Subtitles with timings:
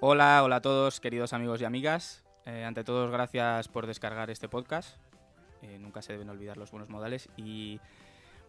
[0.00, 2.22] Hola, hola a todos, queridos amigos y amigas.
[2.44, 4.98] Eh, ante todo, gracias por descargar este podcast.
[5.62, 7.30] Eh, nunca se deben olvidar los buenos modales.
[7.38, 7.80] Y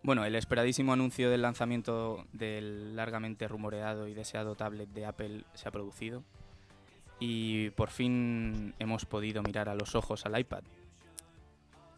[0.03, 5.69] bueno, el esperadísimo anuncio del lanzamiento del largamente rumoreado y deseado tablet de Apple se
[5.69, 6.21] ha producido.
[7.17, 10.63] Y por fin hemos podido mirar a los ojos al iPad,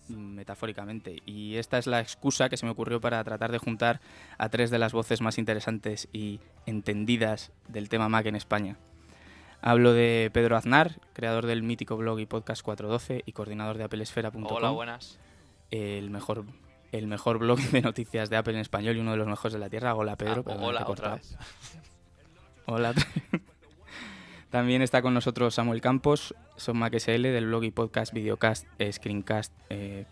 [0.10, 1.24] metafóricamente.
[1.26, 4.00] Y esta es la excusa que se me ocurrió para tratar de juntar
[4.38, 8.78] a tres de las voces más interesantes y entendidas del tema Mac en España.
[9.62, 14.46] Hablo de Pedro Aznar, creador del mítico blog y podcast 412 y coordinador de applesfera.com.
[14.50, 15.20] Hola, buenas.
[15.70, 16.46] El mejor,
[16.92, 19.60] el mejor blog de noticias de Apple en español y uno de los mejores de
[19.60, 19.96] la Tierra.
[19.96, 20.44] Hola, Pedro.
[20.48, 21.38] Ah, hola, otra vez.
[22.66, 22.94] Hola.
[24.50, 30.06] También está con nosotros Samuel Campos, SobMacSL del blog y podcast Videocast, eh, Screencast, eh,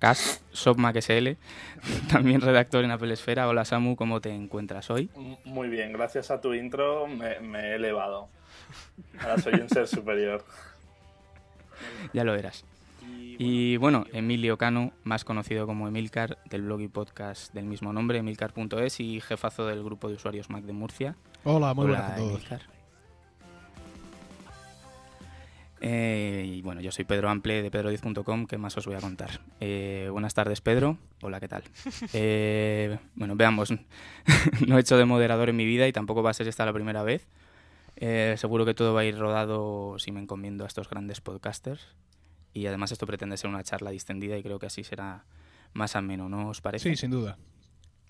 [0.00, 1.36] Cast, SobMacSL.
[2.10, 3.46] También redactor en Apple Esfera.
[3.46, 5.08] Hola Samu, ¿cómo te encuentras hoy?
[5.44, 8.28] Muy bien, gracias a tu intro me, me he elevado.
[9.20, 10.44] Ahora soy un ser superior.
[12.12, 12.64] Ya lo eras.
[13.38, 18.18] Y bueno, Emilio Cano, más conocido como Emilcar, del blog y podcast del mismo nombre,
[18.18, 21.16] emilcar.es, y jefazo del grupo de usuarios Mac de Murcia.
[21.44, 22.30] Hola, muy Hola, buenas a todos.
[22.30, 22.73] Emilcar.
[25.86, 29.42] Eh, y bueno, yo soy Pedro Ample de pedro10.com, ¿qué más os voy a contar?
[29.60, 30.96] Eh, buenas tardes, Pedro.
[31.20, 31.62] Hola, ¿qué tal?
[32.14, 33.70] Eh, bueno, veamos,
[34.66, 36.72] no he hecho de moderador en mi vida y tampoco va a ser esta la
[36.72, 37.28] primera vez.
[37.96, 41.86] Eh, seguro que todo va a ir rodado si me encomiendo a estos grandes podcasters.
[42.54, 45.26] Y además esto pretende ser una charla distendida y creo que así será
[45.74, 46.88] más ameno, ¿no os parece?
[46.88, 47.36] Sí, sin duda.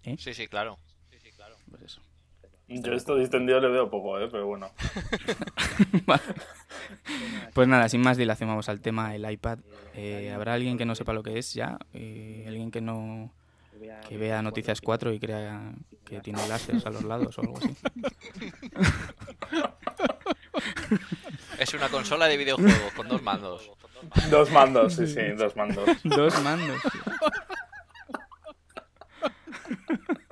[0.04, 0.78] Sí, sí, claro.
[1.70, 2.00] Pues eso.
[2.66, 4.28] Yo esto distendido le veo poco, ¿eh?
[4.30, 4.70] pero bueno.
[6.06, 6.22] Vale.
[7.52, 9.58] Pues nada, sin más dilación vamos al tema, el iPad.
[9.94, 11.78] Eh, ¿Habrá alguien que no sepa lo que es ya?
[11.92, 13.30] Eh, ¿Alguien que no
[14.08, 15.72] que vea Noticias 4 y crea
[16.04, 17.76] que tiene láseres a los lados o algo así?
[21.58, 23.70] Es una consola de videojuegos con dos mandos.
[24.30, 25.88] Dos mandos, sí, sí, dos mandos.
[26.04, 26.80] Dos mandos.
[26.82, 27.02] tío.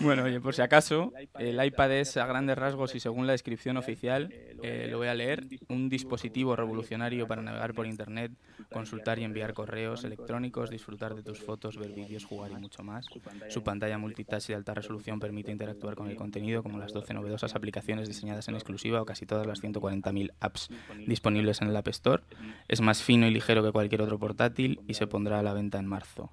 [0.00, 3.76] Bueno, oye, por si acaso, el iPad es a grandes rasgos y según la descripción
[3.76, 4.32] oficial,
[4.62, 8.32] eh, lo voy a leer, un dispositivo revolucionario para navegar por Internet,
[8.72, 13.06] consultar y enviar correos electrónicos, disfrutar de tus fotos, ver vídeos, jugar y mucho más.
[13.48, 17.14] Su pantalla multitouch y de alta resolución permite interactuar con el contenido, como las 12
[17.14, 20.70] novedosas aplicaciones diseñadas en exclusiva o casi todas las 140.000 apps
[21.06, 22.22] disponibles en el App Store.
[22.68, 25.78] Es más fino y ligero que cualquier otro portátil y se pondrá a la venta
[25.78, 26.30] en marzo.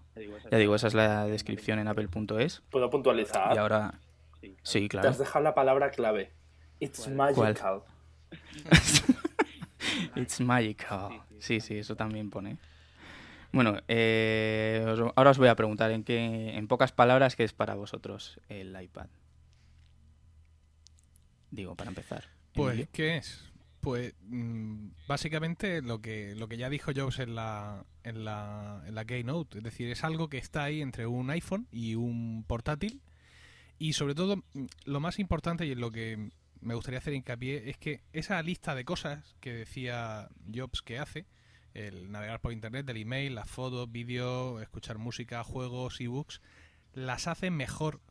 [0.51, 2.61] Ya digo, esa es la descripción en apple.es.
[2.69, 3.54] ¿Puedo puntualizar?
[3.55, 3.99] Y ahora...
[4.63, 5.09] Sí, Te claro.
[5.09, 6.31] has dejado la palabra clave.
[6.79, 7.83] It's magical.
[10.15, 11.21] It's magical.
[11.39, 12.57] Sí, sí, eso también pone.
[13.51, 17.53] Bueno, eh, os- ahora os voy a preguntar en qué, en pocas palabras, ¿qué es
[17.53, 19.07] para vosotros el iPad?
[21.51, 22.25] Digo, para empezar.
[22.53, 22.89] Pues, Emilio.
[22.91, 23.43] ¿qué es?
[23.81, 28.95] Pues mm, básicamente lo que, lo que ya dijo Jobs en la, en, la, en
[28.95, 29.59] la Keynote.
[29.59, 33.01] Es decir, es algo que está ahí entre un iPhone y un portátil.
[33.77, 36.29] Y sobre todo, mm, lo más importante y en lo que
[36.61, 41.25] me gustaría hacer hincapié es que esa lista de cosas que decía Jobs que hace,
[41.73, 46.41] el navegar por internet, el email, las fotos, vídeos, escuchar música, juegos, ebooks,
[46.93, 48.01] las hace mejor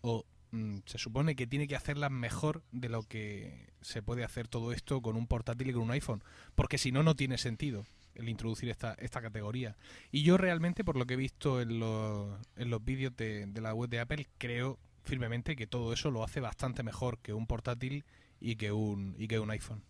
[0.00, 4.48] o mm, se supone que tiene que hacerlas mejor de lo que se puede hacer
[4.48, 7.84] todo esto con un portátil y con un iPhone, porque si no, no tiene sentido
[8.14, 9.76] el introducir esta, esta categoría.
[10.10, 13.60] Y yo realmente, por lo que he visto en los, en los vídeos de, de
[13.60, 17.46] la web de Apple, creo firmemente que todo eso lo hace bastante mejor que un
[17.46, 18.04] portátil
[18.40, 19.82] y que un, y que un iPhone.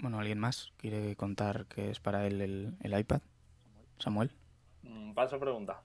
[0.00, 3.20] Bueno, ¿alguien más quiere contar qué es para él el, el iPad?
[3.98, 4.32] Samuel.
[4.88, 5.80] Mm, Paso pregunta.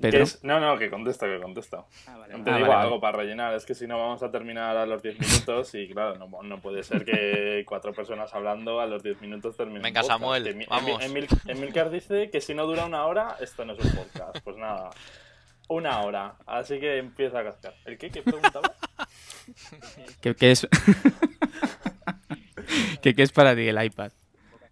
[0.00, 0.10] Pedro.
[0.18, 0.42] ¿Qué es?
[0.44, 1.86] No, no, que contesto, que contesto.
[2.04, 2.74] Te Ah, digo vale, vale.
[2.74, 5.88] algo para rellenar, es que si no vamos a terminar a los 10 minutos y
[5.88, 9.82] claro, no, no puede ser que cuatro personas hablando a los 10 minutos terminen.
[9.82, 10.20] Venga, podcast.
[10.20, 11.02] Samuel, vamos.
[11.04, 14.38] Emil, Emilcar dice que si no dura una hora, esto no es un podcast.
[14.42, 14.90] Pues nada,
[15.68, 16.34] una hora.
[16.46, 17.74] Así que empieza a cascar.
[17.84, 18.10] ¿El qué?
[18.10, 18.72] ¿Qué preguntaba?
[20.20, 20.66] ¿Qué, qué es...
[23.02, 24.10] ¿Qué, qué es para ti el iPad?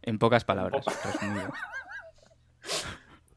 [0.06, 0.84] En pocas palabras.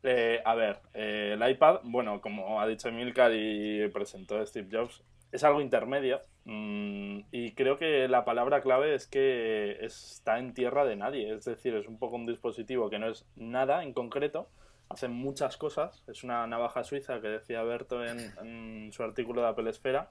[0.02, 5.04] Eh, a ver, eh, el iPad, bueno, como ha dicho Emilcar y presentó Steve Jobs,
[5.34, 6.22] es algo intermedio.
[6.46, 11.34] mm, y creo que la palabra clave es que está en tierra de nadie.
[11.34, 14.48] Es decir, es un poco un dispositivo que no es nada en concreto.
[14.88, 16.02] Hace muchas cosas.
[16.08, 20.10] Es una navaja suiza que decía Berto en, en su artículo de Apple Esfera.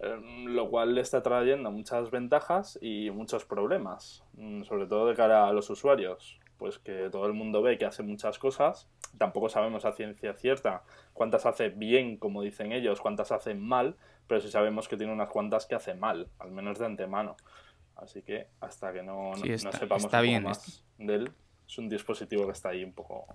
[0.00, 5.14] Eh, lo cual le está trayendo muchas ventajas y muchos problemas, mm, sobre todo de
[5.14, 8.88] cara a los usuarios pues que todo el mundo ve que hace muchas cosas.
[9.18, 10.82] Tampoco sabemos a ciencia cierta
[11.12, 13.96] cuántas hace bien, como dicen ellos, cuántas hace mal,
[14.26, 17.36] pero sí sabemos que tiene unas cuantas que hace mal, al menos de antemano.
[17.96, 19.32] Así que hasta que no,
[19.72, 20.10] sepamos
[20.42, 21.30] más de él,
[21.66, 23.26] es un dispositivo que está ahí un poco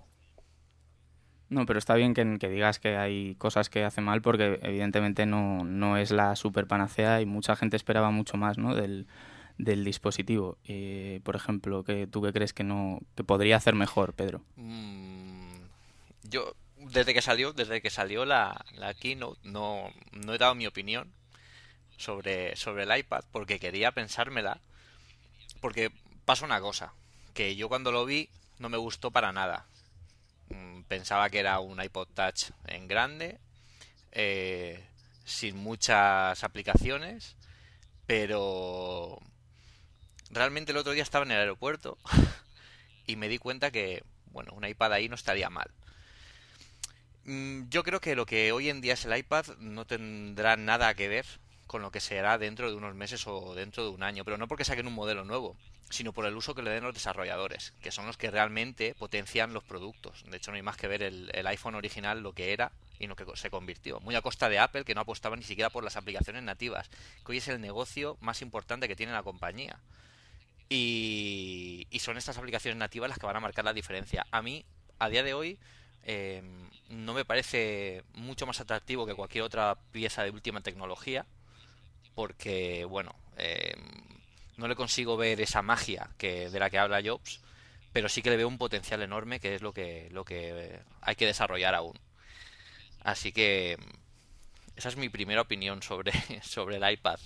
[1.50, 5.64] no, pero está bien que, digas que hay cosas que hace mal porque evidentemente no,
[5.64, 8.74] no, es la super panacea y mucha gente esperaba mucho más ¿no?
[8.74, 9.08] del,
[9.58, 10.58] del dispositivo.
[10.64, 14.42] Eh, por ejemplo, que ¿tú qué crees que no que podría hacer mejor, Pedro?
[14.54, 15.56] Mm,
[16.22, 20.68] yo, desde que salió, desde que salió la, la keynote, no, no he dado mi
[20.68, 21.12] opinión
[21.96, 24.60] sobre, sobre el iPad porque quería pensármela.
[25.60, 25.90] Porque
[26.24, 26.94] pasa una cosa,
[27.34, 29.66] que yo cuando lo vi no me gustó para nada.
[30.50, 33.38] Mm, pensaba que era un iPod Touch en grande,
[34.12, 34.84] eh,
[35.24, 37.36] sin muchas aplicaciones,
[38.06, 39.20] pero
[40.30, 41.98] realmente el otro día estaba en el aeropuerto
[43.06, 44.02] y me di cuenta que,
[44.32, 45.70] bueno, un iPad ahí no estaría mal.
[47.24, 50.94] Mm, yo creo que lo que hoy en día es el iPad no tendrá nada
[50.94, 51.26] que ver
[51.70, 54.48] con lo que será dentro de unos meses o dentro de un año, pero no
[54.48, 55.54] porque saquen un modelo nuevo,
[55.88, 59.52] sino por el uso que le den los desarrolladores, que son los que realmente potencian
[59.52, 60.24] los productos.
[60.28, 63.14] De hecho, no hay más que ver el, iPhone original lo que era y lo
[63.14, 64.00] que se convirtió.
[64.00, 66.90] Muy a costa de Apple, que no apostaba ni siquiera por las aplicaciones nativas,
[67.24, 69.78] que hoy es el negocio más importante que tiene la compañía.
[70.68, 74.26] Y, son estas aplicaciones nativas las que van a marcar la diferencia.
[74.32, 74.64] A mí,
[74.98, 75.56] a día de hoy,
[76.02, 81.26] em, no me parece mucho más atractivo que cualquier otra pieza de última tecnología,
[82.14, 83.80] porque, bueno, em,
[84.56, 87.40] no le consigo ver esa magia que de la que habla Jobs,
[87.92, 91.16] pero sí que le veo un potencial enorme que es lo que lo que hay
[91.16, 91.98] que desarrollar aún.
[93.02, 93.78] Así que
[94.76, 96.12] esa es mi primera opinión sobre,
[96.42, 97.18] sobre el iPad.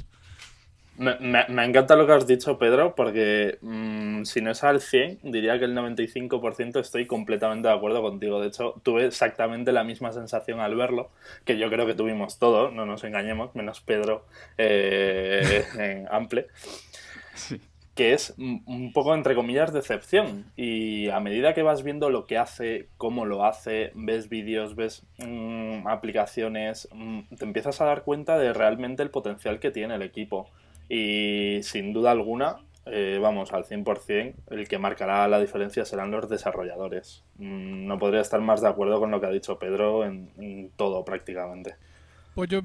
[0.96, 1.16] Me,
[1.48, 5.58] me, encanta lo que has dicho, Pedro, porque mm, si no es al 100, diría
[5.58, 8.40] que el 95% estoy completamente de acuerdo contigo.
[8.40, 11.10] De hecho, tuve exactamente la misma sensación al verlo,
[11.44, 14.24] que yo creo que tuvimos todos, no nos engañemos, menos Pedro
[14.56, 16.46] eh, en Ample
[17.94, 20.46] que es un poco, entre comillas, decepción.
[20.56, 25.04] Y a medida que vas viendo lo que hace, cómo lo hace, ves vídeos, ves
[25.18, 30.02] mm, aplicaciones, mm, te empiezas a dar cuenta de realmente el potencial que tiene el
[30.02, 30.50] equipo.
[30.88, 36.28] Y sin duda alguna, eh, vamos, al 100%, el que marcará la diferencia serán los
[36.28, 37.24] desarrolladores.
[37.38, 40.70] Mm, no podría estar más de acuerdo con lo que ha dicho Pedro en, en
[40.76, 41.76] todo prácticamente.
[42.34, 42.62] Pues yo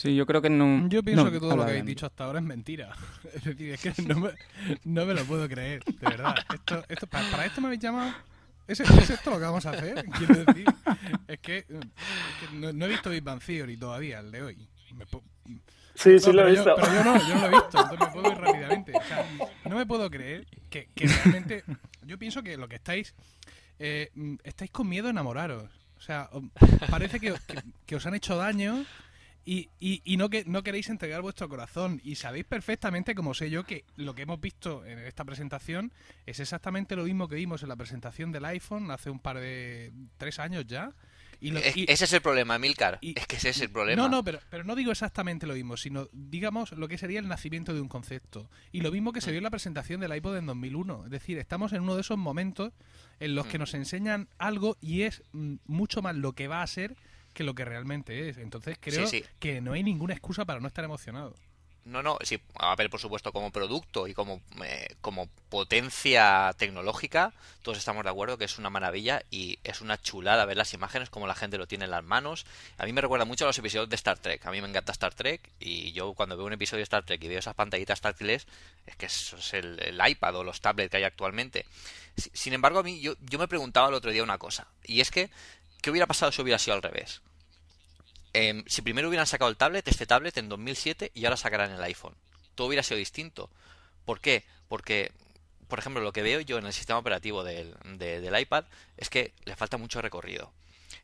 [0.00, 0.88] Sí, yo creo que no.
[0.88, 2.96] Yo pienso que todo lo que habéis dicho hasta ahora es mentira.
[3.34, 4.30] Es decir, es que no me,
[4.84, 6.36] no me lo puedo creer, de verdad.
[6.54, 8.14] Esto, esto, para, esto me habéis llamado.
[8.66, 10.02] ¿Es, esto lo que vamos a hacer?
[10.16, 10.64] Quiero decir.
[11.28, 11.66] Es que,
[12.54, 14.68] no, he visto Big Bang Theory todavía, el de hoy.
[16.02, 16.74] Sí, sí lo he visto.
[16.76, 18.92] pero yo no, yo no lo he visto, entonces me puedo ir rápidamente.
[18.96, 19.26] O sea,
[19.64, 21.64] no me puedo creer que, que realmente.
[22.02, 23.14] Yo pienso que lo que estáis.
[23.78, 24.10] Eh,
[24.44, 25.70] estáis con miedo a enamoraros.
[25.96, 26.28] O sea,
[26.90, 27.34] parece que,
[27.86, 28.84] que os han hecho daño
[29.44, 32.00] y, y, no, que, no queréis entregar vuestro corazón.
[32.04, 35.92] Y sabéis perfectamente, como sé yo, que lo que hemos visto en esta presentación
[36.26, 39.92] es exactamente lo mismo que vimos en la presentación del iPhone hace un par de...
[40.18, 40.92] tres años ya.
[41.40, 41.56] Y,
[41.90, 42.98] ese es el problema, Milcar.
[43.00, 44.00] es que ese es el problema.
[44.00, 47.28] No, no, pero, pero no digo exactamente lo mismo, sino digamos lo que sería el
[47.28, 48.50] nacimiento de un concepto.
[48.72, 51.04] Y lo mismo que se vio en la presentación del iPod en 2001.
[51.06, 52.72] Es decir, estamos en uno de esos momentos
[53.20, 53.60] en los que mm.
[53.60, 56.96] nos enseñan algo y es mm, mucho más lo que va a ser
[57.32, 58.38] que lo que realmente es.
[58.38, 61.34] Entonces creo que no hay ninguna excusa para no estar emocionado.
[61.84, 67.32] No, no, sí, a ver, por supuesto, como producto y como, eh, como potencia tecnológica,
[67.62, 71.10] todos estamos de acuerdo que es una maravilla y es una chulada ver las imágenes,
[71.10, 72.46] como la gente lo tiene en las manos.
[72.78, 74.44] A mí me recuerda mucho a los episodios de Star Trek.
[74.46, 77.22] A mí me encanta Star Trek y yo cuando veo un episodio de Star Trek
[77.24, 78.46] y veo esas pantallitas táctiles,
[78.86, 81.66] es que eso es el, iPad o los tablets que hay actualmente.
[82.16, 85.10] Sin embargo, a mí yo, yo me preguntaba el otro día una cosa, y es
[85.10, 85.30] que
[85.80, 87.22] ¿Qué hubiera pasado si hubiera sido al revés?
[88.32, 91.82] Em, si primero hubieran sacado el tablet, este tablet en 2007 y ahora sacarán el
[91.82, 92.14] iPhone.
[92.54, 93.50] Todo hubiera sido distinto.
[94.04, 94.44] ¿Por qué?
[94.68, 95.12] Porque,
[95.68, 97.74] por ejemplo, lo que veo yo en el sistema operativo del,
[98.40, 98.64] iPad
[98.96, 100.52] es que le falta mucho recorrido.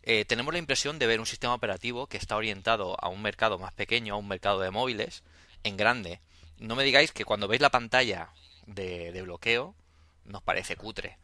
[0.02, 3.58] Eh, tenemos la impresión de ver un sistema operativo que está orientado a un mercado
[3.58, 5.24] más pequeño, a un mercado de móviles,
[5.64, 6.20] en grande.
[6.58, 8.30] No me digáis que cuando veis la pantalla
[8.66, 9.74] de, de bloqueo
[10.24, 11.18] nos parece cutre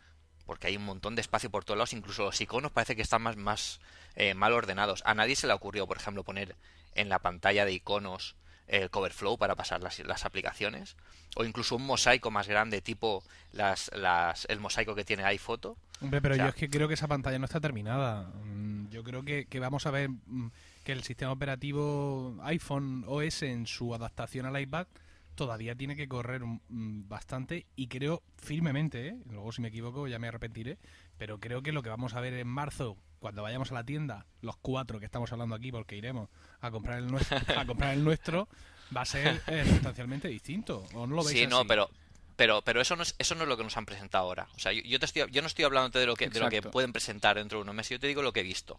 [0.52, 3.22] porque hay un montón de espacio por todos lados, incluso los iconos parece que están
[3.22, 3.80] más, más
[4.16, 5.02] eh, mal ordenados.
[5.06, 6.56] A nadie se le ocurrió, por ejemplo, poner
[6.94, 8.36] en la pantalla de iconos
[8.68, 10.94] el cover flow para pasar las, las, aplicaciones
[11.36, 15.74] o incluso un mosaico más grande tipo las, las, el mosaico que tiene iPhoto.
[16.02, 18.24] Hombre, pero yo es que creo que esa pantalla no está terminada.
[18.44, 20.48] Mm, yo creo que, que vamos a ver mm,
[20.84, 24.86] que el sistema operativo iPhone OS en su adaptación al iPad
[25.34, 29.16] todavía tiene que correr bastante y creo firmemente, ¿eh?
[29.30, 30.78] luego si me equivoco ya me arrepentiré,
[31.18, 34.26] pero creo que lo que vamos a ver en marzo cuando vayamos a la tienda,
[34.40, 36.28] los cuatro que estamos hablando aquí, porque iremos
[36.60, 38.48] a comprar el nuestro, a comprar el nuestro
[38.94, 40.84] va a ser eh, sustancialmente distinto.
[40.94, 41.88] ¿O no lo veis sí, no, pero
[42.36, 44.48] pero, pero eso no es, eso no es lo que nos han presentado ahora.
[44.56, 46.62] O sea, yo, te estoy, yo no estoy hablando de lo que, de lo que
[46.62, 48.78] pueden presentar dentro de unos meses, yo te digo lo que he visto.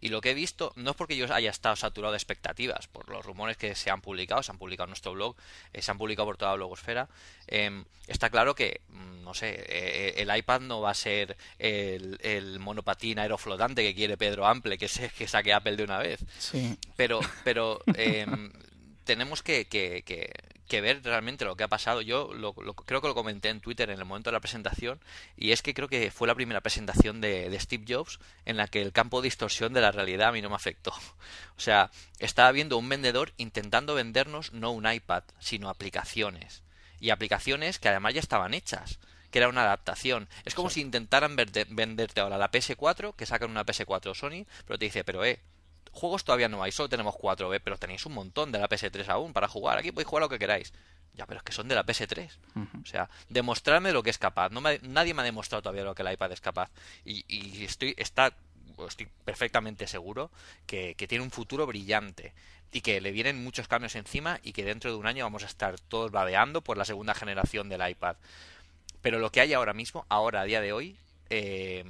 [0.00, 3.08] Y lo que he visto no es porque yo haya estado saturado de expectativas, por
[3.08, 5.36] los rumores que se han publicado, se han publicado en nuestro blog,
[5.72, 7.08] eh, se han publicado por toda la blogosfera.
[7.46, 12.18] Em, está claro que, mm, no sé, eh, el iPad no va a ser el,
[12.22, 16.20] el, monopatín aeroflotante que quiere Pedro Ample, que, se, que saque Apple de una vez.
[16.38, 16.76] Sí.
[16.96, 18.50] Pero, pero em,
[19.10, 20.04] tenemos que, que,
[20.70, 22.00] que ver realmente lo que ha pasado.
[22.00, 25.00] Yo lo, creo que lo comenté en Twitter en el momento de la presentación
[25.36, 28.80] y es que creo que fue la primera presentación de, Steve Jobs en la que
[28.80, 30.94] el campo de distorsión de la realidad a mí no me afectó.
[31.56, 31.90] O sea,
[32.20, 36.62] estaba viendo un vendedor intentando vendernos no un iPad, sino aplicaciones.
[37.00, 38.98] Y aplicaciones que además ya estaban hechas
[39.30, 40.26] que era una adaptación.
[40.44, 44.86] Es como si intentaran venderte ahora la PS4, que sacan una PS4 Sony, pero te
[44.86, 45.40] dice, pero eh,
[45.92, 49.32] Juegos todavía no hay, solo tenemos 4B, pero tenéis un montón de la PS3 aún
[49.32, 49.78] para jugar.
[49.78, 50.72] Aquí podéis jugar lo que queráis.
[51.14, 52.30] Ya, pero es que son de la PS3.
[52.82, 54.50] O sea, demostradme lo que es capaz.
[54.50, 56.70] No nadie me ha demostrado todavía lo que el iPad es capaz.
[57.04, 58.32] Y, estoy, está,
[58.86, 60.30] estoy perfectamente seguro
[60.66, 62.32] que, tiene un futuro brillante.
[62.72, 65.46] Y que le vienen muchos cambios encima y que dentro de un año vamos a
[65.46, 68.16] estar todos babeando por la segunda generación del iPad.
[69.02, 70.96] Pero lo que hay ahora mismo, ahora a día de hoy,
[71.30, 71.84] eh,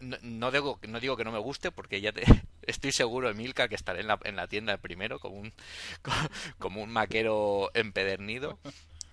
[0.00, 2.24] no, digo, no digo que no me guste porque ya te,
[2.66, 5.52] estoy seguro, Emilka, que estaré en la, en la tienda primero como un,
[6.58, 8.58] como un maquero empedernido.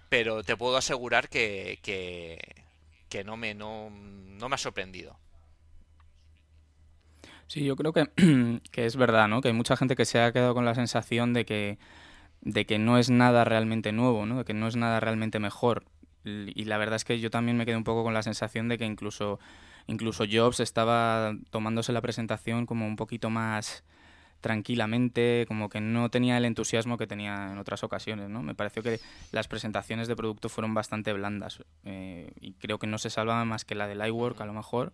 [0.10, 5.18] Pero te puedo asegurar que, que, no, me, no, me ha sorprendido.
[7.48, 8.08] Sí, yo creo que,
[8.72, 9.42] que, es verdad, ¿no?
[9.42, 11.78] Que hay mucha gente que se ha quedado con la sensación de que,
[12.42, 14.40] de que no es nada realmente nuevo, ¿no?
[14.40, 15.86] De que no es nada realmente mejor.
[16.24, 18.78] Y la verdad es que yo también me quedé un poco con la sensación de
[18.78, 19.40] que incluso
[19.90, 23.84] Incluso Jobs estaba tomándose la presentación como un poquito más
[24.40, 28.44] tranquilamente, como que no tenía el entusiasmo que tenía en otras ocasiones, ¿no?
[28.44, 29.00] Me pareció que
[29.32, 33.66] las presentaciones de producto fueron bastante blandas eh, y creo que no se salvaba más
[33.66, 34.94] que la del iWork a lo mejor,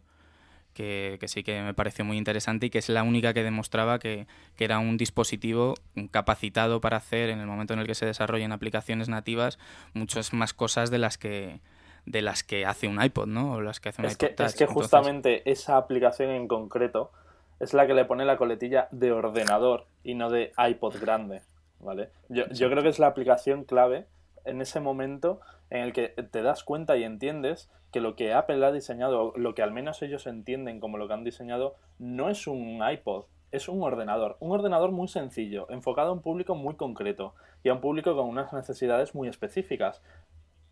[0.73, 4.27] que, sí que me pareció muy interesante y que es la única que demostraba que,
[4.55, 5.75] que, era un dispositivo
[6.09, 9.59] capacitado para hacer en el momento en el que se desarrollen aplicaciones nativas
[9.93, 11.59] muchas más cosas de las que
[12.05, 13.53] de las que hace un iPod, ¿no?
[13.53, 17.11] O las que hace un es Que, es que justamente esa aplicación en concreto
[17.59, 21.41] es la que le pone la coletilla de ordenador y no de iPod grande,
[21.79, 22.09] ¿vale?
[22.29, 24.05] Yo, yo creo que es la aplicación clave
[24.43, 28.63] en ese momento en el que te das cuenta y entiendes que lo que Apple
[28.65, 32.45] ha diseñado, lo que al menos ellos entienden como lo que han diseñado, no es
[32.45, 34.37] un iPod, es un ordenador.
[34.39, 37.33] Un ordenador muy sencillo, enfocado a un público muy concreto
[37.63, 40.01] y a un público con unas necesidades muy específicas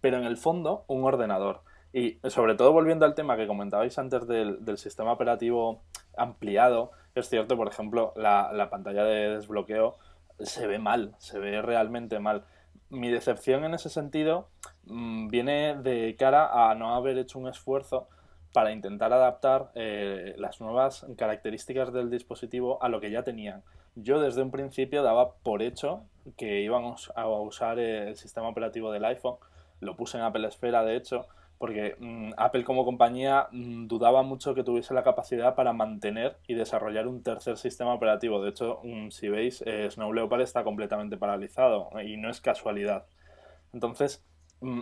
[0.04, 1.62] pero en el fondo un ordenador.
[1.94, 5.82] Y sobre todo volviendo al tema que comentabais antes del, sistema operativo
[6.18, 9.96] ampliado, es cierto, por ejemplo, la, pantalla de desbloqueo
[10.40, 12.44] se ve mal, se ve realmente mal.
[12.90, 14.50] Mi decepción en ese sentido
[14.88, 18.10] mm, viene de cara a no haber hecho un esfuerzo
[18.52, 23.64] para intentar adaptar eh, las nuevas características del dispositivo a lo que ya tenían.
[23.96, 26.04] Yo desde un principio daba por hecho
[26.36, 29.38] que íbamos a usar el sistema operativo del iPhone
[29.84, 31.28] lo puse en Apple Esfera, de hecho,
[31.64, 36.56] porque mm, Apple como compañía mm, dudaba mucho que tuviese la capacidad para mantener y
[36.56, 38.44] desarrollar un tercer sistema operativo.
[38.44, 43.06] De hecho, mm, si veis, eh, Snow Leopard está completamente paralizado y no es casualidad.
[43.72, 44.26] Entonces,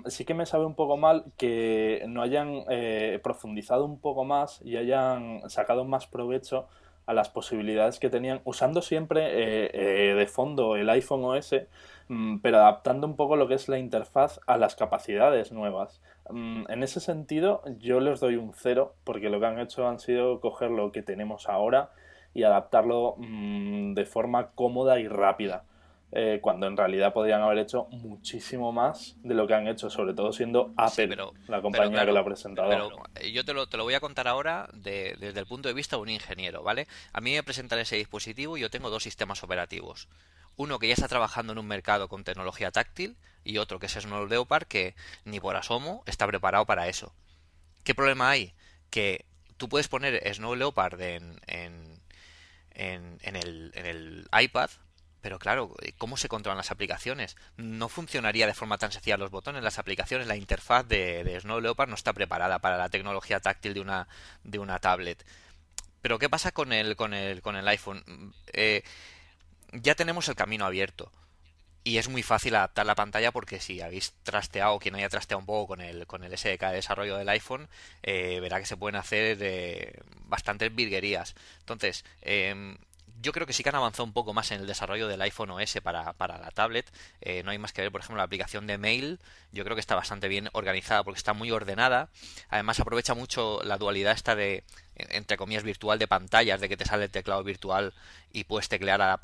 [0.07, 4.59] sí que me sabe un poco mal que no hayan eh, profundizado un poco más
[4.63, 6.67] y hayan sacado más provecho
[7.05, 9.21] a las posibilidades que tenían, usando siempre
[9.71, 11.55] eh, de fondo el iPhone OS
[12.41, 16.01] pero adaptando un poco lo que es la interfaz a las capacidades nuevas.
[16.29, 19.99] Mm, en ese sentido, yo les doy un cero, porque lo que han hecho han
[19.99, 21.91] sido coger lo que tenemos ahora
[22.33, 25.63] y adaptarlo mm, de forma cómoda y rápida.
[26.13, 30.13] Eh, cuando en realidad podrían haber hecho muchísimo más de lo que han hecho, sobre
[30.13, 31.15] todo siendo Apple,
[31.47, 32.69] la compañía que lo ha presentado.
[32.69, 35.73] Pero eh, yo te lo, te lo voy a contar ahora desde el punto de
[35.73, 36.87] vista de un ingeniero, ¿vale?
[37.13, 40.09] A mí me presentan ese dispositivo y yo tengo dos sistemas operativos
[40.57, 43.93] uno que ya está trabajando en un mercado con tecnología táctil y otro que es
[43.93, 47.13] Snow Leopard que ni por asomo está preparado para eso.
[47.83, 48.53] ¿Qué problema hay?
[48.89, 49.25] Que
[49.57, 51.99] tú puedes poner Snow Leopard en, en,
[52.71, 54.69] en, el, en el iPad,
[55.21, 57.37] pero claro, ¿cómo se controlan las aplicaciones?
[57.55, 61.89] No funcionaría de forma tan sencilla los botones, las aplicaciones, la interfaz de, Snow Leopard
[61.89, 64.07] no está preparada para la tecnología táctil de una,
[64.43, 65.23] de una tablet.
[66.01, 68.33] Pero ¿qué pasa con el, con el, con el iPhone?
[68.53, 68.83] Eh,
[69.73, 71.11] ya tenemos el camino abierto.
[71.83, 75.45] y es muy fácil adaptar la pantalla porque si habéis trasteado, quien haya trasteado un
[75.45, 77.69] poco con el, con el SDK de desarrollo del iPhone,
[78.03, 79.93] eh, verá que se pueden hacer eh,
[80.25, 81.35] bastantes virguerías.
[81.59, 82.77] Entonces, em,
[83.21, 85.51] yo creo que sí que han avanzado un poco más en el desarrollo del iPhone
[85.51, 86.91] OS para, para la tablet.
[87.21, 89.19] Eh, no hay más que ver, por ejemplo, la aplicación de mail.
[89.51, 92.09] Yo creo que está bastante bien organizada porque está muy ordenada.
[92.49, 94.63] Además, aprovecha mucho la dualidad esta de,
[94.95, 97.93] entre comillas, virtual de pantallas, de que te sale el teclado virtual
[98.31, 99.19] y puedes teclear a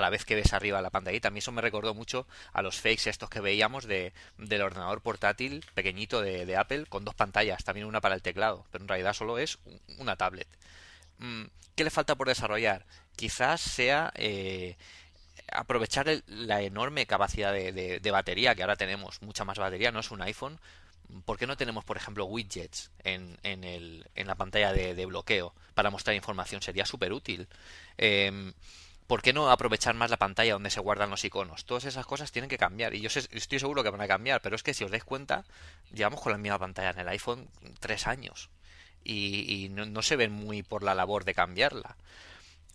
[0.00, 1.28] la, vez que ves arriba la pantallita.
[1.28, 5.00] A mí eso me recordó mucho a los fakes estos que veíamos de, del ordenador
[5.00, 8.88] portátil pequeñito de, de Apple con dos pantallas, también una para el teclado, pero en
[8.88, 9.58] realidad solo es
[9.98, 10.48] una tablet.
[11.20, 12.84] Mm, ¿Qué le falta por desarrollar?
[13.14, 14.76] Quizás sea eh,
[15.52, 20.22] aprovechar la enorme capacidad de, batería que ahora tenemos, mucha más batería, no es un
[20.22, 20.58] iPhone.
[21.24, 26.16] ¿Por qué no tenemos, por ejemplo, widgets en, en, la pantalla de, bloqueo para mostrar
[26.16, 26.62] información?
[26.62, 27.48] Sería súper útil.
[27.98, 28.52] Em,
[29.06, 31.64] ¿Por qué no aprovechar más la pantalla donde se guardan los iconos?
[31.64, 34.54] Todas esas cosas tienen que cambiar y yo estoy seguro que van a cambiar, pero
[34.54, 35.44] es que si os dais cuenta,
[35.92, 37.48] llevamos con la misma pantalla en el iPhone
[37.80, 38.50] tres años
[39.04, 41.96] y, no, se ven muy por la labor de cambiarla.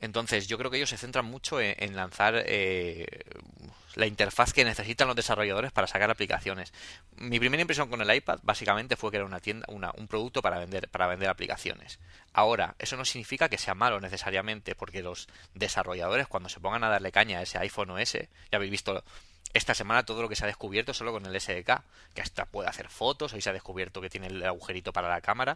[0.02, 3.06] Entonces yo creo que ellos se centran mucho en, lanzar eh,
[3.96, 6.74] la interfaz que necesitan los desarrolladores para sacar aplicaciones.
[7.16, 10.60] Mi primera impresión con el iPad básicamente fue que era una tienda, un producto para
[10.60, 12.00] vender, para vender aplicaciones.
[12.34, 16.90] Ahora, eso no significa que sea malo necesariamente, porque los desarrolladores cuando se pongan a
[16.90, 19.04] darle caña a ese iPhone OS, ya habéis visto
[19.56, 21.82] esta semana todo lo que se ha descubierto solo con el SDK,
[22.14, 25.22] que hasta puede hacer fotos, hoy se ha descubierto que tiene el agujerito para la
[25.22, 25.56] cámara.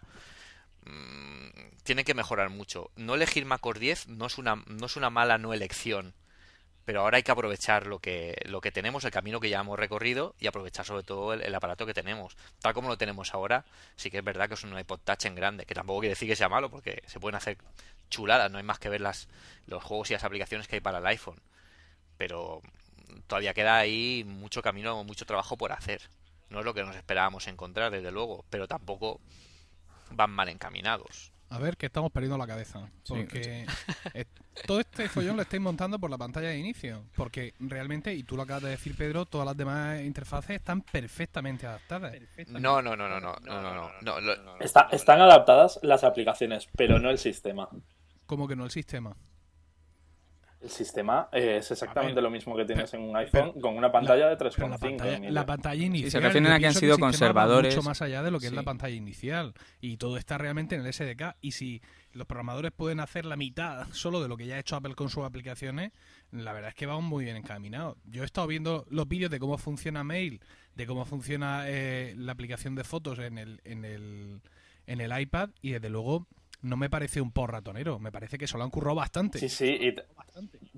[0.85, 1.49] Mm,
[1.83, 2.91] tiene que mejorar mucho.
[2.95, 6.13] No elegir MacOS 10 no es una, no es una mala no elección,
[6.85, 9.77] pero ahora hay que aprovechar lo que, lo que tenemos, el camino que ya hemos
[9.77, 12.35] recorrido y aprovechar sobre todo el, aparato que tenemos.
[12.61, 15.35] Tal como lo tenemos ahora, sí que es verdad que es un iPod Touch en
[15.35, 17.57] grande, que tampoco quiere decir que sea malo porque se pueden hacer
[18.09, 19.27] chuladas, no hay más que ver las,
[19.67, 21.39] los juegos y las aplicaciones que hay para el iPhone.
[22.17, 22.61] Pero
[23.27, 26.09] todavía queda ahí mucho camino, mucho trabajo por hacer.
[26.49, 29.21] No es lo que nos esperábamos encontrar, desde luego, pero tampoco
[30.11, 31.31] van mal encaminados.
[31.51, 32.91] A ver, que estamos perdiendo la cabeza.
[33.07, 33.65] Porque
[34.67, 37.05] todo este follón lo estáis montando por la pantalla de inicio.
[37.15, 41.65] Porque realmente, y tú lo acabas de decir, Pedro, todas las demás interfaces están perfectamente
[41.65, 42.13] adaptadas.
[42.49, 44.59] No, no, no, no, no, no, no, no.
[44.59, 47.67] están adaptadas las aplicaciones, pero no el sistema.
[48.27, 49.15] ¿Cómo que no el sistema?
[50.61, 54.37] El sistema es exactamente lo mismo que tienes en un iPhone con una pantalla de
[54.37, 55.29] 3,5.
[55.29, 56.11] La, pantalla inicial.
[56.11, 57.73] se refieren a que han sido conservadores.
[57.73, 59.53] Mucho más allá de lo que es la pantalla inicial.
[59.79, 61.37] Y todo está realmente en el SDK.
[61.39, 64.75] Y si los programadores pueden hacer la mitad solo de lo que ya ha hecho
[64.75, 65.93] Apple con sus aplicaciones,
[66.31, 67.97] la verdad es que vamos muy bien encaminados.
[68.03, 70.41] Yo he estado viendo los vídeos de cómo funciona Mail,
[70.75, 74.41] de cómo funciona eh, la aplicación de fotos en el, en el,
[74.87, 76.27] en el iPad y desde luego
[76.61, 79.39] no me parece un por ratonero, me parece que se lo han currado bastante.
[79.39, 79.95] Sí, sí, y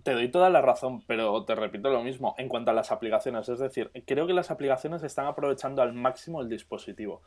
[0.04, 3.50] te, doy toda la razón, pero te repito lo mismo en cuanto a las aplicaciones.
[3.50, 7.22] Es decir, creo que las aplicaciones están aprovechando al máximo el dispositivo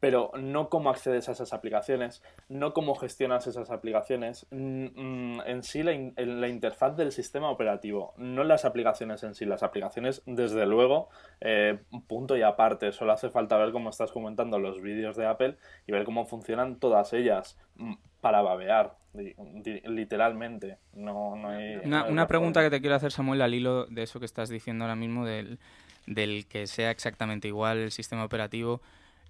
[0.00, 5.62] pero no cómo accedes a esas aplicaciones, no cómo gestionas esas aplicaciones, mm, mm, en
[5.62, 9.46] sí la, la, interfaz del sistema operativo, no las aplicaciones en sí.
[9.46, 11.08] Las aplicaciones, desde luego,
[11.40, 15.56] eh, punto y aparte, solo hace falta ver cómo estás comentando los vídeos de Apple
[15.86, 20.78] y ver cómo funcionan todas ellas mm, para babear, literalmente.
[20.92, 24.26] No, no hay, una, pregunta que te quiero hacer, Samuel, al hilo de eso que
[24.26, 25.58] estás diciendo ahora mismo, del,
[26.06, 28.80] del que sea exactamente igual el sistema operativo.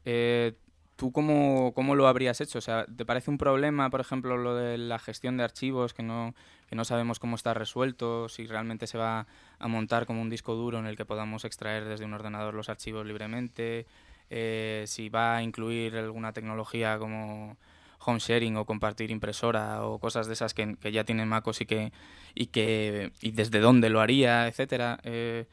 [0.07, 0.55] Eh,
[0.97, 2.59] ¿Tú cómo, cómo, lo habrías hecho?
[2.59, 6.03] O sea, ¿te parece un problema, por ejemplo, lo de la gestión de archivos, que
[6.03, 6.35] no,
[6.71, 9.27] que no sabemos cómo está resuelto, si realmente se va
[9.59, 12.71] a montar como un disco duro en el que podamos extraer desde un ordenador los
[12.71, 13.87] archivos libremente?
[14.31, 17.59] Eh, si va a incluir alguna tecnología como
[18.01, 21.93] home sharing o compartir impresora o cosas de esas que, ya tienen MacOS y que,
[22.35, 24.99] y que y desde dónde lo haría, etcétera.
[25.05, 25.47] Eh,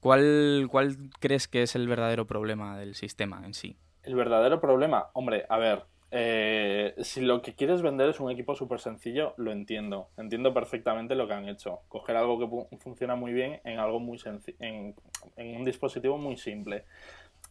[0.00, 3.76] ¿cuál, ¿Cuál crees que es el verdadero problema del sistema en sí?
[4.04, 8.54] El verdadero problema, hombre, a ver, eh, si lo que quieres vender es un equipo
[8.54, 10.10] súper sencillo, lo entiendo.
[10.16, 11.80] Entiendo perfectamente lo que han hecho.
[11.88, 14.94] Coger algo que funciona muy bien en algo muy en,
[15.36, 16.84] en, un dispositivo muy simple.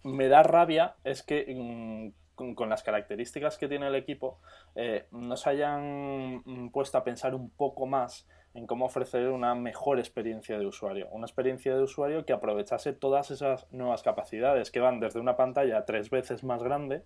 [0.03, 4.39] Me da rabia es que mm, con, las características que tiene el equipo
[4.75, 9.99] eh, nos hayan mm, puesto a pensar un poco más en cómo ofrecer una mejor
[9.99, 11.07] experiencia de usuario.
[11.11, 15.85] Una experiencia de usuario que aprovechase todas esas nuevas capacidades que van desde una pantalla
[15.85, 17.03] tres veces más grande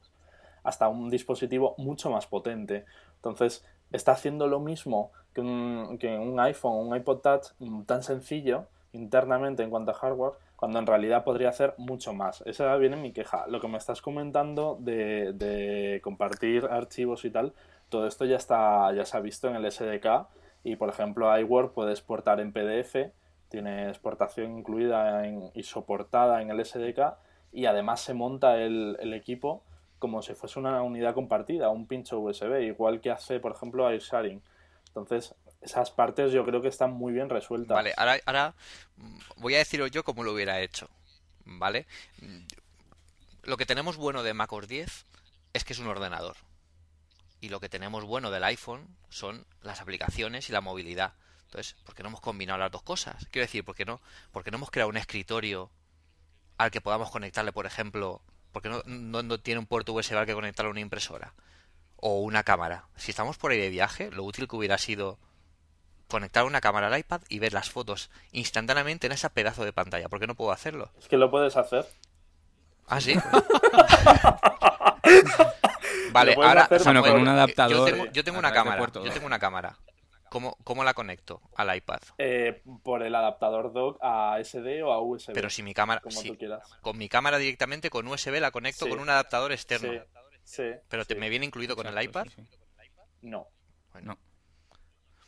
[0.63, 2.85] hasta un dispositivo mucho más potente.
[3.15, 9.63] Entonces, está haciendo lo mismo que un, iPhone, un iPod Touch mm, tan sencillo internamente
[9.63, 12.41] en cuanto a hardware, cuando en realidad podría hacer mucho más.
[12.45, 13.45] Esa viene mi queja.
[13.47, 17.53] Lo que me estás comentando de, de compartir archivos y tal,
[17.89, 20.27] todo esto ya está, ya se ha visto en el SDK
[20.67, 23.11] y por ejemplo iWord puede exportar en PDF
[23.49, 27.15] tiene exportación incluida y soportada en el SDK
[27.53, 29.63] y además se monta el, equipo
[29.99, 34.43] como si fuese una unidad compartida, un pincho USB, igual que hace, por ejemplo, AirSharing.
[34.89, 37.73] Entonces, esas partes yo creo que están muy bien resueltas.
[37.73, 38.53] Vale, ahora, ahora
[38.97, 40.89] mm, voy a decirlo yo como lo hubiera hecho.
[41.45, 41.87] ¿Vale?
[43.43, 45.05] Lo que tenemos bueno de MacOS 10
[45.53, 46.35] es que es un ordenador.
[47.39, 51.13] Y lo que tenemos bueno del iPhone son las aplicaciones y la movilidad.
[51.45, 53.27] Entonces, ¿por qué no hemos combinado las dos cosas?
[53.31, 55.71] Quiero decir, ¿por qué no, por no hemos creado un escritorio
[56.57, 58.21] al que podamos conectarle, por ejemplo,
[58.51, 61.33] porque no, no, tiene un puerto USB al que conectarle a una impresora?
[61.95, 62.87] O una cámara.
[62.95, 65.17] Si estamos por ahí de viaje, lo útil que hubiera sido
[66.07, 70.09] conectar una cámara al iPad y ver las fotos instantáneamente en ese pedazo de pantalla.
[70.09, 70.91] ¿Por qué no puedo hacerlo?
[70.99, 71.85] Es que lo puedes hacer.
[72.87, 73.15] Ah, sí.
[76.17, 78.11] vale, ahora bueno, con un adaptador.
[78.11, 78.85] Yo tengo, una cámara.
[78.93, 79.77] Yo tengo una cámara.
[80.29, 81.99] ¿Cómo, ¿Cómo, la conecto al iPad?
[82.17, 85.33] Eh, por el adaptador dock a SD o a USB.
[85.33, 86.01] Pero si mi cámara.
[86.01, 86.67] Como tú quieras.
[86.81, 90.03] Con mi cámara directamente con USB la conecto con un adaptador externo.
[90.43, 90.63] Sí.
[90.89, 92.27] Pero te, ¿me viene incluido con el iPad?
[93.21, 93.47] No.
[93.93, 94.17] Bueno.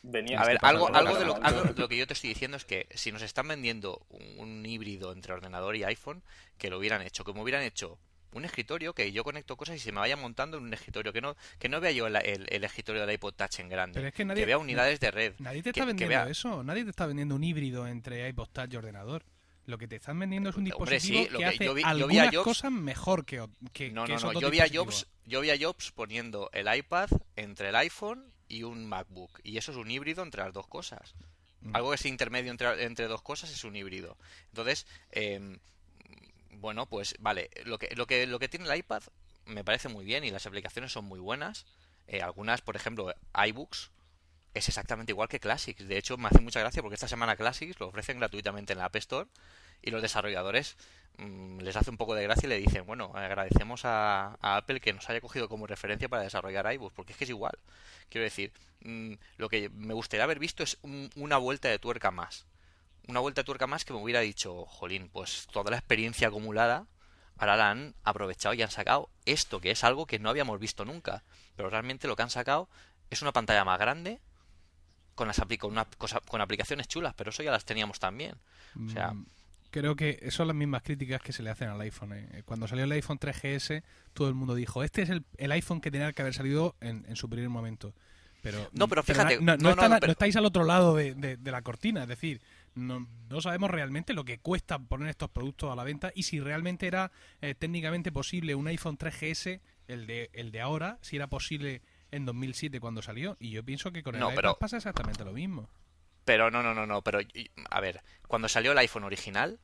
[0.01, 3.11] Venía a ver, algo, algo, de lo, que yo te estoy diciendo es que si
[3.11, 6.23] nos están vendiendo un, híbrido entre ordenador y iPhone,
[6.57, 7.99] que lo hubieran hecho, como hubieran hecho
[8.31, 11.21] un escritorio que yo conecto cosas y se me vaya montando en un escritorio que
[11.21, 14.57] no que no vea yo el, el, escritorio del iPod Touch en grande que, vea
[14.57, 18.27] unidades de red nadie te está vendiendo eso nadie te está vendiendo un híbrido entre
[18.29, 19.23] iPod Touch y ordenador.
[19.65, 23.91] Lo que te están vendiendo es un dispositivo que, hace algunas cosas mejor que, que
[23.91, 27.69] no no no yo vi a Jobs yo vi a Jobs poniendo el iPad entre
[27.69, 31.13] el iPhone y un MacBook y eso es un híbrido entre las dos cosas.
[31.61, 31.75] Mm.
[31.75, 34.17] algo que es intermedio entre, entre dos cosas es un híbrido.
[34.47, 35.59] Entonces eh,
[36.59, 39.03] bueno, pues vale, lo que, lo que, lo que tiene el iPad
[39.45, 41.65] me parece muy bien y las aplicaciones son muy buenas.
[42.07, 43.91] Eh, algunas, por ejemplo, iBooks
[44.53, 45.87] es exactamente igual que Classics.
[45.87, 48.85] De hecho, me hace mucha gracia porque esta semana Classics lo ofrecen gratuitamente en la
[48.85, 49.27] App Store
[49.81, 50.75] y los desarrolladores
[51.17, 54.93] mm, les hace un poco de gracia y le dicen, bueno, agradecemos a, Apple que
[54.93, 57.57] nos haya cogido como referencia para desarrollar iBooks, porque es que es igual.
[58.09, 60.77] Quiero decir, mm, lo que me gustaría haber visto es
[61.15, 62.45] una vuelta de tuerca más
[63.09, 66.87] una vuelta de tuerca más que me hubiera dicho, jolín, pues toda la experiencia acumulada
[67.37, 70.85] ahora la han aprovechado y han sacado esto, que es algo que no habíamos visto
[70.85, 71.23] nunca.
[71.55, 72.69] Pero realmente lo que han sacado
[73.09, 74.19] es una pantalla más grande
[75.15, 78.35] con, las con, una cosa, con aplicaciones chulas, pero eso ya las teníamos también.
[78.85, 79.25] O sea, mm,
[79.71, 82.13] creo que son las mismas críticas que se le hacen al iPhone.
[82.13, 82.43] ¿eh?
[82.45, 86.11] Cuando salió el iPhone 3GS, todo el mundo dijo, este es el, iPhone que tenía
[86.13, 87.93] que haber salido en, su primer momento.
[88.41, 92.07] Pero, no, pero fíjate, no, no, estáis al otro lado de, de, la cortina, es
[92.07, 92.41] decir,
[92.79, 96.39] no, no, sabemos realmente lo que cuesta poner estos productos a la venta y si
[96.39, 97.11] realmente era
[97.41, 102.25] eh, técnicamente posible un iPhone 3GS, el de, el de ahora, si era posible en
[102.25, 103.37] 2007 cuando salió.
[103.39, 105.69] Y yo pienso que con el iPhone pasa exactamente lo mismo.
[106.25, 107.19] Pero no, no, no, no, pero
[107.69, 109.59] a ver, cuando salió el iPhone original,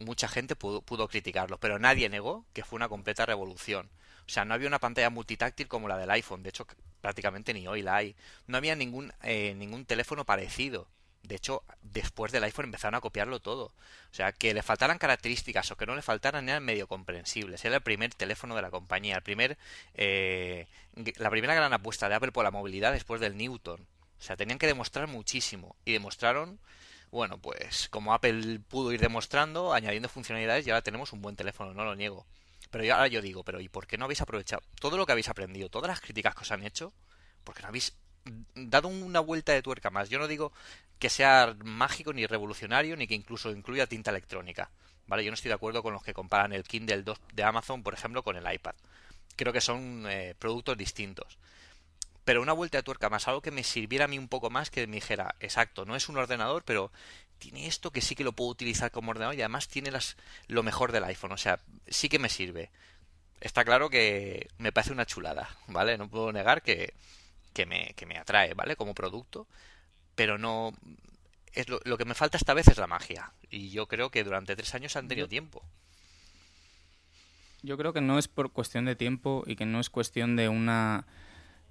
[0.00, 3.90] mucha gente pudo, pudo criticarlo, pero nadie negó que fue una completa revolución.
[4.26, 6.66] O sea, no había una pantalla multitáctil como la del iPhone, de hecho
[7.00, 8.16] prácticamente ni hoy la hay.
[8.46, 10.88] No había ningún, eh, ningún teléfono parecido.
[11.22, 13.66] De hecho, después del iPhone empezaron a copiarlo todo.
[13.66, 17.64] O sea, que le faltaran características o que no le faltaran eran medio comprensibles.
[17.64, 19.56] Era el primer teléfono de la compañía, el primer,
[19.94, 20.66] eh,
[21.16, 23.80] la primera gran apuesta de Apple por la movilidad después del Newton.
[23.80, 25.76] O sea, tenían que demostrar muchísimo.
[25.84, 26.58] Y demostraron,
[27.10, 31.72] bueno, pues como Apple pudo ir demostrando, añadiendo funcionalidades, y ahora tenemos un buen teléfono,
[31.72, 32.26] no lo niego.
[32.70, 35.12] Pero yo, ahora yo digo, pero ¿y por qué no habéis aprovechado todo lo que
[35.12, 36.92] habéis aprendido, todas las críticas que os han hecho?
[37.44, 37.94] ¿Por qué no habéis
[38.54, 40.08] dado una vuelta de tuerca más.
[40.08, 40.52] Yo no digo
[40.98, 44.70] que sea mágico ni revolucionario ni que incluso incluya tinta electrónica.
[45.06, 45.24] ¿Vale?
[45.24, 47.92] Yo no estoy de acuerdo con los que comparan el Kindle 2 de Amazon, por
[47.92, 48.74] ejemplo, con el iPad.
[49.36, 51.38] Creo que son eh, productos distintos.
[52.24, 54.70] Pero una vuelta de tuerca más, algo que me sirviera a mí un poco más,
[54.70, 56.92] que me dijera, exacto, no es un ordenador, pero
[57.38, 60.62] tiene esto que sí que lo puedo utilizar como ordenador y además tiene las, lo
[60.62, 61.32] mejor del iPhone.
[61.32, 61.58] O sea,
[61.88, 62.70] sí que me sirve.
[63.40, 65.98] Está claro que me parece una chulada, ¿vale?
[65.98, 66.94] No puedo negar que,
[67.52, 68.76] que me, que me atrae, ¿vale?
[68.76, 69.46] Como producto,
[70.14, 70.72] pero no...
[71.52, 73.32] Es lo, lo, que me falta esta vez es la magia.
[73.50, 75.62] Y yo creo que durante tres años han tenido tiempo.
[77.62, 80.48] Yo creo que no es por cuestión de tiempo y que no es cuestión de
[80.48, 81.04] una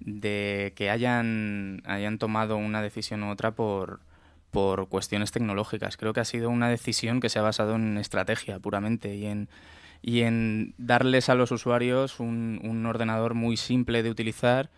[0.00, 4.00] de que hayan, hayan tomado una decisión u otra por,
[4.50, 5.96] por cuestiones tecnológicas.
[5.96, 9.48] Creo que ha sido una decisión que se ha basado en estrategia puramente y en,
[10.00, 14.70] y en darles a los usuarios un, un ordenador muy simple de utilizar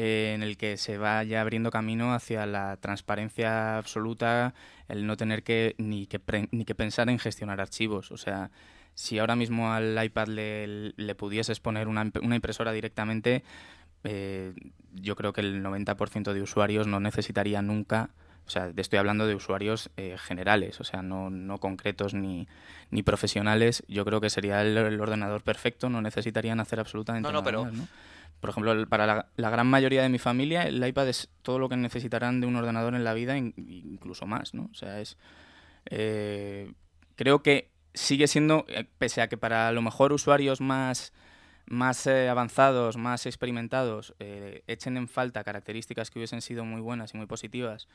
[0.00, 4.54] eh, en el que se vaya abriendo camino hacia la transparencia absoluta,
[4.86, 6.20] el no tener que ni que,
[6.52, 8.12] ni que pensar en gestionar archivos.
[8.12, 8.52] O sea,
[8.94, 13.42] si ahora mismo al iPad le, le pudieses poner una, una impresora directamente,
[14.04, 14.54] eh,
[14.94, 18.10] yo creo que el 90% de usuarios no necesitaría nunca
[18.46, 22.46] O sea, estoy hablando de usuarios eh, generales, o sea, no, no concretos ni,
[22.92, 23.82] ni, profesionales.
[23.88, 27.88] Yo creo que sería el, ordenador perfecto, no necesitarían hacer absolutamente nada más, ¿no?
[28.40, 31.76] Por ejemplo, para la, gran mayoría de mi familia, el iPad es todo lo que
[31.76, 34.68] necesitarán de un ordenador en la vida, incluso más, ¿no?
[34.70, 35.16] O sea, es...
[35.86, 36.72] Eh,
[37.16, 41.12] creo que sigue siendo, eh, pese a que para a lo mejor usuarios más
[41.66, 47.18] más eh, avanzados, más experimentados, echen en falta características que hubiesen sido muy buenas y
[47.18, 47.88] muy positivas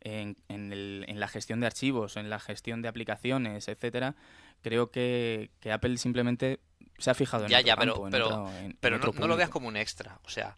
[0.00, 4.14] en, en, la gestión de archivos, en la gestión de aplicaciones, etcétera,
[4.62, 6.60] creo que, que Apple simplemente
[6.98, 10.18] se ha fijado en ya, ya, pero, pero, pero no, lo veas como un extra.
[10.24, 10.56] O sea,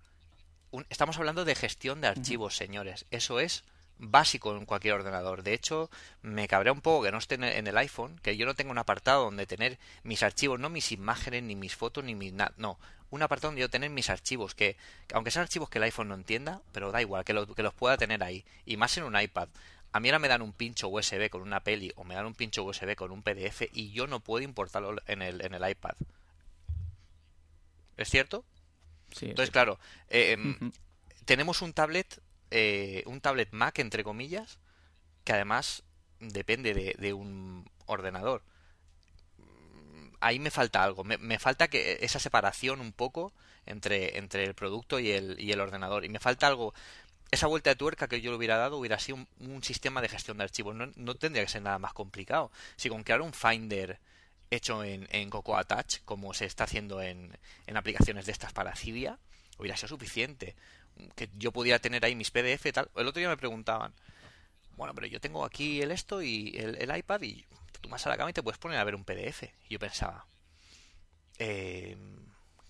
[0.89, 3.07] estamos hablando de gestión de archivos, señores.
[3.11, 3.65] Eso es
[3.99, 5.43] básico en cualquier ordenador.
[5.43, 5.91] De hecho,
[6.23, 8.79] me cabrea un poco que no esté en el iPhone, que yo no tenga un
[8.79, 12.33] apartado donde tener mis archivos, no mis imágenes, ni mis fotos, ni mis...
[12.33, 12.79] no,
[13.11, 14.77] un apartado donde yo tener mis archivos, que
[15.13, 17.97] aunque sean archivos que el iPhone no entienda, pero da igual, que, que los pueda
[17.97, 18.45] tener ahí.
[18.65, 19.49] Y más en un iPad.
[19.91, 22.35] A mí ahora me dan un pincho USB con una peli o me dan un
[22.35, 25.95] pincho USB con un PDF y yo no puedo importarlo en el, en el iPad.
[27.99, 28.45] ¿Es cierto?
[29.13, 29.27] Sí.
[29.27, 30.73] Entonces, claro, eh, em,
[31.25, 34.59] tenemos un tablet, eh, un tablet Mac, entre comillas,
[35.25, 35.83] que además
[36.21, 38.43] depende de, un ordenador.
[40.21, 43.33] Ahí me falta algo, me, falta que esa separación un poco
[43.67, 46.05] entre, entre el producto y el, y el ordenador.
[46.05, 46.75] Y me falta algo,
[47.31, 50.39] esa vuelta de tuerca que yo le hubiera dado hubiera sido un, sistema de gestión
[50.39, 50.75] de archivos.
[50.75, 52.51] No, no, tendría que ser nada más complicado.
[52.77, 54.01] Si con crear un Finder
[54.51, 58.75] hecho en, en Cocoa Touch, como se está haciendo en, en aplicaciones de estas para
[58.75, 59.19] Cydia,
[59.59, 60.57] hubiera sido suficiente.
[61.15, 62.91] Que yo pudiera tener ahí mis PDF tal.
[62.97, 63.95] El otro día me preguntaban,
[64.77, 67.45] bueno, pero yo tengo aquí el esto y el, iPad y
[67.81, 69.45] tú vas a la cama y te puedes poner a ver un PDF.
[69.69, 70.27] Y yo pensaba,
[71.39, 71.97] eh,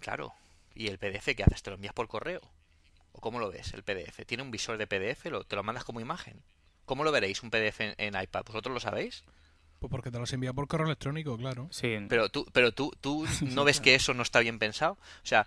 [0.01, 0.35] claro,
[0.75, 1.63] ¿y el PDF qué haces?
[1.63, 2.41] ¿Te lo envías por correo?
[3.13, 4.27] ¿O cómo lo ves el PDF?
[4.27, 5.23] ¿Tiene un visor de PDF?
[5.47, 6.43] ¿Te lo mandas como imagen?
[6.85, 8.45] ¿Cómo lo veréis un PDF en iPad?
[8.47, 9.25] ¿Vosotros lo sabéis?
[9.79, 11.69] Pues porque te los envía por correo electrónico, claro.
[11.71, 11.97] Sí.
[12.09, 14.93] Pero tú, pero tú, tú no ves que eso no está bien pensado.
[14.93, 15.47] O sea,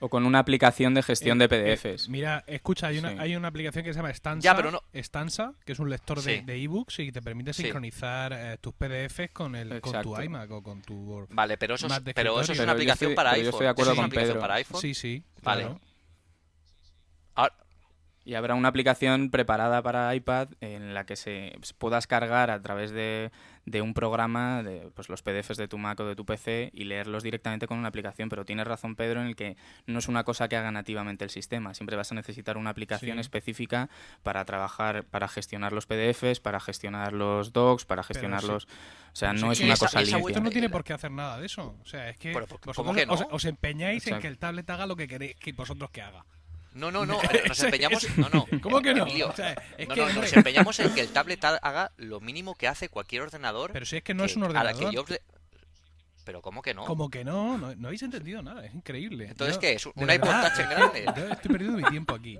[0.00, 2.06] o con una aplicación de gestión eh, de PDFs.
[2.06, 4.56] Eh, mira, escucha, hay una, hay una aplicación que se llama Stanza,
[4.94, 9.56] Stanza que es un lector de, ebooks y te permite sincronizar eh, tus PDFs con
[9.56, 12.72] el con tu iMac o con tu Vale, pero eso, es, pero eso es una
[12.72, 13.44] aplicación para iPhone.
[13.44, 14.40] Yo estoy de acuerdo con Pedro.
[14.40, 14.80] para iPhone?
[14.80, 15.22] Sí, sí.
[15.42, 15.68] Vale.
[18.28, 22.90] Y habrá una aplicación preparada para iPad en la que se puedas cargar a través
[22.90, 23.30] de,
[23.64, 26.84] de un programa de pues, los PDFs de tu Mac o de tu PC y
[26.84, 28.28] leerlos directamente con una aplicación.
[28.28, 31.30] Pero tienes razón, Pedro, en el que no es una cosa que haga nativamente el
[31.30, 31.72] sistema.
[31.72, 33.88] Siempre vas a necesitar una aplicación específica
[34.22, 38.66] para trabajar, para gestionar los PDFs, para gestionar los docs, para gestionar los...
[38.66, 38.68] O
[39.14, 40.38] sea, no es una cosa limpia.
[40.38, 41.78] no tiene por qué hacer nada de eso.
[41.80, 45.36] O sea, es que, vosotros os, empeñáis en que el tablet haga lo que queréis
[45.36, 46.26] que vosotros que haga.
[46.78, 48.06] No, no, no, nos empeñamos.
[48.16, 48.46] No, no.
[48.60, 49.06] ¿Cómo que no?
[49.06, 53.72] nos empeñamos en que el tablet haga lo mínimo que hace cualquier ordenador.
[53.72, 54.94] Pero si es que no es un ordenador.
[56.24, 56.84] Pero ¿cómo que no?
[56.84, 57.56] ¿Cómo que no?
[57.56, 57.74] no?
[57.74, 59.28] No, habéis entendido nada, es increíble.
[59.28, 59.86] Entonces, ¿qué es?
[59.86, 61.06] ¿Un iPod Touch en grande?
[61.32, 62.38] estoy perdiendo mi tiempo aquí.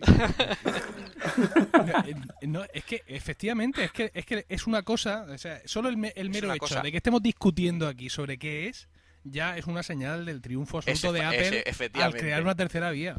[2.42, 6.12] no, es que, efectivamente, es que, es que es una cosa, o sea, solo el,
[6.14, 8.86] el mero hecho de que estemos discutiendo aquí sobre qué es,
[9.24, 13.16] ya es una señal del triunfo absoluto de Apple al crear una tercera vía.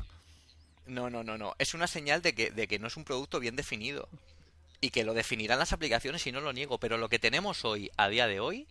[0.88, 1.56] No, no, no, no.
[1.58, 4.08] Es una señal de que, de que no es un producto bien definido.
[4.82, 6.78] Y que lo definirán las aplicaciones y no lo niego.
[6.78, 8.68] Pero lo que tenemos hoy, a día de hoy,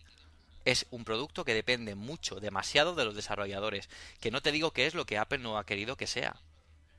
[0.63, 3.89] es un producto que depende mucho, demasiado de los desarrolladores.
[4.19, 6.35] Que no te digo que es lo que Apple no ha querido que sea.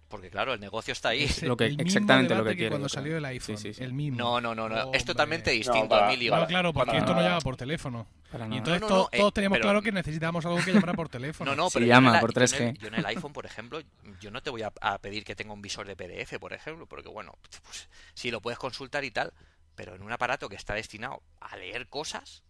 [0.08, 1.28] Porque claro, el negocio está ahí.
[1.42, 2.70] lo que, exactamente lo que, quiere.
[2.70, 4.18] Cuando salió el iPhone, el mismo.
[4.18, 4.92] No, no, no, no.
[4.92, 6.36] es totalmente distinto, Emilio.
[6.36, 8.06] No, claro, porque esto no llega por teléfono.
[8.50, 11.54] Y entonces todos eh, teníamos claro que necesitábamos algo que llamara por teléfono.
[11.54, 12.78] No, no, pero llama por 3G.
[12.78, 13.80] Yo en, el, iPhone, por ejemplo,
[14.20, 17.08] yo no te voy a, pedir que tenga un visor de PDF, por ejemplo, porque
[17.08, 19.32] bueno, pues sí lo puedes consultar y tal,
[19.74, 22.42] pero en un aparato que está destinado a leer cosas,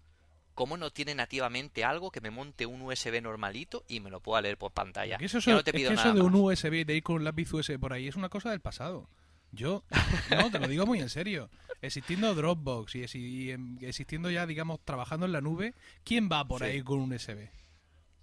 [0.56, 4.40] ¿cómo no tiene nativamente algo que me monte un USB normalito y me lo pueda
[4.40, 5.18] leer por pantalla?
[5.20, 7.52] Eso, no te pido es que eso de un USB, de ir con un lápiz
[7.52, 9.06] USB por ahí, es una cosa del pasado.
[9.52, 9.84] Yo,
[10.30, 11.50] no, te lo digo muy en serio.
[11.82, 17.00] Existiendo Dropbox y, existiendo ya, digamos, trabajando en la nube, ¿quién va por ahí con
[17.00, 17.48] un USB?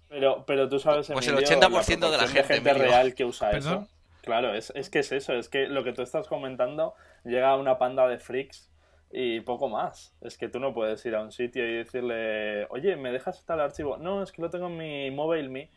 [0.08, 3.88] Pero, pero tú sabes, pues el 80% de la gente, real que usa eso.
[4.22, 6.94] Claro, es, es que es eso, es que lo que tú estás comentando
[7.24, 8.70] llega a una panda de freaks
[9.16, 10.12] y poco más.
[10.20, 13.60] Es que tú no puedes ir a un sitio y decirle, oye, ¿me dejas tal
[13.60, 13.96] archivo?
[13.96, 15.70] No, es que lo tengo en mi mobile me.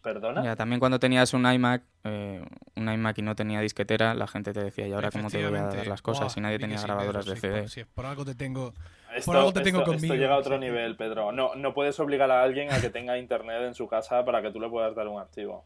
[0.00, 0.54] ¿Perdona?
[0.54, 2.44] también cuando tenías un iMac, eh,
[2.76, 5.58] un iMac y no tenía disquetera, la gente te decía, ¿y ahora cómo te voy
[5.58, 6.30] a dar las cosas?
[6.30, 7.68] si nadie tenía grabadoras de CD.
[7.68, 8.74] Si, por algo te tengo,
[9.16, 10.04] esto, por algo te tengo conmigo.
[10.04, 11.32] Esto llega a otro nivel, Pedro.
[11.32, 14.50] No, no puedes obligar a alguien a que tenga internet en su casa para que
[14.50, 15.64] tú le puedas dar un archivo.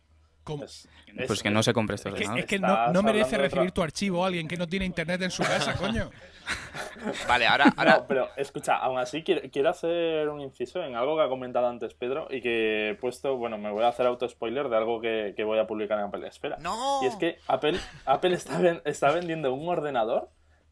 [0.56, 0.88] Pues
[1.30, 2.40] es- que no se compre este Es que, ordenador.
[2.40, 2.58] es que
[2.92, 6.10] no, merece recibir tu archivo alguien que no tiene internet en su casa, coño.
[7.28, 11.16] Vale, ahora, ahora No, pero escucha, aún así quiero, quiero hacer un inciso en algo
[11.16, 14.68] que ha comentado antes Pedro y que he puesto, bueno, me voy a hacer auto-spoiler
[14.68, 16.56] de algo que, que voy a publicar en Apple Espera.
[16.60, 17.00] ¡No!
[17.02, 20.30] Y es que Apple, Apple está, ven- está vendiendo un ordenador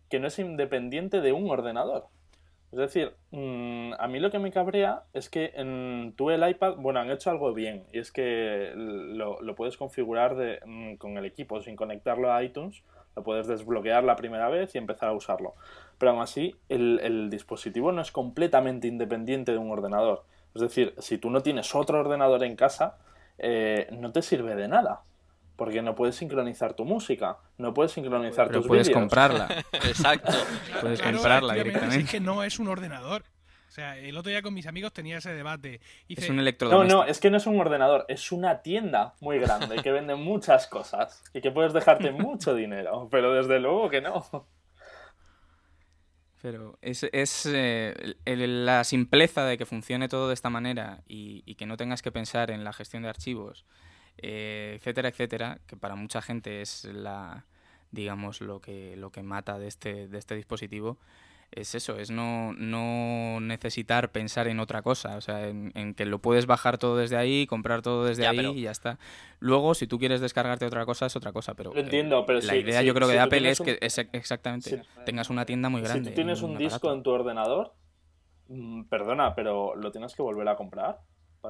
[0.09, 2.07] que no es independiente de un ordenador.
[2.73, 6.77] Es decir, mm, a mí lo que me cabrea es que en tú el iPad,
[6.77, 11.17] bueno, han hecho algo bien, y es que lo, lo puedes configurar de, mm, con
[11.17, 12.83] el equipo sin conectarlo a iTunes,
[13.15, 15.55] lo puedes desbloquear la primera vez y empezar a usarlo.
[15.99, 20.25] Pero aún así, el, el dispositivo no es completamente independiente de un ordenador.
[20.55, 22.99] Es decir, si tú no tienes otro ordenador en casa,
[23.39, 25.03] eh, no te sirve de nada.
[25.57, 29.49] Porque no puedes sincronizar tu música, no puedes sincronizar Pero tus puedes comprarla.
[29.73, 30.33] Exacto.
[30.81, 32.05] Puedes Claro, comprarla directamente.
[32.05, 33.25] Es que no es un ordenador.
[33.69, 35.81] O sea, el otro día con mis amigos tenía ese debate.
[36.09, 37.03] Es un No, electrodoméstico.
[37.03, 40.67] no, es que no es un ordenador, es una tienda muy grande que vende muchas
[40.67, 44.25] cosas y que puedes dejarte mucho dinero, pero desde luego que no.
[46.43, 51.03] Pero es, es eh, el- el- la simpleza de que funcione todo de esta manera
[51.09, 53.65] y, y que no tengas que pensar en la gestión de archivos,
[54.19, 57.45] eh, etcétera, etcétera, que para mucha gente es la
[57.93, 60.99] digamos lo que lo que mata de este de este dispositivo
[61.53, 66.05] es eso, es no, no necesitar pensar en otra cosa, o sea, en, en que
[66.05, 68.99] lo puedes bajar todo desde ahí, comprar todo desde Ya, ahí pero- y ya está.
[69.39, 72.53] Luego, si tú quieres descargarte otra cosa, es otra cosa, pero Lo entiendo, pero la
[72.53, 74.83] si- idea si- yo creo que de Apple tienes es un- que es exactamente si-
[75.05, 76.03] tengas una tienda muy grande.
[76.03, 76.75] Si tú tienes un aparato.
[76.75, 77.75] disco en tu ordenador,
[78.49, 80.99] mm, perdona, pero lo tienes que volver a comprar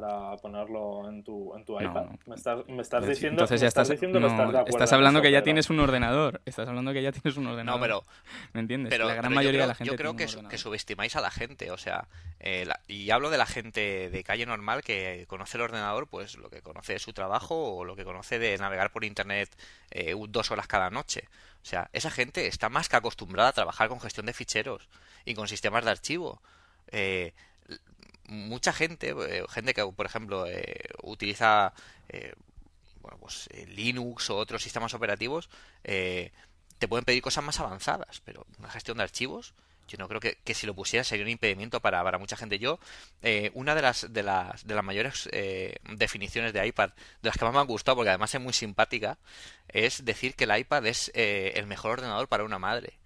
[0.01, 2.05] para ponerlo en tu, en tu iPad.
[2.07, 2.19] no.
[2.27, 4.53] Me estás, me estás Entonces- diciendo, Entonces me ya estás estás, diciendo que no, estás
[4.53, 6.43] de acuerdo estás hablando que ya tienes un ordenador.
[6.45, 7.81] Estás hablando que ya tienes un ordenador.
[7.81, 8.05] No, pero,
[8.53, 8.91] ¿Me entiendes?
[8.91, 11.17] pero, la gran pero mayoría creo, de la gente yo creo tiene que, su- subestimáis
[11.17, 11.71] a la gente.
[11.71, 12.07] O sea,
[12.41, 16.37] eh, la- y hablo de la gente de calle normal que conoce el ordenador, pues
[16.37, 19.49] lo que conoce de su trabajo o lo que conoce de navegar por internet
[19.91, 21.25] eh, dos horas cada noche.
[21.63, 24.89] O sea, esa gente está más que acostumbrada a trabajar con gestión de ficheros
[25.25, 26.41] y con sistemas de archivo.
[26.93, 27.33] Eh,
[28.29, 31.73] mucha gente, eh, gente que, por ejemplo, eh, utiliza
[32.09, 32.35] eh,
[33.07, 35.49] bueno, pues, eh, Linux o otros sistemas operativos,
[35.85, 36.33] eh,
[36.79, 39.55] te pueden pedir cosas más avanzadas, pero una gestión de archivos,
[39.87, 42.59] yo no creo que, que si lo pusiera sería un impedimento para, para mucha gente.
[42.59, 42.81] Yo,
[43.23, 45.29] eh, una de las, de las, de las mayores
[45.85, 46.91] definiciones de iPad,
[47.23, 49.17] de las que más me han gustado, porque además es muy simpática,
[49.69, 52.99] es decir que el iPad es el mejor ordenador para una madre.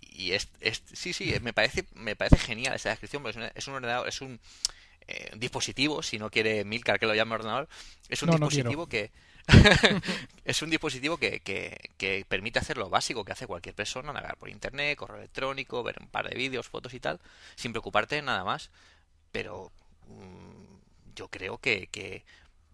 [0.00, 3.52] Y es, es- sí, sí, me parece, me parece genial esa descripción, porque es, una-
[3.54, 4.40] es un ordenador, es un
[5.08, 7.68] eh, dispositivo, si no quiere Milcar que lo llame ordenador,
[8.08, 9.10] es un No, no dispositivo que
[10.44, 14.36] es un dispositivo que, que, que permite hacer lo básico que hace cualquier persona, navegar
[14.38, 17.20] por internet, correo electrónico, ver un par de vídeos, fotos y tal,
[17.56, 18.70] sin preocuparte de nada más.
[19.32, 19.70] Pero
[20.08, 22.24] mm, yo creo que, que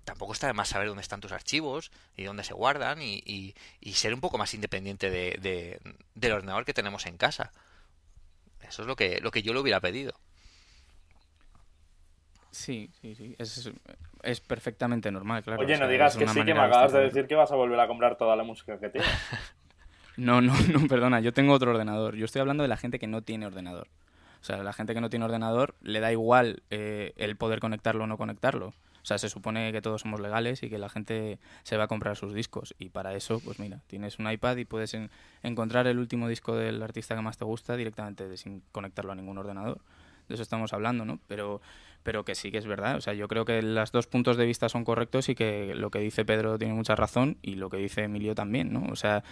[0.04, 3.54] tampoco está de más saber dónde están tus archivos y dónde se guardan y, y-
[3.80, 5.80] y ser un poco más independiente de, de-
[6.14, 7.52] del ordenador que tenemos en casa.
[8.68, 10.14] Eso es lo que, lo que yo le hubiera pedido.
[12.50, 13.34] Sí, sí, sí.
[13.38, 13.70] Es,
[14.22, 15.60] es perfectamente normal, claro.
[15.62, 17.56] Oye, o sea, no digas que sí, que me acabas de decir que vas a
[17.56, 19.10] volver a comprar toda la música que tienes.
[20.16, 22.14] No, no, no, perdona, yo tengo otro ordenador.
[22.14, 23.88] Yo estoy hablando de la gente que no tiene ordenador.
[24.40, 28.04] O sea, la gente que no tiene ordenador le da igual eh, el poder conectarlo
[28.04, 28.74] o no conectarlo.
[29.04, 31.88] O sea, se supone que todos somos legales y que la gente se va a
[31.88, 32.74] comprar sus discos.
[32.78, 35.10] Y para eso, pues mira, tienes un iPad y puedes en-
[35.42, 39.38] encontrar el último disco del artista que más te gusta directamente sin conectarlo a ningún
[39.38, 39.80] ordenador.
[40.28, 41.18] De eso estamos hablando, ¿no?
[41.26, 41.60] Pero,
[42.02, 42.96] pero que sí que es verdad.
[42.96, 45.90] O sea, yo creo que los dos puntos de vista son correctos y que lo
[45.90, 48.86] que dice Pedro tiene mucha razón y lo que dice Emilio también, ¿no?
[48.90, 49.24] O sea,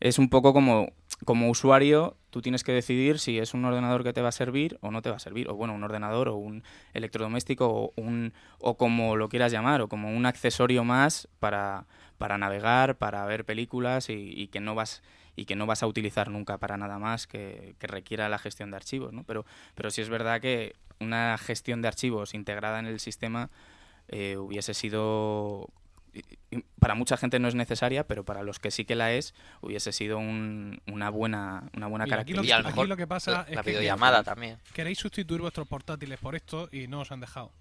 [0.00, 0.92] es un poco como,
[1.24, 4.78] como usuario, tú tienes que decidir si es un ordenador que te va a servir
[4.80, 5.48] o no te va a servir.
[5.48, 6.62] O bueno, un ordenador o un
[6.94, 11.86] electrodoméstico o, un, o como lo quieras llamar, o como un accesorio más para,
[12.18, 15.02] para navegar, para ver películas y, y que no vas
[15.38, 18.70] y que no vas a utilizar nunca para nada más que, que requiera la gestión
[18.70, 19.22] de archivos, ¿no?
[19.24, 23.50] Pero, pero sí es verdad que una gestión de archivos integrada en el sistema
[24.08, 25.68] eh, hubiese sido
[26.80, 29.92] para mucha gente no es necesaria, pero para los que sí que la es, hubiese
[29.92, 32.80] sido un- una buena una buena aquí lo Y a característica.
[32.80, 34.58] aquí lo que pasa la, es la que- videollamada también.
[34.72, 37.52] Queréis sustituir vuestros portátiles por esto y no os han dejado.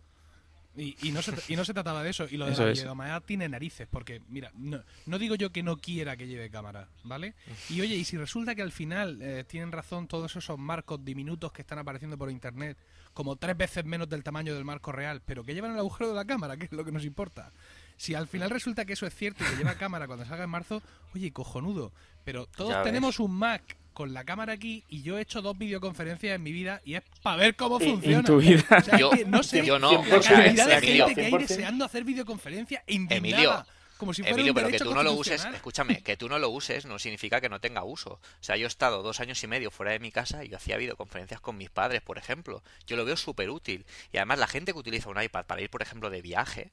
[0.80, 2.28] Y, y no se, y no se trataba de eso.
[2.30, 2.78] Y lo de Eso la es.
[2.78, 6.88] videollamada tiene narices, porque, mira, no, no digo yo que no quiera que lleve cámara,
[7.03, 7.34] ¿vale?
[7.69, 11.51] Y oye, y si resulta que al final eh, tienen razón todos esos marcos diminutos
[11.51, 12.78] que están apareciendo por internet,
[13.13, 16.15] como tres veces menos del tamaño del marco real, pero que llevan el agujero de
[16.15, 17.51] la cámara, que es lo que nos importa.
[17.97, 20.51] Si al final resulta que eso es cierto y que lleva cámara cuando salga en
[20.51, 20.84] marzo,
[21.15, 21.91] oye, cojonudo.
[22.23, 22.84] Pero todos Ya ves.
[22.84, 23.63] tenemos un Mac
[23.98, 27.02] con la cámara aquí y yo he hecho dos videoconferencias en mi vida y es
[27.24, 28.24] para ver cómo y en funciona.
[28.28, 28.64] tu vida.
[28.78, 31.16] O sea, Yo- es que no sé yo no, la o sea, cantidad de gente
[31.16, 31.48] que hay 100%.
[31.48, 33.18] deseando hacer videoconferencias indignada.
[33.18, 33.66] Emilio,
[33.98, 36.38] Como si fuera Emilio, un pero que tú no lo uses, escúchame, que tú no
[36.38, 38.12] lo uses no significa que no tenga uso.
[38.12, 40.58] O sea, yo he estado dos años y medio fuera de mi casa y yo
[40.58, 42.62] hacía videoconferencias con mis padres, por ejemplo.
[42.86, 43.84] Yo lo veo súper útil.
[44.14, 46.70] Y además la gente que utiliza un iPad para ir, por ejemplo, de viaje,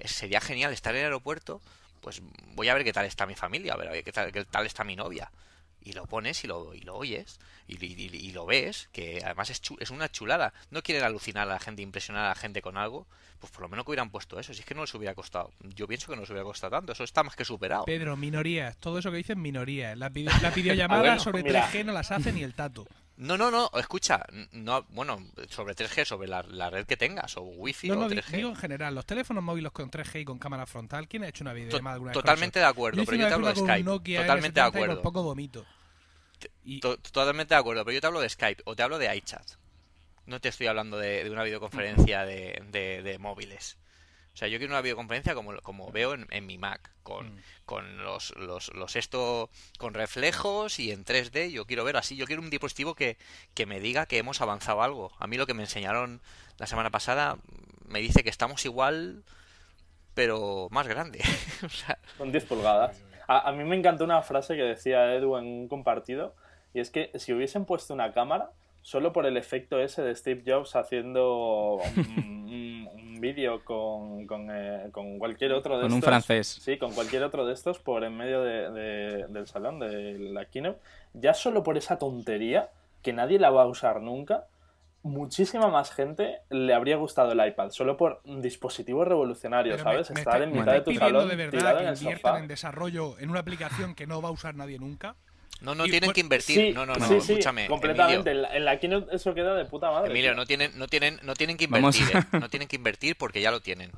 [0.00, 1.60] es- sería genial estar en el aeropuerto,
[2.00, 2.20] pues
[2.56, 4.82] voy a ver qué tal está mi familia, a ver qué tal, qué tal está
[4.82, 5.30] mi novia.
[5.84, 9.20] Y lo pones y lo, y lo oyes y, y- y- y lo ves, que
[9.24, 10.52] además es, chu- es una chulada.
[10.70, 13.06] No quieren alucinar a la gente, impresionar a la gente con algo,
[13.38, 14.54] pues por lo menos que hubieran puesto eso.
[14.54, 15.52] Si es que no les hubiera costado.
[15.60, 17.84] Yo pienso que no les hubiera costado tanto, eso está más que superado.
[17.84, 18.76] Pedro, minorías.
[18.78, 19.96] Todo eso que dicen minorías.
[19.98, 21.70] Las, video- las videollamadas bueno, sobre mira.
[21.70, 22.86] 3G no las hace ni el tato.
[23.16, 27.42] No, no, no, escucha, no, bueno, sobre 3G, sobre la, la red que tengas, o
[27.42, 28.30] Wi-Fi No, o no, di- 3G.
[28.36, 31.44] digo en general, los teléfonos móviles con 3G y con cámara frontal, ¿quién ha hecho
[31.44, 32.14] una videollamada alguna vez?
[32.14, 33.84] totalmente de acuerdo, pero yo te hablo de Skype.
[33.84, 35.02] Totalmente de N70 y por acuerdo.
[35.02, 35.64] poco vomito.
[36.64, 39.46] Y- Totalmente de acuerdo, pero yo te hablo de Skype o te hablo de iChat.
[40.26, 43.76] No te estoy hablando de, de una videoconferencia de, de- de móviles.
[44.34, 47.38] O sea, yo quiero una videoconferencia como, como veo en, en mi Mac, con, Mm.
[47.66, 51.50] con los, los, los esto con reflejos y en 3D.
[51.52, 52.16] Yo quiero ver así.
[52.16, 53.16] Yo quiero un dispositivo que,
[53.54, 55.12] que me diga que hemos avanzado algo.
[55.20, 56.20] A mí lo que me enseñaron
[56.58, 57.38] la semana pasada
[57.86, 59.22] me dice que estamos igual,
[60.14, 61.20] pero más grande.
[61.64, 63.00] o sea, Con 10 pulgadas.
[63.28, 66.34] A, a mí me encantó una frase que decía Edu en un compartido,
[66.74, 68.50] y es que si hubiesen puesto una cámara,
[68.84, 74.48] solo por el efecto ese de Steve Jobs haciendo un, un- un vídeo con, con,
[74.52, 76.10] eh, con cualquier otro de Con un estos.
[76.10, 76.46] francés.
[76.62, 80.44] Sí, con cualquier otro de estos por en medio de- de- del salón, de la
[80.44, 80.78] keynote,
[81.14, 82.68] ya solo por esa tontería,
[83.02, 84.44] que nadie la va a usar nunca,
[85.02, 90.10] muchísima más gente le habría gustado el iPad, solo por un dispositivo revolucionario, Pero ¿sabes?
[90.10, 92.32] me Estar está- en mitad de tu salón de verdad tirado que en el inviertan
[92.32, 92.38] sofá.
[92.40, 95.14] en desarrollo en una aplicación que no va a usar nadie nunca.
[95.64, 96.56] No, no Y, tienen que invertir.
[96.56, 97.66] Sí, no, no, no, sí, sí, escúchame.
[97.66, 98.30] completamente.
[98.30, 98.48] Emilio.
[98.56, 100.10] En la, en la eso queda de puta madre.
[100.10, 100.36] Emilio, tío.
[100.36, 102.22] no tienen, no tienen, no tienen que invertir, ¿eh?
[102.38, 103.90] no tienen que invertir porque ya lo tienen.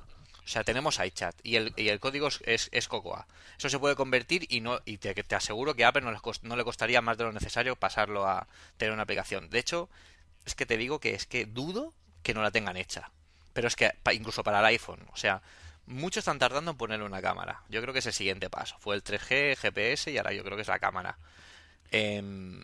[0.45, 3.27] O sea, tenemos iChat y el, y el código es, es, es Cocoa.
[3.59, 6.21] Eso se puede convertir y no y te, te aseguro que a Apple no, les
[6.21, 8.47] cost- no le costaría más de lo necesario pasarlo a
[8.77, 9.51] tener una aplicación.
[9.51, 9.89] De hecho,
[10.45, 11.93] es que te digo que es que dudo
[12.23, 13.11] que no la tengan hecha.
[13.55, 15.43] Pero es que pa- incluso para el iPhone, o sea,
[15.87, 17.63] muchos están tardando en ponerle una cámara.
[17.69, 18.77] Yo creo que es el siguiente paso.
[18.79, 21.19] Fue el 3G, GPS y ahora yo creo que es la cámara.
[21.91, 22.61] Em,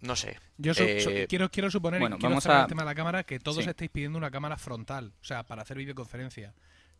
[0.00, 0.38] no sé.
[0.58, 2.86] Yo su- su- Eh, quiero, quiero suponer, y bueno, quiero vamos a- el tema de
[2.86, 3.70] la cámara, que todos Sí.
[3.70, 6.54] estáis pidiendo una cámara frontal, o sea, para hacer videoconferencia.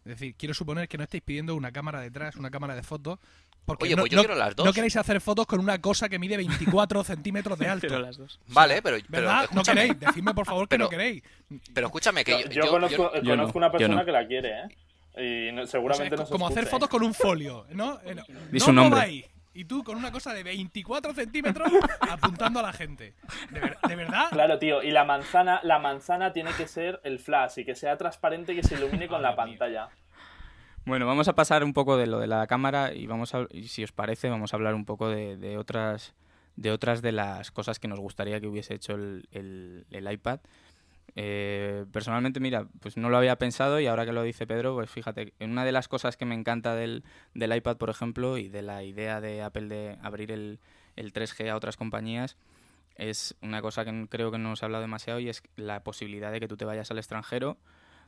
[0.05, 3.19] Es decir, quiero suponer que no estáis pidiendo una cámara detrás, una cámara de fotos,
[3.65, 4.67] porque Oye, no, pues yo no- quiero las dos.
[4.67, 7.87] no queréis hacer fotos con una cosa que mide 24 centímetros de alto.
[7.89, 8.41] Pero las dos.
[8.49, 9.49] Vale, pero, pero ¿Verdad?
[9.53, 9.99] no queréis.
[9.99, 11.23] Decidme, por favor, que Pero- no queréis.
[11.73, 14.05] pero escúchame que Yo, yo, yo yo- conozco, no, una persona no.
[14.05, 15.49] que la quiere, ¿eh?
[15.49, 16.91] Y no- O sea, seguramente es no se como hacer escuche, fotos ¿eh?
[16.91, 18.01] con un folio, ¿no?
[18.05, 19.31] Eh, no Di su nombre.
[19.55, 23.15] Y tú con una cosa de 24 centímetros apuntando a la gente.
[23.51, 24.27] ¿De, ver- de verdad?
[24.31, 27.97] Claro, tío, y la manzana, la manzana tiene que ser el flash y que sea
[27.99, 29.89] transparente y que se ilumine con la pantalla.
[30.85, 33.69] Bueno, vamos a pasar un poco de lo de la cámara y vamos a, y
[33.69, 36.15] si os parece, vamos a hablar un poco de, de otras
[36.57, 40.41] de otras de las cosas que nos gustaría que hubiese hecho el, el- el iPad.
[41.15, 44.91] Eh, personalmente, mira, pues no lo había pensado y ahora que lo dice Pedro, pues
[44.91, 47.05] fíjate, una de las cosas que me encanta del,
[47.35, 50.59] del iPad, por ejemplo, y de la idea de Apple de abrir el,
[50.97, 52.37] el 3G a otras compañías,
[52.97, 56.33] es una cosa que creo que no se ha hablado demasiado y es la posibilidad
[56.33, 57.59] de que tú te vayas al extranjero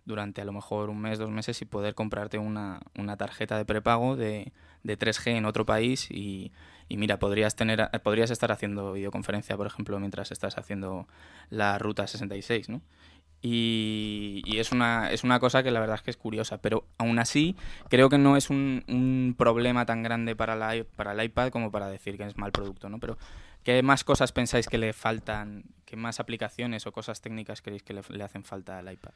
[0.05, 3.65] durante a lo mejor un mes, dos meses y poder comprarte una, una tarjeta de
[3.65, 4.53] prepago de,
[4.83, 6.53] de 3G en otro país y,
[6.89, 11.09] y mira, podrías tener podrías estar haciendo videoconferencia, por ejemplo, mientras estás haciendo
[11.51, 12.83] la ruta 66, ¿no?
[13.47, 16.87] Y, y es, una, es una cosa que la verdad es que es curiosa, pero
[16.97, 17.57] aún así
[17.91, 21.71] creo que no es un, un problema tan grande para, la, para el iPad como
[21.71, 22.99] para decir que es mal producto, ¿no?
[23.01, 23.19] Pero
[23.63, 27.93] ¿qué más cosas pensáis que le faltan, qué más aplicaciones o cosas técnicas creéis que
[27.93, 29.13] le, le hacen falta al iPad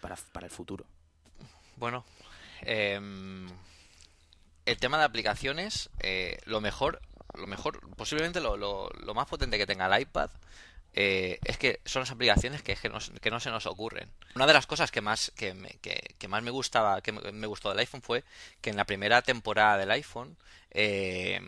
[0.00, 0.84] para, para el futuro?
[1.76, 2.04] Bueno,
[2.62, 3.48] em,
[4.66, 7.00] el tema de aplicaciones, eh, lo mejor,
[7.34, 10.30] lo mejor, posiblemente lo, lo- lo más potente que tenga el iPad
[10.94, 12.90] eh, es que son las aplicaciones que, que,
[13.20, 14.10] que no se nos ocurren.
[14.34, 17.46] Una de las cosas que más que, me, que- que más me gustaba, que me
[17.46, 18.24] gustó del iPhone fue
[18.60, 20.36] que en la primera temporada del iPhone
[20.70, 21.40] eh,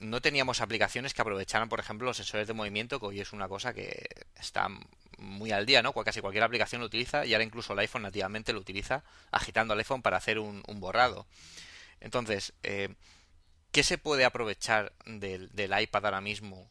[0.00, 3.48] no teníamos aplicaciones que aprovecharan, por ejemplo, los sensores de movimiento, que hoy es una
[3.48, 4.08] cosa que
[4.40, 4.66] está
[5.22, 5.92] muy al día, ¿no?
[5.92, 9.80] Casi cualquier aplicación lo utiliza y ahora incluso el iPhone nativamente lo utiliza agitando el
[9.80, 11.26] iPhone para hacer un, borrado.
[12.00, 12.94] Entonces, eh,
[13.70, 16.70] ¿qué se puede aprovechar del, iPad ahora mismo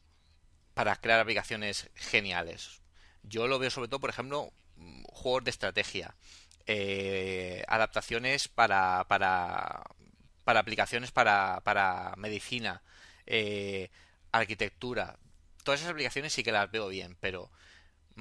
[0.74, 2.82] para crear aplicaciones geniales?
[3.24, 4.52] Yo lo veo sobre todo, por ejemplo,
[5.06, 6.16] juegos de estrategia,
[6.66, 9.84] eh, adaptaciones para, para,
[10.43, 12.82] para aplicaciones para, para medicina,
[13.26, 13.89] eh,
[14.32, 15.18] arquitectura.
[15.64, 17.52] Todas esas aplicaciones sí que las veo bien, pero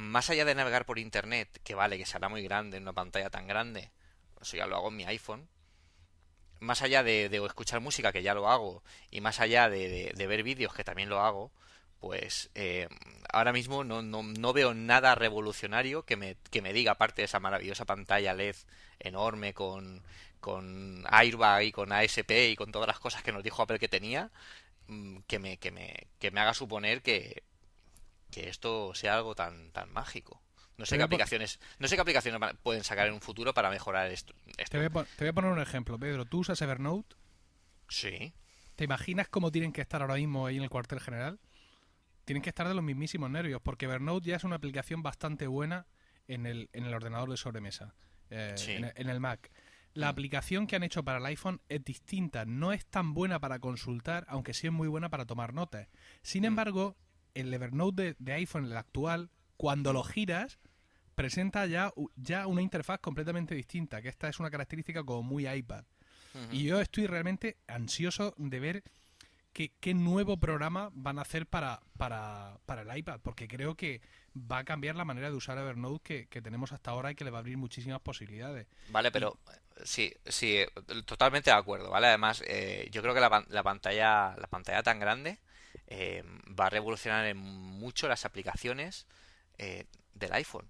[0.00, 3.30] más allá de navegar por internet, que vale, que será muy grande en una pantalla
[3.30, 3.90] tan grande,
[4.40, 5.48] eso ya lo hago en mi iPhone,
[6.58, 10.74] más allá de, escuchar música, que ya lo hago, y más allá de, ver vídeos,
[10.74, 11.52] que también lo hago,
[12.00, 12.88] pues eh,
[13.30, 17.26] ahora mismo no, no, no, veo nada revolucionario que me, que me diga, aparte de
[17.26, 18.56] esa maravillosa pantalla LED
[19.00, 20.02] enorme con,
[20.40, 23.88] con Airbag y con ASP y con todas las cosas que nos dijo Apple que
[23.88, 24.30] tenía,
[24.88, 27.42] mm, que me, que me, que me haga suponer que,
[28.30, 30.42] que esto sea algo tan, tan mágico.
[30.80, 34.10] No sé qué aplicaciones, no sé qué aplicaciones pueden sacar en un futuro para mejorar
[34.10, 34.34] esto.
[34.70, 36.24] Te, voy a, poner un ejemplo, Pedro.
[36.24, 37.16] ¿Tú usas Evernote?
[37.90, 38.32] Sí.
[38.76, 41.38] ¿Te imaginas cómo tienen que estar ahora mismo ahí en el cuartel general?
[42.24, 45.86] Tienen que estar de los mismísimos nervios, porque Evernote ya es una aplicación bastante buena
[46.28, 47.94] en el, en el ordenador de sobremesa,
[48.30, 48.54] eh,
[48.96, 49.50] en, el Mac.
[49.92, 50.10] La mm.
[50.10, 54.24] aplicación que han hecho para el iPhone es distinta, no es tan buena para consultar,
[54.28, 55.88] aunque sí es muy buena para tomar notas.
[56.22, 56.46] Sin mm.
[56.46, 56.96] embargo,
[57.34, 60.58] el Evernote de, de iPhone, el actual, cuando lo giras,
[61.20, 65.84] presenta ya, ya una interfaz completamente distinta, que esta es una característica como muy iPad.
[66.50, 68.84] Y yo estoy realmente ansioso de ver
[69.52, 74.00] qué, qué, nuevo programa van a hacer para, para, para, el iPad, porque creo que
[74.34, 77.30] va a cambiar la manera de usar Evernote que, tenemos hasta ahora y que le
[77.30, 78.66] va a abrir muchísimas posibilidades.
[78.88, 79.36] Vale, pero
[79.84, 80.60] sí, sí,
[81.04, 82.06] totalmente de acuerdo, ¿vale?
[82.06, 85.38] Además, eh, yo creo que la, la, pantalla, la pantalla tan grande
[85.90, 86.24] eh,
[86.58, 89.06] va a revolucionar en mucho las aplicaciones
[89.58, 89.84] eh,
[90.14, 90.68] del iPhone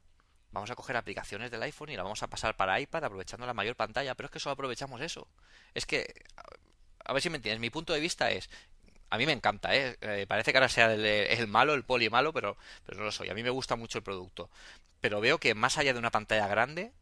[0.52, 3.54] vamos a coger aplicaciones del iPhone y la vamos a pasar para iPad aprovechando la
[3.54, 5.28] mayor pantalla, pero es que solo aprovechamos eso.
[5.74, 6.24] Es que,
[7.04, 8.50] a ver si me entiendes, mi punto de vista es,
[9.10, 9.96] a mí me encanta, ¿eh?
[10.00, 12.56] eh parece que ahora sea el, malo, el poli malo, pero,
[12.88, 13.28] no lo soy.
[13.30, 14.50] A mí me gusta mucho el producto.
[15.00, 16.92] Pero veo que más allá de una pantalla grande,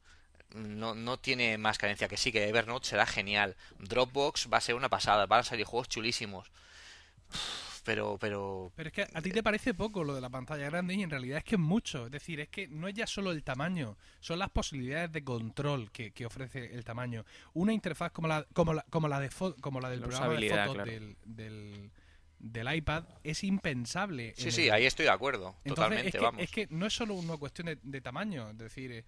[0.51, 3.57] no, no tiene más carencia que sí, que Evernote será genial.
[3.79, 6.51] Dropbox va a ser una pasada, van a salir juegos chulísimos
[7.89, 8.71] pero, pero...
[8.77, 11.09] Pero es que a ti te parece poco lo de la pantalla grande y en
[11.09, 12.05] realidad es que es mucho.
[12.05, 15.91] Es decir, es que no es ya solo el tamaño, son las posibilidades de control
[15.91, 17.25] que, ofrece el tamaño.
[17.55, 19.31] Una interfaz como la, como la, como la, de
[19.63, 21.91] como la del programa de fotos del,
[22.37, 24.35] del, iPad es impensable.
[24.37, 25.57] Sí, sí, ahí estoy de acuerdo.
[25.65, 26.43] totalmente, es que, vamos.
[26.43, 28.93] Es que no es solo una cuestión de, tamaño, es decir...
[28.93, 29.05] Eh,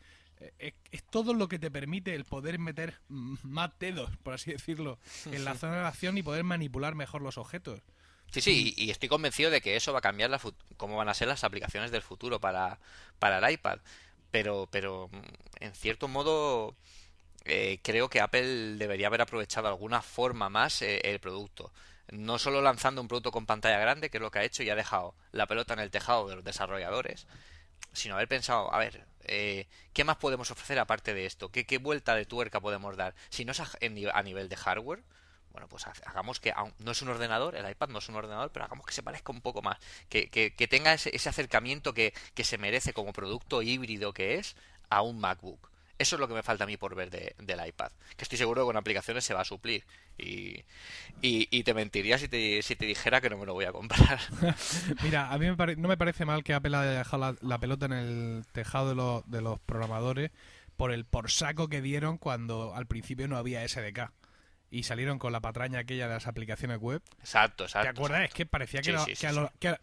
[0.58, 4.98] es, es, todo lo que te permite el poder meter más dedos, por así decirlo,
[5.26, 7.82] en la zona de acción y poder manipular mejor los objetos.
[8.30, 10.40] Sí, sí, y, estoy convencido de que eso va a cambiar la
[10.76, 12.78] cómo van a ser las aplicaciones del futuro para,
[13.18, 13.80] para el iPad.
[14.30, 16.76] Pero, pero mm, en cierto modo,
[17.44, 21.72] eh, creo que Apple debería haber aprovechado de alguna forma más eh, el producto.
[22.12, 24.70] No solo lanzando un producto con pantalla grande, que es lo que ha hecho y
[24.70, 27.26] ha dejado la pelota en el tejado de los desarrolladores,
[27.92, 31.50] sino haber pensado, a ver, eh, ¿qué más podemos ofrecer aparte de esto?
[31.50, 33.14] ¿Qué, ¿Qué, vuelta de tuerca podemos dar?
[33.30, 35.02] Si no es a nivel de hardware,
[35.52, 38.64] bueno, pues hagamos que no es un ordenador, el iPad no es un ordenador, pero
[38.64, 39.78] hagamos que se parezca un poco más,
[40.08, 44.56] que, que, tenga ese, acercamiento que, que, se merece como producto híbrido que es
[44.88, 45.70] a un MacBook.
[45.98, 48.62] Eso es lo que me falta a mí por ver del iPad, que estoy seguro
[48.62, 49.84] que con aplicaciones se va a suplir.
[50.16, 50.64] Y,
[51.20, 54.18] y, te mentiría si te, si te dijera que no me lo voy a comprar.
[55.02, 55.46] Mira, a mí
[55.76, 59.30] no me parece mal que Apple haya dejado la, pelota en el tejado de los,
[59.30, 60.30] de los programadores
[60.78, 64.10] por el por saco que dieron cuando al principio no había SDK
[64.70, 67.02] y salieron con la patraña aquella de las aplicaciones web.
[67.18, 67.86] Exacto, exacto.
[67.86, 68.22] ¿Te acuerdas?
[68.22, 68.92] Es que parecía que,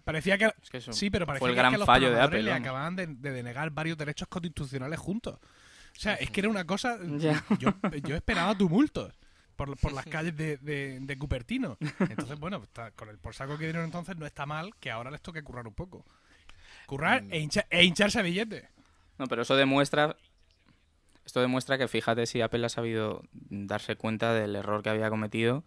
[0.03, 0.51] parecía que,
[0.91, 3.69] sí, pero parecía el gran que a los fallo de Apple, le acababan de, denegar
[3.71, 5.35] varios derechos constitucionales juntos.
[5.35, 6.97] O sea, es que era una cosa.
[7.17, 7.33] Yo,
[8.03, 9.13] yo esperaba tumultos
[9.57, 11.77] por, por las calles de, de, Cupertino.
[11.99, 12.63] Entonces, bueno,
[12.95, 15.67] con el por saco que dieron entonces no está mal que ahora les toque currar
[15.67, 16.05] un poco.
[16.85, 17.33] Currar mm.
[17.33, 18.63] e, e hincharse a billetes.
[19.17, 20.15] No, pero eso demuestra
[21.27, 25.65] esto demuestra que fíjate si Apple ha sabido darse cuenta del error que había cometido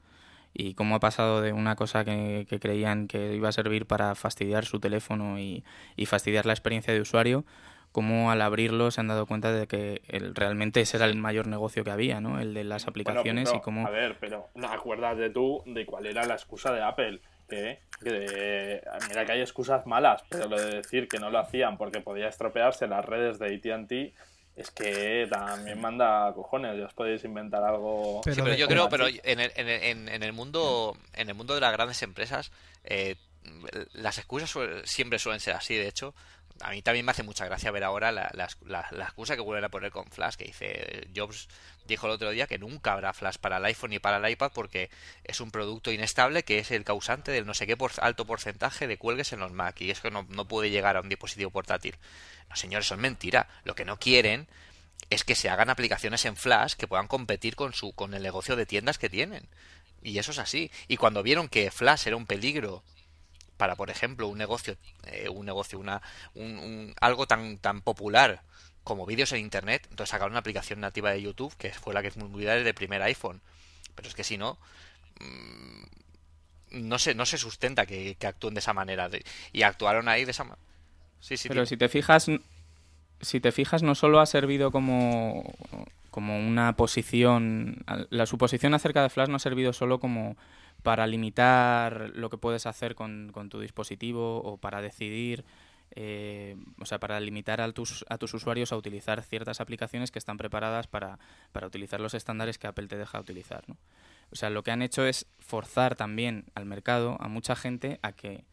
[0.54, 4.64] y cómo ha pasado de una cosa que, creían que iba a servir para fastidiar
[4.64, 5.62] su teléfono y,
[6.06, 7.44] fastidiar la experiencia de usuario,
[7.92, 10.00] cómo al abrirlo se han dado cuenta de que
[10.34, 12.40] realmente ese era el mayor negocio que había, ¿no?
[12.40, 13.86] El de las aplicaciones y cómo...
[13.86, 17.20] A ver, pero no acuérdate tú de cuál era la excusa de Apple.
[17.48, 17.80] Que,
[19.08, 22.28] mira que hay excusas malas, pero lo de decir que no lo hacían porque podía
[22.28, 24.14] estropearse las redes de AT&T
[24.56, 28.20] es que también manda cojones, ya os podéis inventar algo.
[28.24, 31.60] sí, pero yo creo, pero en el, en, en, el mundo, en el mundo de
[31.60, 32.50] las grandes empresas,
[32.84, 33.16] eh,
[33.92, 34.52] las excusas
[34.84, 35.74] siempre suelen ser así.
[35.76, 36.14] De hecho,
[36.60, 39.70] a mí también me hace mucha gracia ver ahora la, la, excusa que vuelven a
[39.70, 41.48] poner con Flash, que dice Jobs
[41.90, 44.52] dijo el otro día que nunca habrá Flash para el iPhone ni para el iPad
[44.54, 44.90] porque
[45.24, 48.86] es un producto inestable que es el causante del no sé qué por alto porcentaje
[48.86, 51.50] de cuelgues en los Mac y es que no, no puede llegar a un dispositivo
[51.50, 51.96] portátil.
[52.48, 53.48] No, señores, son mentira.
[53.64, 54.48] Lo que no quieren
[55.10, 58.56] es que se hagan aplicaciones en Flash que puedan competir con su con el negocio
[58.56, 59.48] de tiendas que tienen.
[60.02, 60.70] Y eso es así.
[60.88, 62.82] Y cuando vieron que Flash era un peligro
[63.56, 66.00] para, por ejemplo, un negocio, eh, un negocio, una,
[66.34, 68.42] un, algo tan, tan popular
[68.84, 72.08] como vídeos en internet, entonces sacaron una aplicación nativa de YouTube que fue la que
[72.08, 73.40] es muy desde el primer iPhone.
[73.94, 74.58] pero es que si no,
[75.20, 79.08] mm, no se, no se sustenta que, actúen de esa manera.
[79.52, 80.62] y actuaron ahí de esa manera.
[81.20, 82.26] Sí, sí, pero si te fijas,
[83.20, 85.54] si te fijas, no solo ha servido como,
[86.10, 87.84] como una posición.
[88.10, 90.36] La suposición acerca de Flash no ha servido solo como
[90.82, 95.44] para limitar lo que puedes hacer con, con tu dispositivo o para decidir
[95.92, 100.18] eh, o sea, para limitar a tus, a tus usuarios a utilizar ciertas aplicaciones que
[100.18, 101.18] están preparadas para,
[101.52, 103.64] para utilizar los estándares que Apple te deja utilizar.
[103.68, 103.76] ¿no?
[104.30, 108.12] O sea, lo que han hecho es forzar también al mercado, a mucha gente, a
[108.12, 108.44] que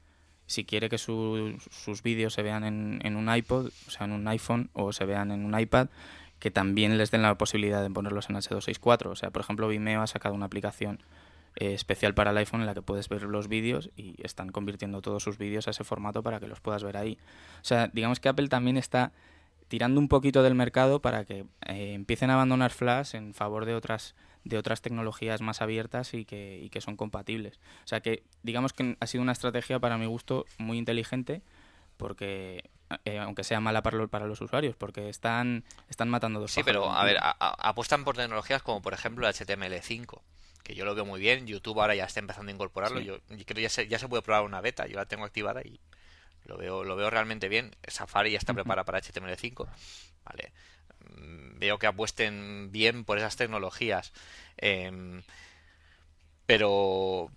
[0.47, 4.27] si quiere que sus vídeos se vean en, en un iPod, o sea, en un
[4.27, 5.89] iPhone o se vean en un iPad,
[6.39, 9.07] que también les den la posibilidad de ponerlos en H264.
[9.07, 10.99] O sea, por ejemplo, Vimeo ha sacado una aplicación
[11.59, 15.01] eh, especial para el iPhone en la que puedes ver los vídeos y están convirtiendo
[15.01, 17.17] todos sus vídeos a ese formato para que los puedas ver ahí.
[17.61, 19.11] O sea, digamos que Apple también está
[19.67, 23.73] tirando un poquito del mercado para que eh, empiecen a abandonar Flash en favor de
[23.73, 27.59] otras de otras tecnologías más abiertas y que, y que son compatibles.
[27.83, 31.41] O sea que digamos que ha sido una estrategia para mi gusto muy inteligente
[31.97, 32.69] porque
[33.03, 36.91] eh, aunque sea mala para, para, los usuarios, porque están, están matando dos Sí, pero
[36.91, 40.21] a ver, apuestan por tecnologías como por ejemplo el HTML5
[40.67, 41.47] que yo lo veo muy bien.
[41.47, 42.99] YouTube ahora ya está empezando a incorporarlo.
[42.99, 44.85] Yo, creo que ya se, ya se puede probar una beta.
[44.85, 45.79] Yo la tengo activada y
[46.43, 47.73] lo veo, lo veo realmente bien.
[47.87, 49.65] Safari ya está preparada para HTML5.
[50.25, 50.51] Vale.
[51.15, 54.11] Mm, veo que apuesten bien por esas tecnologías.
[54.57, 55.23] Em,
[56.45, 57.31] pero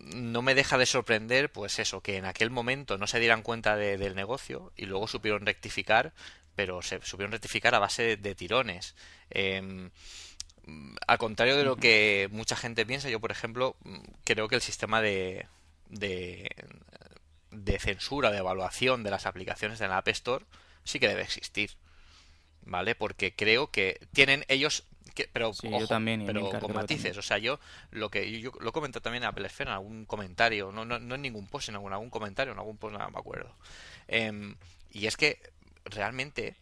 [0.00, 3.76] no me deja de sorprender, pues eso, que en aquel momento no se dieran cuenta
[3.76, 6.14] del negocio y luego supieron rectificar,
[6.56, 8.96] pero se supieron rectificar a base de, tirones.
[9.30, 9.88] Eh,
[11.06, 13.76] al contrario de lo que mucha gente piensa, yo, por ejemplo,
[14.24, 15.46] creo que el sistema de,
[15.88, 16.50] de,
[17.50, 20.44] de censura, de evaluación de las aplicaciones de la App Store
[20.84, 21.72] sí que debe existir.
[22.64, 22.94] ¿Vale?
[22.94, 24.84] Porque creo que tienen ellos
[25.32, 25.52] pero
[25.88, 27.60] también pero con matices o sea yo
[27.90, 31.16] lo que yo, lo comento también en Apple Esfera en algún comentario no, no, no
[31.16, 33.54] en ningún post en algún, algún comentario en algún post no me acuerdo
[34.08, 34.56] em,
[34.90, 35.38] y es que
[35.84, 36.56] realmente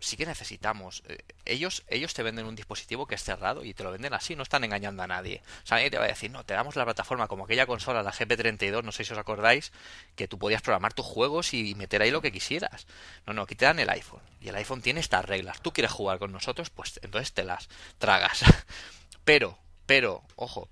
[0.00, 1.02] sí que necesitamos.
[1.08, 4.36] Eh, ellos, ellos te venden un dispositivo que es cerrado y te lo venden así,
[4.36, 5.42] no están engañando a nadie.
[5.64, 8.02] O sea, nadie te va a decir, no, te damos la plataforma como aquella consola,
[8.02, 9.72] la GP32, no sé si os acordáis,
[10.16, 12.86] que tú podías programar tus juegos y meter ahí lo que quisieras.
[13.26, 14.22] No, no, aquí te dan el iPhone.
[14.40, 15.60] Y el iPhone tiene estas reglas.
[15.60, 17.68] Tú quieres jugar con nosotros, pues entonces te las
[17.98, 18.44] tragas.
[19.24, 20.68] pero, pero, ojo,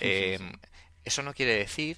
[0.00, 0.52] em,
[1.04, 1.96] eso no quiere decir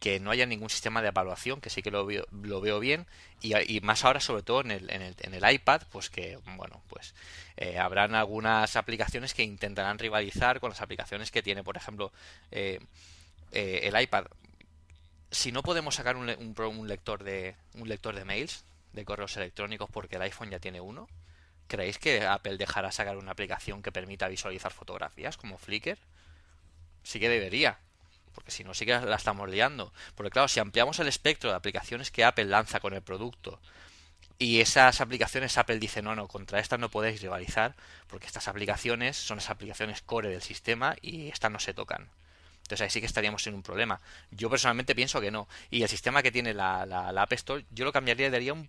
[0.00, 3.06] que no haya ningún sistema de evaluación, que sí que lo veo, lo veo bien,
[3.42, 6.82] y, más ahora sobre todo en el, en el, en el iPad, pues que, bueno,
[6.88, 7.14] pues
[7.58, 12.12] eh, habrán algunas aplicaciones que intentarán rivalizar con las aplicaciones que tiene, por ejemplo,
[12.50, 12.80] eh,
[13.52, 14.24] eh, el iPad.
[15.30, 19.90] Si no podemos sacar un, un, lector de, un lector de mails, de correos electrónicos,
[19.92, 21.08] porque el iPhone ya tiene uno,
[21.68, 25.98] ¿creéis que Apple dejará sacar una aplicación que permita visualizar fotografías como Flickr?
[27.02, 27.78] Sí que debería
[28.40, 29.92] porque si no sí que la estamos liando.
[30.14, 33.60] Porque claro, si ampliamos el espectro de aplicaciones que Apple lanza con el producto
[34.38, 37.74] y esas aplicaciones Apple dice no, no, contra estas no podéis rivalizar
[38.06, 42.08] porque estas aplicaciones son las aplicaciones core del sistema y estas no se tocan.
[42.70, 44.00] Entonces ahí sí que estaríamos en un problema.
[44.30, 45.48] Yo personalmente pienso que no.
[45.70, 48.68] Y el sistema que tiene la, la, App Store, yo lo cambiaría y daría un,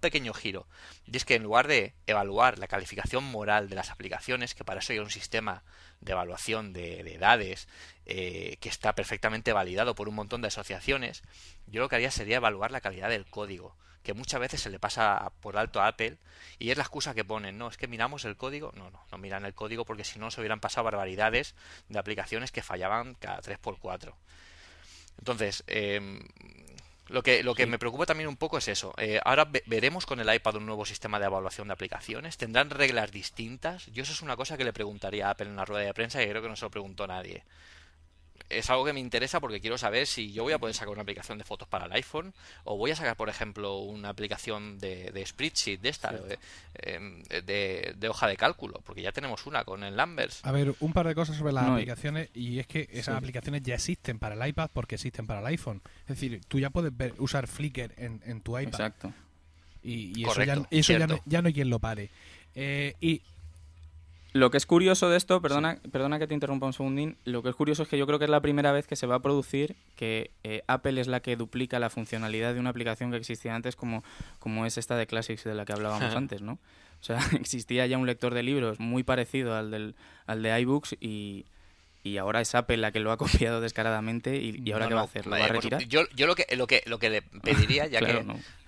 [0.00, 0.66] pequeño giro.
[1.06, 4.80] Y es que en lugar de evaluar la calificación moral de las aplicaciones, que para
[4.80, 5.62] eso hay un sistema
[6.00, 7.68] de evaluación de, edades
[8.04, 11.22] eh, que está perfectamente validado por un montón de asociaciones,
[11.68, 14.78] yo lo que haría sería evaluar la calidad del código que muchas veces se le
[14.78, 16.16] pasa por alto a Apple
[16.58, 19.18] y es la excusa que ponen, no, es que miramos el código, no, no, no
[19.18, 21.54] miran el código porque si no se hubieran pasado barbaridades
[21.88, 24.14] de aplicaciones que fallaban cada 3x4.
[25.18, 26.20] Entonces, em,
[27.08, 28.94] lo que, lo que me preocupa también un poco es eso.
[28.96, 32.36] Eh, ahora veremos con el iPad un nuevo sistema de evaluación de aplicaciones.
[32.38, 33.86] ¿Tendrán reglas distintas?
[33.86, 36.22] Yo eso es una cosa que le preguntaría a Apple en la rueda de prensa
[36.22, 37.44] y creo que no se lo preguntó nadie
[38.50, 41.02] es algo que me interesa porque quiero saber si yo voy a poder sacar una
[41.02, 42.34] aplicación de fotos para el iPhone
[42.64, 46.14] o voy a sacar, por ejemplo, una aplicación de, de spreadsheet de esta,
[46.74, 50.44] em, de, hoja de cálculo, porque ya tenemos una con el Numbers.
[50.44, 53.74] A ver, un par de cosas sobre las aplicaciones y es que esas aplicaciones ya
[53.74, 55.80] existen para el iPad porque existen para el iPhone.
[56.02, 58.80] Es decir, tú ya puedes ver, usar Flickr en, en tu iPad.
[58.80, 59.12] Exacto.
[59.82, 60.56] Y, eso, ya,
[61.24, 62.10] ya, no, hay quien lo pare.
[62.54, 63.22] Eh, y
[64.32, 67.48] lo que es curioso de esto, perdona, perdona que te interrumpa un segundín, lo que
[67.48, 69.22] es curioso es que yo creo que es la primera vez que se va a
[69.22, 73.54] producir que eh, Apple es la que duplica la funcionalidad de una aplicación que existía
[73.54, 74.04] antes como,
[74.38, 76.52] como es esta de Classics de la que hablábamos antes, ¿no?
[77.00, 79.94] O sea, existía ya un lector de libros muy parecido al, del,
[80.26, 81.46] al de iBooks y,
[82.02, 85.04] y ahora es Apple la que lo ha copiado descaradamente y, ahora qué va a
[85.04, 85.82] hacer, ¿lo va a retirar?
[85.84, 88.24] Yo, yo lo, que, lo, que, lo que le pediría, ya que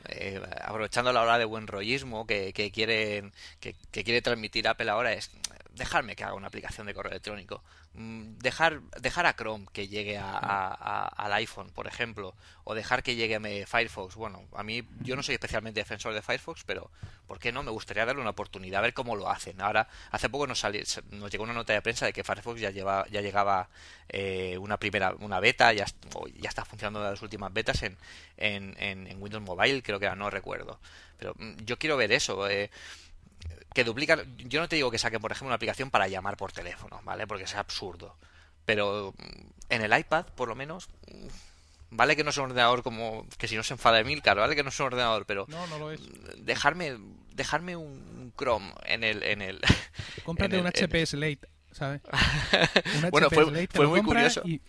[0.09, 5.13] eh, aprovechando la hora de buen rollismo que, que, quieren, que, quiere transmitir Apple ahora
[5.13, 5.31] es
[5.75, 7.63] dejarme que haga una aplicación de correo electrónico,
[7.95, 12.35] dejar, dejar a Chrome que llegue a, al iPhone, por ejemplo,
[12.65, 14.15] o dejar que llegue a Firefox.
[14.15, 16.91] Bueno, a mí yo no soy especialmente defensor de Firefox, pero
[17.27, 17.63] ¿por qué no?
[17.63, 19.61] Me gustaría darle una oportunidad, a ver cómo lo hacen.
[19.61, 20.65] Ahora, hace poco nos,
[21.11, 23.69] nos llegó una nota de prensa de que Firefox ya, lleva, ya llegaba
[24.09, 25.87] eh, una primera una beta, ya,
[26.41, 27.97] ya está funcionando las últimas betas en,
[28.37, 30.81] en, en, Windows Mobile, creo que era, no recuerdo.
[31.19, 32.49] Pero mm, yo quiero ver eso.
[32.49, 32.71] Eh,
[33.75, 34.37] que duplican.
[34.39, 37.27] Yo no te digo que saquen, por ejemplo, una aplicación para llamar por teléfono, ¿vale?
[37.27, 38.17] Porque es absurdo.
[38.65, 41.27] Pero mm, en el iPad, por lo menos, mm,
[41.91, 43.27] vale que no es un ordenador como.
[43.39, 45.47] que si no se enfada de mil, claro, vale que no es un ordenador, pero.
[45.49, 46.01] No, no lo es.
[46.39, 46.97] Dejarme,
[47.35, 49.23] dejarme un Chrome en el.
[49.23, 49.61] En el
[50.25, 51.49] Cómprate un HP Slate.
[51.73, 52.03] ¿sabes?
[53.11, 54.43] bueno, fue, fue muy curioso.
[54.45, 54.61] Y,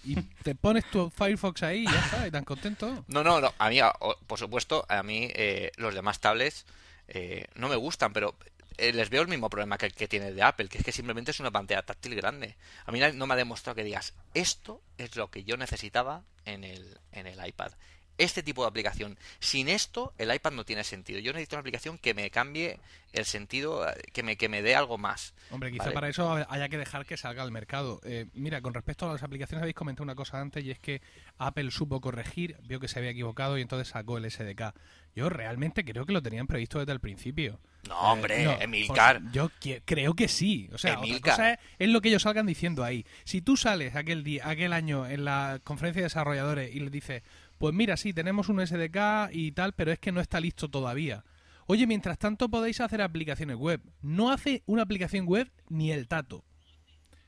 [0.44, 3.04] te pones tu Firefox ahí y ya está, y tan contento.
[3.08, 3.54] No, no, no.
[3.58, 3.80] A mí,
[4.28, 6.66] por supuesto, a mí eh, los demás tablets
[7.08, 8.36] eh, no me gustan, pero
[8.78, 11.40] les veo el mismo problema que, que tiene de Apple, que es que simplemente es
[11.40, 12.56] una pantalla táctil grande.
[12.86, 16.64] A mí no me ha demostrado que digas, esto es lo que yo necesitaba en
[16.64, 17.72] el iPad.
[18.18, 19.18] Este tipo de aplicación.
[19.40, 21.20] Sin esto, el iPad no tiene sentido.
[21.20, 22.80] Yo necesito una aplicación que me cambie
[23.12, 25.34] el sentido, que me, que me dé algo más.
[25.52, 28.02] Hombre, quizá para eso haya que dejar que salga al mercado.
[28.04, 31.02] Eh, mira, con respecto a las aplicaciones, habéis comentado una cosa antes y es que
[31.38, 34.74] Apple supo corregir, vio que se había equivocado y entonces sacó el SDK.
[35.16, 37.60] Yo realmente creo que lo tenían previsto desde el principio.
[37.88, 39.22] No, hombre, eh, Emilcar.
[39.32, 39.52] yo
[39.86, 40.70] creo que sí.
[40.74, 43.06] O sea, cosa es, lo que ellos salgan diciendo ahí.
[43.26, 47.24] Si tú sales aquel día, aquel año en la conferencia de desarrolladores y les dices,
[47.64, 51.24] pues mira, sí, tenemos un SDK y tal, pero es que no está listo todavía.
[51.66, 53.80] Oye, mientras tanto podéis hacer aplicaciones web.
[54.02, 56.44] No hace una aplicación web ni el tato.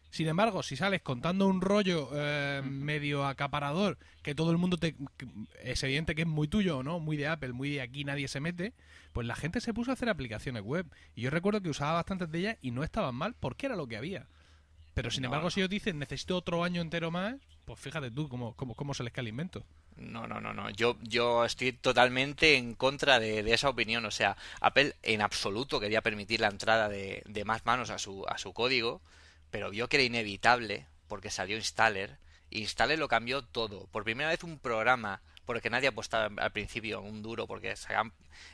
[0.10, 4.98] Sin embargo, si sales contando un rollo eh, medio acaparador que todo el mundo te
[5.64, 7.00] es evidente que es muy tuyo, ¿no?
[7.00, 8.74] Muy de Apple, muy de aquí nadie se mete,
[9.14, 10.86] pues la gente se puso a hacer aplicaciones web.
[11.16, 13.88] Y yo recuerdo que usaba bastantes de ellas y no estaban mal porque era lo
[13.88, 14.28] que había.
[14.96, 18.54] Pero sin embargo, si ellos dicen necesito otro año entero más, pues fíjate tú cómo,
[18.56, 19.66] cómo, cómo se les cae el invento.
[19.98, 20.70] No, no, no, no.
[20.72, 24.06] Yo, yo estoy totalmente en contra de, esa opinión.
[24.06, 28.26] O sea, Apple en absoluto quería permitir la entrada de, de más manos a su,
[28.28, 29.02] a su código
[29.56, 32.18] pero vio que era inevitable porque salió Installer.
[32.50, 33.88] Installer lo cambió todo.
[33.88, 37.74] Por primera vez un programa, porque nadie apostaba al principio un duro, porque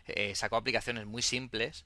[0.05, 1.85] eh, sacó aplicaciones muy simples,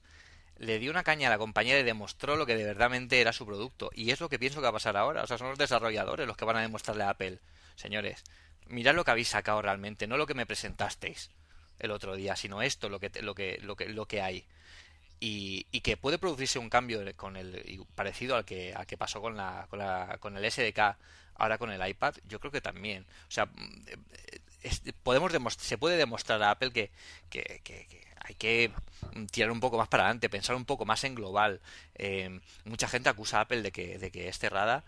[0.58, 3.46] le dio una caña a la compañía y demostró lo que de verdadmente era su
[3.46, 3.90] producto.
[3.94, 5.22] Y es lo que pienso que va a pasar ahora.
[5.22, 7.38] O sea, son los desarrolladores los que van a demostrarle a Apple.
[7.74, 8.22] Señores,
[8.68, 11.30] mirad lo que habéis sacado realmente, no lo que me presentasteis
[11.78, 14.44] el otro día, sino esto, lo que, lo que, lo que, lo que hay.
[15.18, 19.36] Y, que puede producirse un cambio con el parecido al que, al que pasó con,
[19.36, 20.96] la, con, la, con el SDK
[21.38, 23.06] ahora con el iPad yo creo que también.
[23.28, 23.48] O sea
[25.02, 26.90] podemos se puede demostrar a Apple que,
[27.30, 27.60] que,
[28.18, 28.72] hay que
[29.30, 31.60] tirar un poco más para adelante pensar un poco más en global.
[31.94, 34.84] Eh, mucha gente acusa a Apple de que, de que es cerrada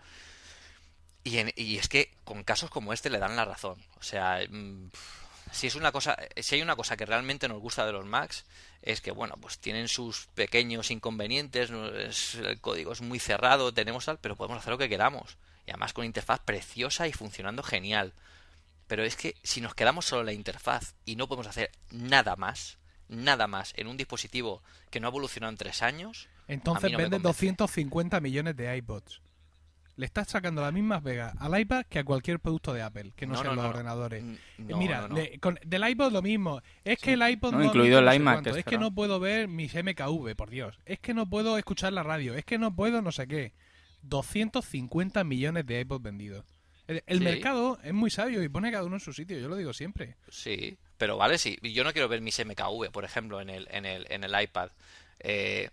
[1.29, 3.77] y, y es que con casos como este le dan la razón.
[3.99, 4.89] O sea mm,
[5.51, 8.45] si es una cosa, si hay una cosa que realmente nos gusta de los Macs
[8.81, 14.19] es que bueno, pues tienen sus pequeños inconvenientes, el código es muy cerrado, tenemos tal,
[14.19, 15.37] pero podemos hacer lo que queramos.
[15.65, 18.13] Y además con interfaz preciosa y funcionando genial.
[18.87, 22.35] Pero es que si nos quedamos solo en la interfaz y no podemos hacer nada
[22.35, 22.77] más,
[23.07, 28.19] nada más en un dispositivo que no ha evolucionado en tres años, entonces venden 250
[28.19, 29.21] millones de iPods
[29.99, 33.27] le estás sacando las mismas vegas al iPad que a cualquier producto de Apple, que
[33.27, 34.23] no, sean los ordenadores.
[34.57, 36.61] Mira, del iPod lo mismo.
[36.85, 38.47] Es que el iPod no, incluido el iMac.
[38.47, 40.79] es que no puedo ver mis MKV, por Dios.
[40.85, 42.33] Es que no puedo escuchar la radio.
[42.33, 43.51] Es que no puedo no sé qué.
[44.03, 46.45] 250 millones de iPods vendidos.
[46.87, 49.73] El, mercado es muy sabio y pone cada uno en su sitio, yo lo digo
[49.73, 50.15] siempre.
[50.29, 51.59] Sí, pero vale, sí.
[51.61, 54.71] Yo no quiero ver mis MKV, por ejemplo, en el, en el, en el iPad.
[55.19, 55.69] Eh,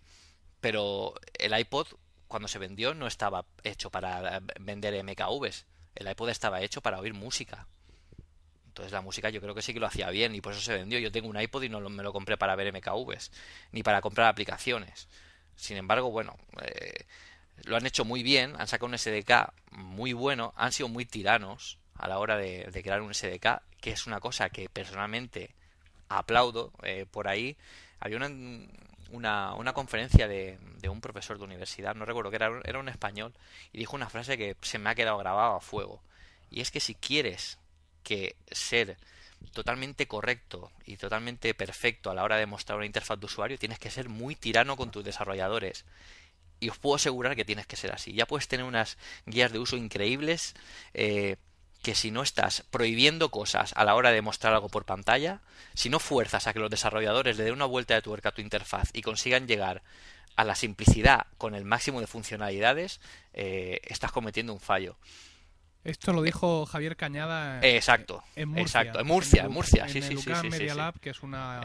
[0.61, 1.87] pero el iPod
[2.29, 5.67] cuando se vendió no estaba hecho para vender MKVs.
[5.95, 7.67] El iPod estaba hecho para oír música.
[8.67, 10.75] Entonces la música yo creo que sí que lo hacía bien y por eso se
[10.75, 10.99] vendió.
[10.99, 13.33] Yo tengo un iPod y no me lo compré para ver MKVs,
[13.73, 15.09] ni para comprar aplicaciones.
[15.57, 17.07] Sin embargo, bueno, eh,
[17.65, 21.79] lo han hecho muy bien, han sacado un SDK muy bueno, han sido muy tiranos
[21.95, 25.55] a la hora de, crear un SDK, que es una cosa que personalmente
[26.11, 27.57] aplaudo eh, por ahí.
[27.99, 28.29] Había una,
[29.11, 32.89] una, una conferencia de, de, un profesor de universidad, no recuerdo que era, era un
[32.89, 33.35] español,
[33.73, 36.03] y dijo una frase que se me ha quedado grabado a fuego.
[36.51, 37.59] Y es que si quieres
[38.03, 38.97] que ser
[39.53, 43.79] totalmente correcto y totalmente perfecto a la hora de mostrar una interfaz de usuario, tienes
[43.79, 45.85] que ser muy tirano con tus desarrolladores.
[46.59, 48.13] Y os puedo asegurar que tienes que ser así.
[48.15, 48.97] Ya puedes tener unas
[49.27, 50.55] guías de uso increíbles,
[50.95, 51.37] eh,
[51.87, 55.39] que si no estás prohibiendo cosas a la hora de mostrar algo por pantalla,
[55.75, 58.41] si no fuerzas a que los desarrolladores le den una vuelta de tuerca a tu
[58.41, 59.83] interfaz y consigan llegar
[60.35, 63.01] a la simplicidad con el máximo de funcionalidades,
[63.35, 64.97] eh, estás cometiendo un fallo.
[65.87, 68.81] Esto lo dijo Javier Cañada exacto, en Murcia.
[68.81, 71.63] Exacto, en Murcia, en Murcia, sí, sí, sí, Media Lab, que es una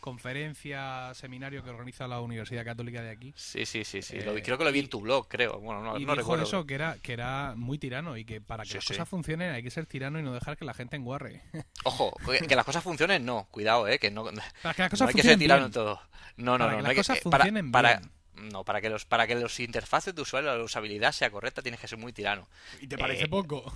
[0.00, 3.32] conferencia, seminario que organiza la Universidad Católica de aquí.
[3.36, 4.16] Sí, sí, sí, sí.
[4.16, 5.60] Eh, creo que lo vi en tu blog, creo.
[5.60, 8.64] Bueno, no, y no dijo eso, que era, que era muy tirano y que para
[8.64, 11.42] que las cosas funcionen hay que ser tirano y no dejar que la gente enguarre.
[11.84, 12.14] Ojo,
[12.48, 14.24] que las cosas funcionen, no, cuidado, eh, que no,
[14.62, 16.00] para que las cosas hay que ser tirano en todo.
[16.36, 16.76] No, no, no.
[16.78, 18.10] Que las cosas que, funcionen para, bien.
[18.34, 21.80] No, para que los para que los interfaces de usuario, la usabilidad sea correcta, tienes
[21.80, 22.48] que ser muy tirano.
[22.80, 23.70] ¿Y te parece Eh, poco?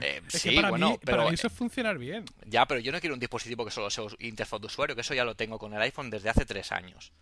[0.00, 2.24] eh, Es sí, que para, bueno, mí, pero para eso es funcionar bien.
[2.46, 5.14] ya, pero yo no quiero un dispositivo que solo sea interfaz de usuario, que eso
[5.14, 7.12] ya lo tengo con el iPhone desde hace tres años.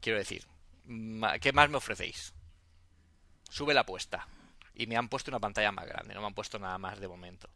[0.00, 0.44] Quiero decir,
[1.40, 2.34] ¿qué más me ofrecéis?
[3.48, 4.26] Sube la apuesta.
[4.74, 7.06] Y me han puesto una pantalla más grande, no me han puesto nada más de
[7.08, 7.48] momento.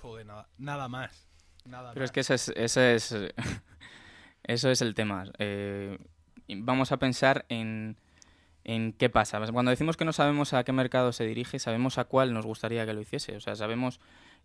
[0.00, 1.28] Joder, nada, nada más.
[1.64, 3.14] Nada Pero es que ese es, ese es,
[4.42, 5.24] eso es el tema.
[5.38, 5.98] Eh,
[6.56, 7.96] vamos a pensar en,
[8.64, 9.40] en qué pasa.
[9.52, 12.84] Cuando decimos que no sabemos a qué mercado se dirige, sabemos a cuál nos gustaría
[12.86, 13.36] que lo hiciese.
[13.36, 14.00] O sea, sabemos,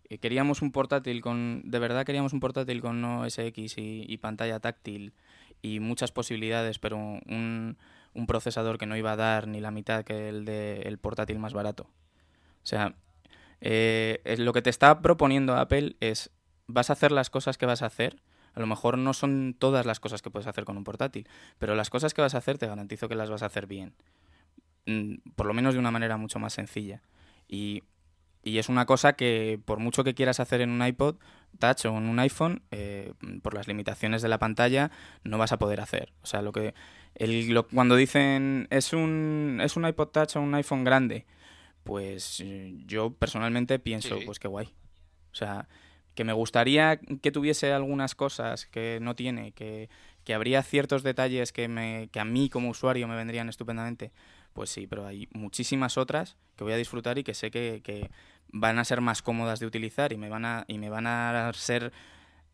[0.08, 4.16] eh, queríamos un portátil con, de verdad queríamos un portátil con OS X y, y
[4.18, 5.12] pantalla táctil
[5.62, 7.76] y muchas posibilidades, pero un,
[8.14, 11.52] un procesador que no iba a dar ni la mitad que el del portátil más
[11.52, 11.84] barato.
[11.84, 12.94] O sea,
[13.60, 16.30] eh, lo que te está proponiendo Apple es,
[16.66, 18.16] vas a hacer las cosas que vas a hacer,
[18.54, 21.28] a lo mejor no son todas las cosas que puedes hacer con un portátil,
[21.58, 23.94] pero las cosas que vas a hacer te garantizo que las vas a hacer bien.
[24.86, 27.02] Mm, Por lo menos de una manera mucho más sencilla.
[27.48, 27.82] Y,
[28.42, 31.16] y es una cosa que por mucho que quieras hacer en un iPod
[31.58, 34.90] Touch o en un iPhone, eh, por las limitaciones de la pantalla,
[35.22, 36.12] no vas a poder hacer.
[36.22, 36.74] O sea, lo que
[37.14, 41.26] el- lo- cuando dicen es un, es un iPod Touch o un iPhone grande,
[41.84, 44.24] pues eh, yo personalmente pienso, Sí.
[44.26, 44.66] pues qué guay.
[45.32, 45.68] O sea,
[46.14, 49.88] que me gustaría que tuviese algunas cosas que no tiene, que,
[50.24, 54.12] que habría ciertos detalles que, me, que a mí como usuario me vendrían estupendamente.
[54.52, 58.10] Pues sí, pero hay muchísimas otras que voy a disfrutar y que sé que, que
[58.48, 61.52] van a ser más cómodas de utilizar y me van a, y me van a
[61.54, 61.92] ser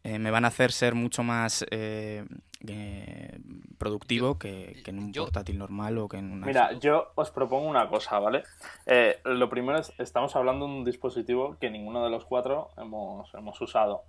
[0.05, 2.25] eh, me van a hacer ser mucho más eh,
[2.67, 3.39] eh,
[3.79, 7.31] productivo que, que en un yo- portátil normal o que en un Mira, yo os
[7.31, 8.43] propongo una cosa, ¿vale?
[8.87, 13.33] Eh, lo primero es, estamos hablando de un dispositivo que ninguno de los cuatro hemos,
[13.35, 14.03] hemos usado.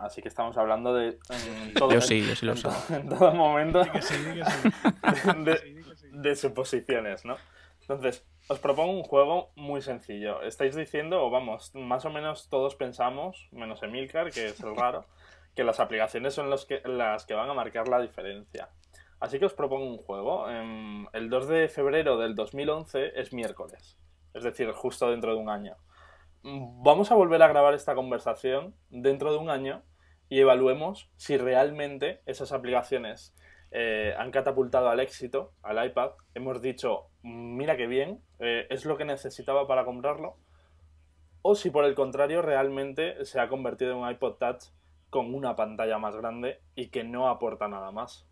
[0.00, 1.18] Así que estamos hablando de...
[1.28, 2.70] en todo, Yo sí, yo sí lo uso.
[2.90, 3.82] En todo momento
[6.12, 7.36] de suposiciones, ¿no?
[7.82, 10.42] Entonces, os propongo un juego muy sencillo.
[10.42, 15.04] Estáis diciendo, o vamos, más o menos todos pensamos, menos Emilcar, que es el raro,
[15.54, 18.68] que las aplicaciones son los que, las que van a marcar la diferencia.
[19.18, 20.48] Así que os propongo un juego.
[20.48, 23.98] Em, El 2 de febrero del 2011 es miércoles,
[24.34, 25.76] es decir, justo dentro de un año.
[26.42, 29.82] Mm, Vamos a volver a grabar esta conversación dentro de un año
[30.28, 33.34] y evaluemos si realmente esas aplicaciones
[33.78, 36.12] eh, han catapultado al éxito, al iPad.
[36.34, 40.38] Hemos dicho, mira qué bien, eh, es lo que necesitaba para comprarlo.
[41.42, 44.64] O si por el contrario realmente se ha convertido en un iPod Touch
[45.10, 48.26] con una pantalla más grande y que no aporta nada más.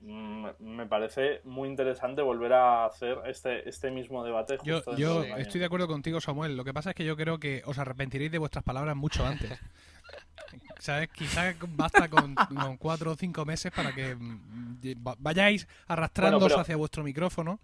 [0.00, 4.58] Mm, Me parece muy interesante volver a hacer este, este mismo debate.
[4.62, 5.36] Yo, justo yo año.
[5.38, 6.54] estoy de acuerdo contigo, Samuel.
[6.54, 9.58] Lo que pasa es que yo creo que os arrepentiréis de vuestras palabras mucho antes.
[10.78, 11.08] ¿Sabes?
[11.10, 16.54] Quizás basta con, con cuatro o cinco meses para que mm, va- vayáis arrastrándoos Bueno,
[16.54, 17.58] pero- hacia vuestro micrófono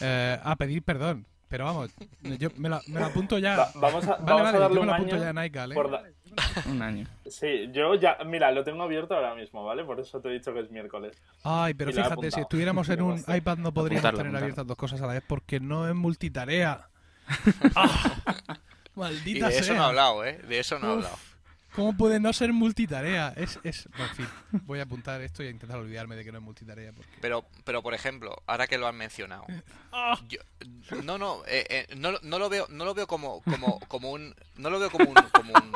[0.00, 1.26] eh, a pedir perdón.
[1.46, 1.90] Pero vamos,
[2.22, 3.56] yo me la, me la apunto ya.
[3.56, 5.30] Va- vamos a, Vale, vamos vale, a darle yo me un la apunto año ya
[5.30, 5.74] en iCal, ¿eh?
[5.74, 6.02] da-
[6.68, 7.06] Un año.
[7.30, 9.84] Sí, yo ya, mira, lo tengo abierto ahora mismo, ¿vale?
[9.84, 11.16] Por eso te he dicho que es miércoles.
[11.44, 14.38] Ay, pero Y fíjate, si estuviéramos en un iPad no podríamos Apuntarlo, tener apuntarlo.
[14.38, 16.88] abiertas dos cosas a la vez porque no es multitarea.
[17.76, 18.16] Ah,
[18.96, 20.38] Y maldita de eso no he hablado, ¿eh?
[20.48, 20.96] De eso no he Uf.
[20.96, 21.16] hablado.
[21.74, 23.32] ¿Cómo puede no ser multitarea?
[23.36, 23.88] Es, es...
[23.98, 24.26] En fin,
[24.64, 26.92] voy a apuntar esto y a intentar olvidarme de que no es multitarea.
[26.92, 27.10] Porque...
[27.20, 29.44] Pero, pero por ejemplo, ahora que lo han mencionado,
[29.92, 30.18] ¡Ah!
[30.28, 30.40] yo-
[31.02, 34.12] no, no, eh, eh, no, lo- no lo veo, no lo veo como, como, como
[34.12, 35.72] un, no lo veo como un, como un,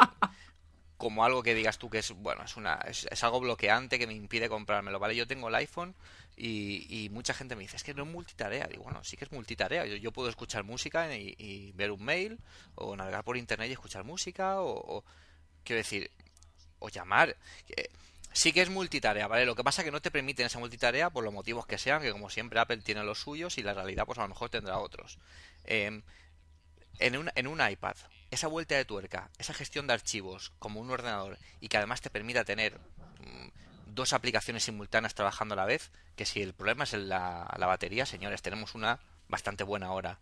[0.97, 4.07] como algo que digas tú que es, bueno, es una, es, es algo bloqueante que
[4.07, 5.15] me impide comprármelo, ¿vale?
[5.17, 5.95] Yo tengo el iPhone
[6.37, 8.67] y, y mucha gente me dice, es que no es multitarea.
[8.69, 9.87] Digo, bueno, sí que es multitarea.
[9.87, 12.39] Yo, yo puedo escuchar música y, y ver un mail,
[12.77, 15.05] o navegar por internet y escuchar música, o, o-
[15.69, 16.11] quiero decir,
[16.79, 17.37] o llamar.
[18.33, 19.45] Sí que es multitarea, ¿vale?
[19.45, 22.01] Lo que pasa es que no te permiten esa multitarea por los motivos que sean,
[22.03, 24.79] que como siempre Apple tiene los suyos y la realidad pues a lo mejor tendrá
[24.79, 25.19] otros.
[25.65, 26.03] Eh,
[27.01, 27.97] en, un, en un iPad,
[28.31, 32.11] esa vuelta de tuerca, esa gestión de archivos como un ordenador y que además te
[32.11, 33.49] permita tener mm,
[33.95, 38.07] dos aplicaciones simultáneas trabajando a la vez, que si el problema es la, la batería,
[38.07, 40.19] señores, tenemos una bastante buena ahora.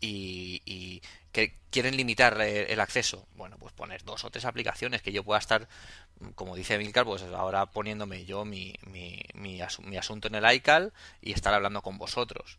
[0.00, 3.26] Y, que quieren limitar el acceso.
[3.36, 5.68] Bueno, pues poner dos o tres aplicaciones que yo pueda estar,
[6.34, 10.92] como dice Milcar, pues ahora poniéndome yo mi, mi, mi, asunto en el iCal
[11.22, 12.58] y estar hablando con vosotros.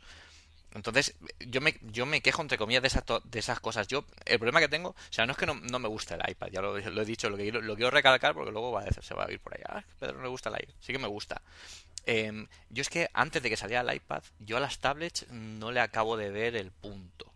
[0.73, 3.87] Entonces, yo me, yo me quejo, entre comillas, de esas, de esas cosas.
[3.87, 6.47] Yo, el problema que tengo, o sea, no es que no, me gusta el iPad,
[6.49, 9.41] ya lo, he dicho, lo, que, lo, quiero recalcar porque luego se va a ir
[9.41, 9.65] por allá.
[9.67, 10.73] Ah, Pedro no le gusta el iPad.
[10.79, 11.41] Sí que me gusta.
[12.05, 15.71] Em, yo es que antes de que saliera el iPad, yo a las tablets no
[15.71, 17.30] le acabo de ver el punto.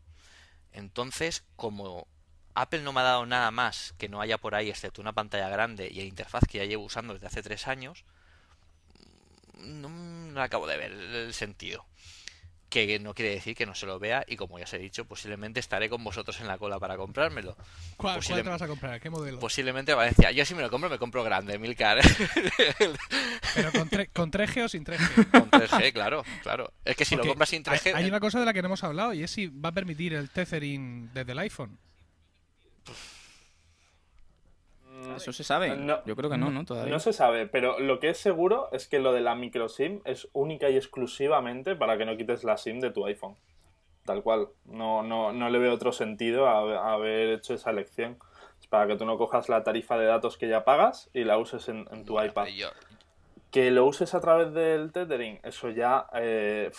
[0.75, 2.07] Entonces, como
[2.53, 5.49] Apple no me ha dado nada más que no haya por ahí, excepto una pantalla
[5.49, 8.03] grande y la interfaz que ya llevo usando desde hace tres años,
[9.57, 11.85] no, acabo de ver el sentido
[12.69, 15.05] que no quiere decir que no se lo vea y como ya os he dicho,
[15.05, 17.55] posiblemente estaré con vosotros en la cola para comprármelo.
[17.97, 18.99] ¿Cuál, te vas a comprar?
[18.99, 19.39] ¿Qué modelo?
[19.39, 20.31] Posiblemente Valencia.
[20.31, 21.99] Yo si me lo compro, me compro grande, Milcar.
[23.55, 25.31] ¿Pero con, con 3G o sin 3G?
[25.31, 26.73] Con 3G, claro, claro.
[26.83, 27.95] Es que si lo compras sin 3G...
[27.95, 30.13] Hay, una cosa de la que no hemos hablado y es si va a permitir
[30.13, 31.79] el tethering desde el iPhone.
[35.15, 35.77] ¿Eso se sabe?
[36.05, 36.65] Yo creo que no, ¿no?
[36.65, 36.91] Todavía.
[36.91, 40.01] No se sabe, pero lo que es seguro es que lo de la micro SIM
[40.05, 43.35] es única y exclusivamente para que no quites la SIM de tu iPhone.
[44.05, 44.49] Tal cual.
[44.65, 48.17] No, no, no le veo otro sentido a, haber hecho esa elección.
[48.59, 51.37] Es para que tú no cojas la tarifa de datos que ya pagas y la
[51.37, 52.47] uses en, tu iPad.
[53.51, 56.71] Que lo uses a través del tethering, eso ya, eh,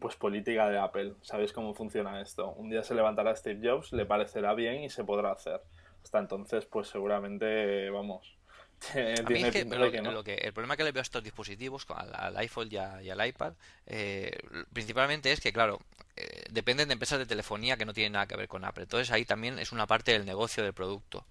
[0.00, 1.14] pues política de Apple.
[1.22, 2.52] ¿Sabéis cómo funciona esto?
[2.52, 5.60] Un día se levantará Steve Jobs, le parecerá bien y se podrá hacer
[6.06, 8.36] hasta entonces, pues seguramente, vamos.
[8.92, 12.76] Tiene que, lo, que, el problema que le veo a estos dispositivos, al, iPhone y,
[12.76, 13.54] al iPad,
[13.86, 14.38] eh,
[14.72, 15.80] principalmente es que, claro,
[16.14, 18.84] eh, dependen de empresas de telefonía que no tienen nada que ver con Apple.
[18.84, 21.26] Entonces ahí también es una parte del negocio del producto.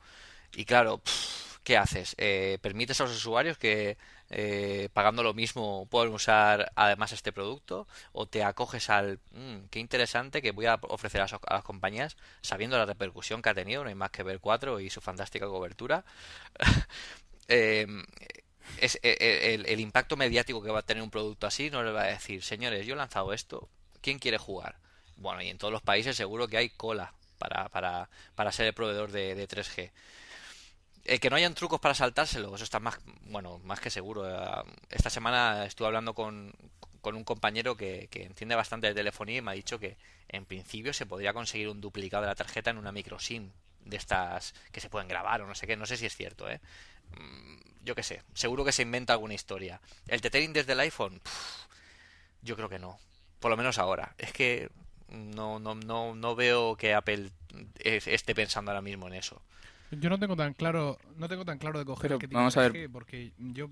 [0.56, 1.02] Y claro,
[1.64, 2.14] ¿qué haces?
[2.18, 3.98] Eh, ¿Permites a los usuarios que
[4.30, 7.88] eh, pagando lo mismo pueden usar además este producto?
[8.12, 12.78] ¿O te acoges al, mmm, qué interesante que voy a ofrecer a, las compañías sabiendo
[12.78, 16.06] la repercusión que ha tenido, no hay más que ver 4 y su fantástica cobertura?
[17.48, 18.04] Em,
[18.82, 21.92] es, e, e, el, impacto mediático que va a tener un producto así no le
[21.92, 23.70] va a decir, señores, yo he lanzado esto,
[24.02, 24.78] ¿quién quiere jugar?
[25.18, 28.74] Bueno, y en todos los países seguro que hay cola para, para, para ser el
[28.74, 29.92] proveedor de, de 3G.
[31.08, 32.98] Eh, que no hayan trucos para saltárselo, eso está más,
[33.28, 34.28] bueno, más que seguro.
[34.28, 36.52] Eh, esta semana estuve hablando con,
[37.04, 39.98] un compañero que, entiende bastante de telefonía y me ha dicho que
[40.28, 43.52] en principio se podría conseguir un duplicado de la tarjeta en una micro SIM
[43.82, 46.50] de estas que se pueden grabar o no sé qué, no sé si es cierto,
[46.50, 46.60] ¿eh?
[47.12, 49.80] Mm, yo qué sé, seguro que se inventa alguna historia.
[50.08, 51.22] ¿El tethering desde el iPhone?
[52.42, 53.00] yo creo que no,
[53.40, 54.16] por lo menos ahora.
[54.18, 54.70] Es que
[55.10, 57.30] no, no, no, no veo que Apple
[57.84, 59.42] esté pensando ahora mismo en eso.
[60.00, 62.68] Yo no tengo tan claro, no tengo tan claro de coger el que vamos a
[62.68, 62.90] ver.
[62.92, 63.70] porque yo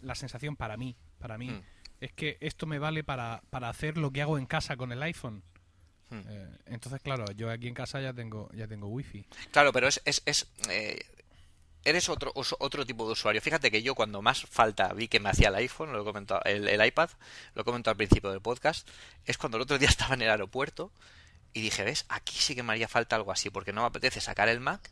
[0.00, 1.62] la sensación para mí, para mí, mm.
[2.00, 5.02] es que esto me vale para, para hacer lo que hago en casa con el
[5.02, 5.42] iPhone.
[6.10, 6.20] Mm.
[6.28, 9.24] Eh, entonces, claro, yo aquí en casa ya tengo ya tengo wifi.
[9.50, 10.98] Claro, pero es, es, es eh,
[11.84, 13.40] eres otro otro tipo de usuario.
[13.40, 16.40] Fíjate que yo cuando más falta vi que me hacía el iPhone, lo he comentado,
[16.44, 17.10] el, el iPad,
[17.54, 18.88] lo he comentado al principio del podcast,
[19.26, 20.92] es cuando el otro día estaba en el aeropuerto
[21.52, 24.20] y dije, ves, aquí sí que me haría falta algo así, porque no me apetece
[24.20, 24.90] sacar el Mac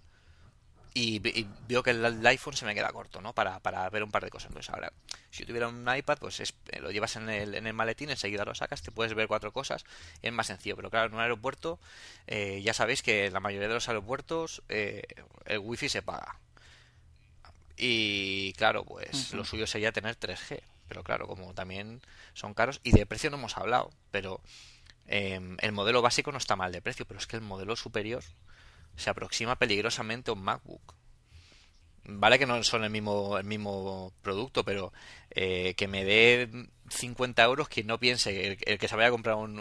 [0.94, 1.20] y,
[1.68, 3.32] veo que el, iPhone se me queda corto, ¿no?
[3.32, 4.50] Para, para, ver un par de cosas.
[4.50, 4.92] Entonces, ahora,
[5.30, 8.44] si yo tuviera un iPad, pues eh, lo llevas en el, en el maletín, enseguida
[8.44, 9.84] lo sacas, te puedes ver cuatro cosas,
[10.20, 10.76] es más sencillo.
[10.76, 11.78] Pero claro, en un aeropuerto,
[12.26, 15.02] eh, ya sabéis que en la mayoría de los aeropuertos eh,
[15.46, 16.36] el wifi se paga.
[17.76, 20.60] Y claro, pues lo suyo sería tener 3G.
[20.88, 22.02] Pero claro, como también
[22.34, 24.42] son caros, y de precio no hemos hablado, pero
[25.06, 28.22] em, el modelo básico no está mal de precio, pero es que el modelo superior
[28.96, 30.94] se aproxima peligrosamente a un MacBook.
[32.04, 34.92] Vale que no son el mismo, el mismo producto, pero
[35.30, 36.48] eh, que me dé
[36.88, 39.60] 50 euros quien no piense, el, que se vaya a comprar un,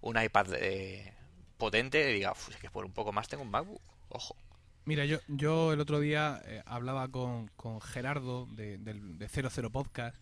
[0.00, 1.14] un, iPad eh,
[1.58, 3.80] potente, diga, es que por un poco más tengo un MacBook.
[4.08, 4.36] Ojo.
[4.84, 10.16] Mira, yo, yo el otro día eh, hablaba con, con Gerardo de, de, 00 Podcast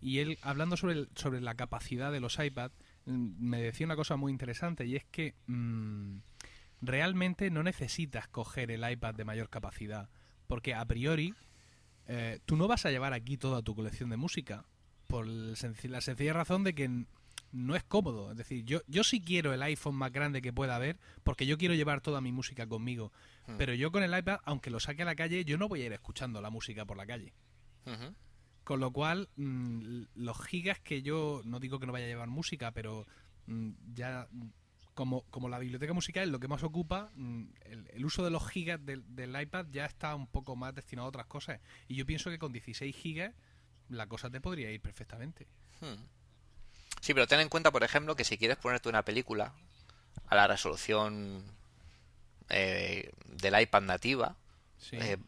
[0.00, 2.74] y él, hablando sobre, sobre la capacidad de los iPads,
[3.06, 5.34] mm, me decía una cosa muy interesante y es que...
[5.46, 6.18] Mm,
[6.86, 10.08] realmente no necesitas coger el iPad de mayor capacidad,
[10.46, 11.34] porque a priori
[12.06, 14.64] eh, tú no vas a llevar aquí toda tu colección de música,
[15.06, 17.06] por la sencilla razón de que
[17.52, 18.32] no es cómodo.
[18.32, 21.56] Es decir, yo, yo sí quiero el iPhone más grande que pueda haber, porque yo
[21.56, 23.12] quiero llevar toda mi música conmigo.
[23.46, 23.56] Hmm.
[23.56, 25.86] Pero yo con el iPad, aunque lo saque a la calle, yo no voy a
[25.86, 27.32] ir escuchando la música por la calle.
[28.64, 32.28] Con lo cual, mm, los gigas que yo, no digo que no vaya a llevar
[32.28, 33.06] música, pero
[33.46, 34.26] mm, ya
[34.94, 37.44] como, como la biblioteca musical es lo que más ocupa, mm,
[37.92, 41.26] el, uso de los gigas del, iPad ya está un poco más destinado a otras
[41.26, 41.60] cosas.
[41.88, 43.34] Y yo pienso que con 16 gigas
[43.88, 45.46] la cosa te podría ir perfectamente.
[45.80, 46.02] Hmm.
[47.00, 49.52] Sí, pero ten en cuenta, por ejemplo, que si quieres ponerte una película
[50.28, 51.44] a la resolución
[52.48, 54.36] eh, del iPad nativa,
[54.92, 55.18] eh,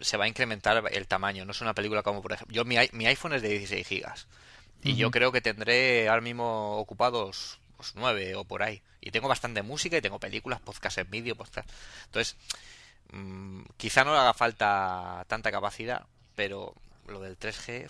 [0.00, 1.44] se va a incrementar el tamaño.
[1.44, 4.28] No es una película como, por ejemplo, yo mi, mi iPhone es de 16 gigas
[4.82, 8.82] y yo creo que tendré ahora mismo ocupados pues, 9 o por ahí.
[9.00, 11.70] Y tengo bastante música y tengo películas, podcast en vídeo, podcast.
[12.06, 12.36] Entonces,
[13.12, 16.04] mm, quizá no le haga falta tanta capacidad,
[16.34, 16.74] pero
[17.06, 17.88] lo del 3G,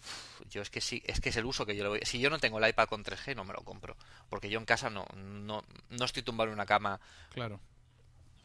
[0.51, 2.01] yo es que sí, es que es el uso que yo le voy.
[2.05, 3.97] Si yo no tengo el iPad con 3G, no me lo compro.
[4.29, 7.01] Porque yo en casa no, no, no estoy tumbado en una cama.
[7.33, 7.59] Claro.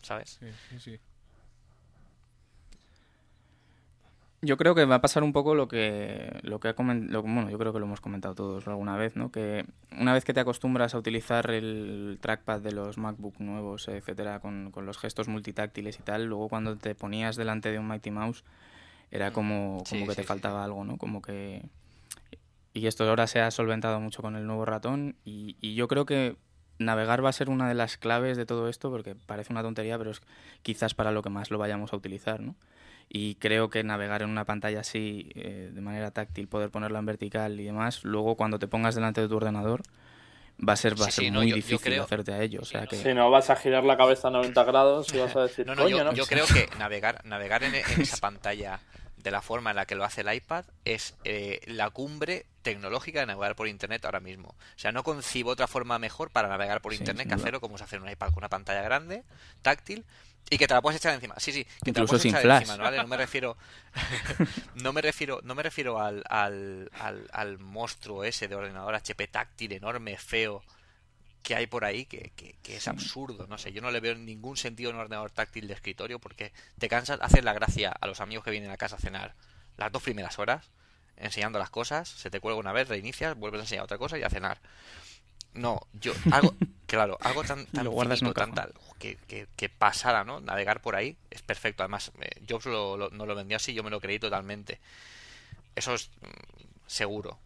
[0.01, 0.37] ¿Sabes?
[0.39, 0.99] Sí, sí, sí.
[4.45, 7.49] Yo creo que va a pasar un poco lo que, lo que ha comentado, bueno,
[7.49, 9.31] yo creo que lo hemos comentado todos alguna vez, ¿no?
[9.31, 9.65] Que
[9.97, 14.71] una vez que te acostumbras a utilizar el trackpad de los MacBook nuevos, etcétera, con,
[14.71, 18.43] con los gestos multitáctiles y tal, luego cuando te ponías delante de un Mighty Mouse
[19.11, 19.33] era mm.
[19.33, 20.97] como, como que te faltaba algo, ¿no?
[20.97, 21.63] Como que...
[22.73, 26.05] Y esto ahora se ha solventado mucho con el nuevo ratón y, y yo creo
[26.05, 26.35] que
[26.79, 29.97] navegar va a ser una de las claves de todo esto porque parece una tontería,
[29.97, 30.21] pero es
[30.63, 32.55] quizás para lo que más lo vayamos a utilizar, ¿no?
[33.09, 37.05] Y creo que navegar en una pantalla así eh, de manera táctil, poder ponerla en
[37.05, 39.83] vertical y demás, luego cuando te pongas delante de tu ordenador
[40.67, 42.61] va a ser, va a ser muy difícil hacerte a ello.
[42.61, 42.95] O sea que...
[42.97, 45.75] Si no, vas a girar la cabeza a 90 grados y vas a decir, no,
[45.75, 48.79] no, yo, creo que navegar, navegar en, esa pantalla
[49.17, 53.21] de la forma en la que lo hace el iPad es eh, la cumbre tecnológica
[53.21, 54.49] de navegar por Internet ahora mismo.
[54.49, 57.85] O sea, no concibo otra forma mejor para navegar por Internet que hacerlo como se
[57.85, 59.23] hace en un iPad con una pantalla grande,
[59.61, 60.05] táctil,
[60.49, 61.35] y que te la puedes echar encima.
[61.37, 62.97] Sí, sí, que te la puedes echar encima, ¿vale?
[62.97, 63.57] No me refiero
[64.75, 66.89] no me refiero no me refiero al, al,
[67.31, 70.63] al, monstruo ese de ordenador HP táctil enorme, feo
[71.41, 74.55] que hay por ahí que, que, es absurdo, no sé, yo no le veo ningún
[74.55, 78.21] sentido en un ordenador táctil de escritorio porque te cansas, hacer la gracia a los
[78.21, 79.35] amigos que vienen a casa a cenar
[79.75, 80.71] las dos primeras horas
[81.17, 84.23] enseñando las cosas, se te cuelga una vez, reinicias, vuelves a enseñar otra cosa y
[84.23, 84.59] a cenar.
[85.53, 86.13] No, yo
[86.87, 89.17] claro, algo tan, tan, tan tal, que,
[89.55, 90.39] que, pasara, ¿no?
[90.39, 91.83] Navegar por ahí es perfecto.
[91.83, 94.79] Además, eh, Jobs lo, no lo vendió así, yo me lo creí totalmente.
[95.75, 97.39] Eso es mm, seguro.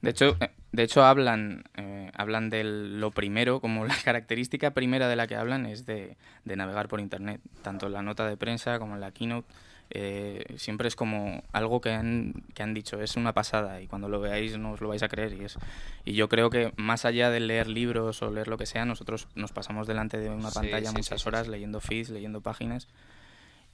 [0.00, 5.08] De hecho, eh, de hecho hablan, eh, hablan de lo primero, como la característica primera
[5.08, 8.36] de la que hablan es de, de navegar por Internet, tanto en la nota de
[8.36, 9.52] prensa como en la keynote
[9.90, 14.08] eh, siempre es como algo que han, que han dicho, es una pasada y cuando
[14.08, 15.32] lo veáis no os lo vais a creer.
[15.34, 15.58] Y, es,
[16.04, 19.28] y yo creo que más allá de leer libros o leer lo que sea, nosotros
[19.34, 22.88] nos pasamos delante de una pantalla muchas horas leyendo feeds, leyendo páginas.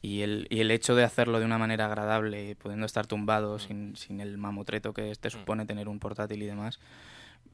[0.02, 3.60] Y el, y el hecho de hacerlo de una manera agradable, pudiendo estar tumbado mm.
[3.60, 5.32] sin, sin el mamotreto que te mm.
[5.32, 6.78] supone tener un portátil y demás,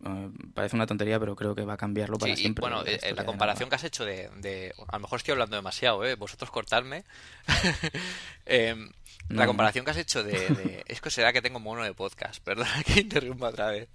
[0.04, 2.60] eh, parece una tontería, pero creo que va a cambiarlo para siempre.
[2.60, 6.16] bueno, eh, la comparación que has hecho de, A lo mejor estoy hablando demasiado, ¿eh?
[6.16, 7.04] Vosotros cortadme.
[8.44, 8.90] Em,
[9.28, 12.42] la comparación que has hecho de, Es que será que tengo mono de podcast.
[12.44, 13.88] Perdona que interrumpa otra vez.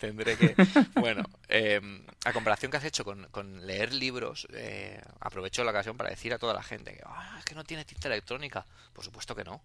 [0.00, 0.54] Tendré que...
[0.94, 5.96] Bueno, em, la comparación que has hecho con, con leer libros, eh, aprovecho la ocasión
[5.96, 8.66] para decir a toda la gente que, ah, es que no tiene tinta electrónica.
[8.92, 9.62] Por supuesto que no.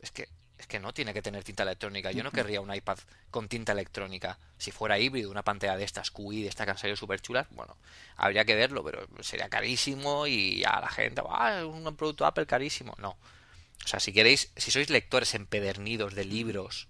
[0.00, 0.28] Es que
[0.64, 2.10] es que no tiene que tener tinta electrónica.
[2.10, 2.98] Yo no querría un iPad
[3.30, 4.38] con tinta electrónica.
[4.56, 7.46] Si fuera híbrido, una pantalla de estas QI, de estas que han salido súper chulas,
[7.50, 7.76] bueno,
[8.16, 12.94] habría que verlo, pero sería carísimo y a la gente, ah, un producto Apple carísimo.
[12.98, 13.10] No.
[13.10, 16.88] O sea, si queréis, si sois lectores empedernidos de libros,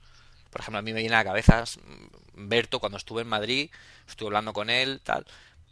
[0.50, 3.70] por ejemplo, a mí me viene a la cabeza mm, Berto cuando estuve en Madrid,
[4.08, 5.26] estuve hablando con él, tal,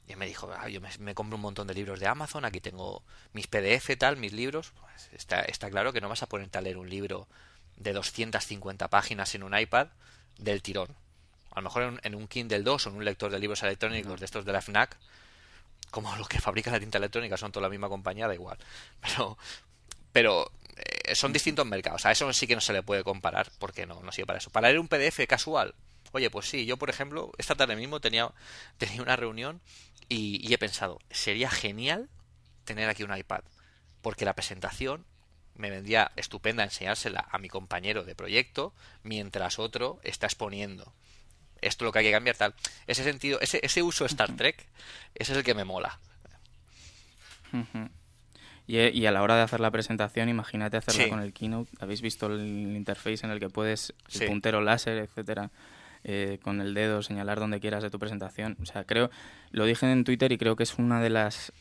[0.08, 3.04] y me dijo, ah, yo me, compro un montón de libros de Amazon, aquí tengo
[3.32, 4.72] mis PDF, tal, mis libros.
[4.80, 7.28] Pues está, está claro que no vas a ponerte a leer un libro
[7.76, 9.88] de 250 páginas en un iPad
[10.38, 10.94] del tirón.
[11.50, 14.26] A lo mejor en, un Kindle 2 o en un lector de libros electrónicos de
[14.26, 14.96] estos de la FNAC,
[15.90, 18.58] como los que fabrican la tinta electrónica son toda la misma compañía, da igual.
[19.00, 19.38] Pero,
[20.12, 22.04] pero eh, son distintos mercados.
[22.06, 24.50] A eso sí que no se le puede comparar porque no, no sirve para eso.
[24.50, 25.74] Para leer un PDF casual,
[26.12, 28.30] oye, pues sí, yo por ejemplo, esta tarde mismo tenía,
[28.78, 29.60] tenía una reunión
[30.08, 32.08] y, y he pensado, sería genial
[32.64, 33.42] tener aquí un iPad.
[34.02, 35.06] Porque la presentación
[35.62, 38.74] me vendría estupenda enseñársela a mi compañero de proyecto
[39.04, 40.92] mientras otro está exponiendo.
[41.60, 42.54] Esto es lo que hay que cambiar, tal.
[42.88, 44.66] Ese sentido, ese, ese uso Star Trek,
[45.14, 46.00] ese es el que me mola.
[48.66, 51.70] Y, a la hora de hacer la presentación, imagínate hacerla con el Keynote.
[51.78, 55.50] ¿Habéis visto el interface en el que puedes, el puntero láser, etcétera?
[56.02, 58.56] Eh, con el dedo señalar donde quieras de tu presentación.
[58.60, 59.10] O sea, creo,
[59.52, 61.52] lo dije en Twitter y creo que es una de las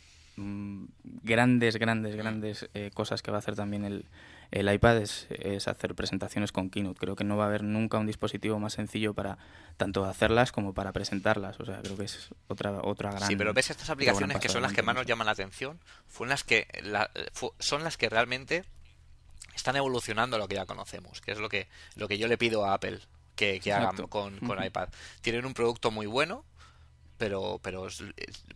[1.23, 4.05] grandes, grandes, grandes eh, cosas que va a hacer también el,
[4.51, 5.27] el iPad es,
[5.67, 6.99] hacer presentaciones con Keynote.
[6.99, 9.37] Creo que no va a haber nunca un dispositivo más sencillo para
[9.77, 11.59] tanto hacerlas como para presentarlas.
[11.59, 13.27] O sea, creo que es otra otra gran.
[13.27, 16.31] Sí, pero ves estas aplicaciones que son las que más nos llaman la atención, fueron
[16.31, 16.67] las que
[17.59, 18.65] son las que realmente
[19.55, 22.65] están evolucionando lo que ya conocemos, que es lo que lo que yo le pido
[22.65, 22.99] a Apple
[23.35, 24.89] que, que hagan con, con iPad.
[25.21, 26.43] Tienen un producto muy bueno,
[27.21, 27.87] pero, pero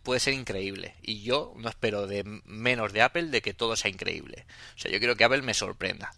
[0.02, 0.96] puede ser increíble.
[1.00, 4.44] Y yo no espero de menos de Apple de que todo sea increíble.
[4.74, 6.12] O sea, yo quiero que Apple me sorprenda.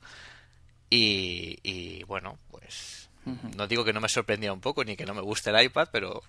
[0.89, 3.11] Y, y bueno, pues
[3.55, 5.91] no digo que no me sorprendiera un poco ni que no me guste el iPad,
[5.93, 6.23] pero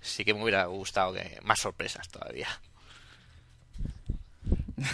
[0.00, 2.48] sí que me hubiera gustado que más sorpresas todavía.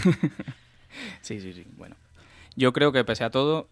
[1.23, 1.65] sí, sí, sí.
[1.77, 1.95] Bueno,
[2.57, 3.69] yo creo que pese a todo,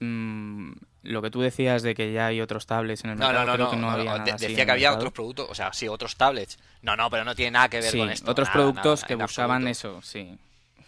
[0.00, 3.46] mmm, lo que tú decías de que ya hay otros tablets en el mercado, no,
[3.46, 6.16] no, creo que no, había de, Decía que había otros productos, o sea, sí, otros
[6.16, 6.58] tablets.
[6.82, 8.30] No, no, pero no tiene nada que ver sí, con esto.
[8.30, 9.98] otros nada, productos nada, que buscaban absoluto.
[10.00, 10.38] eso, sí.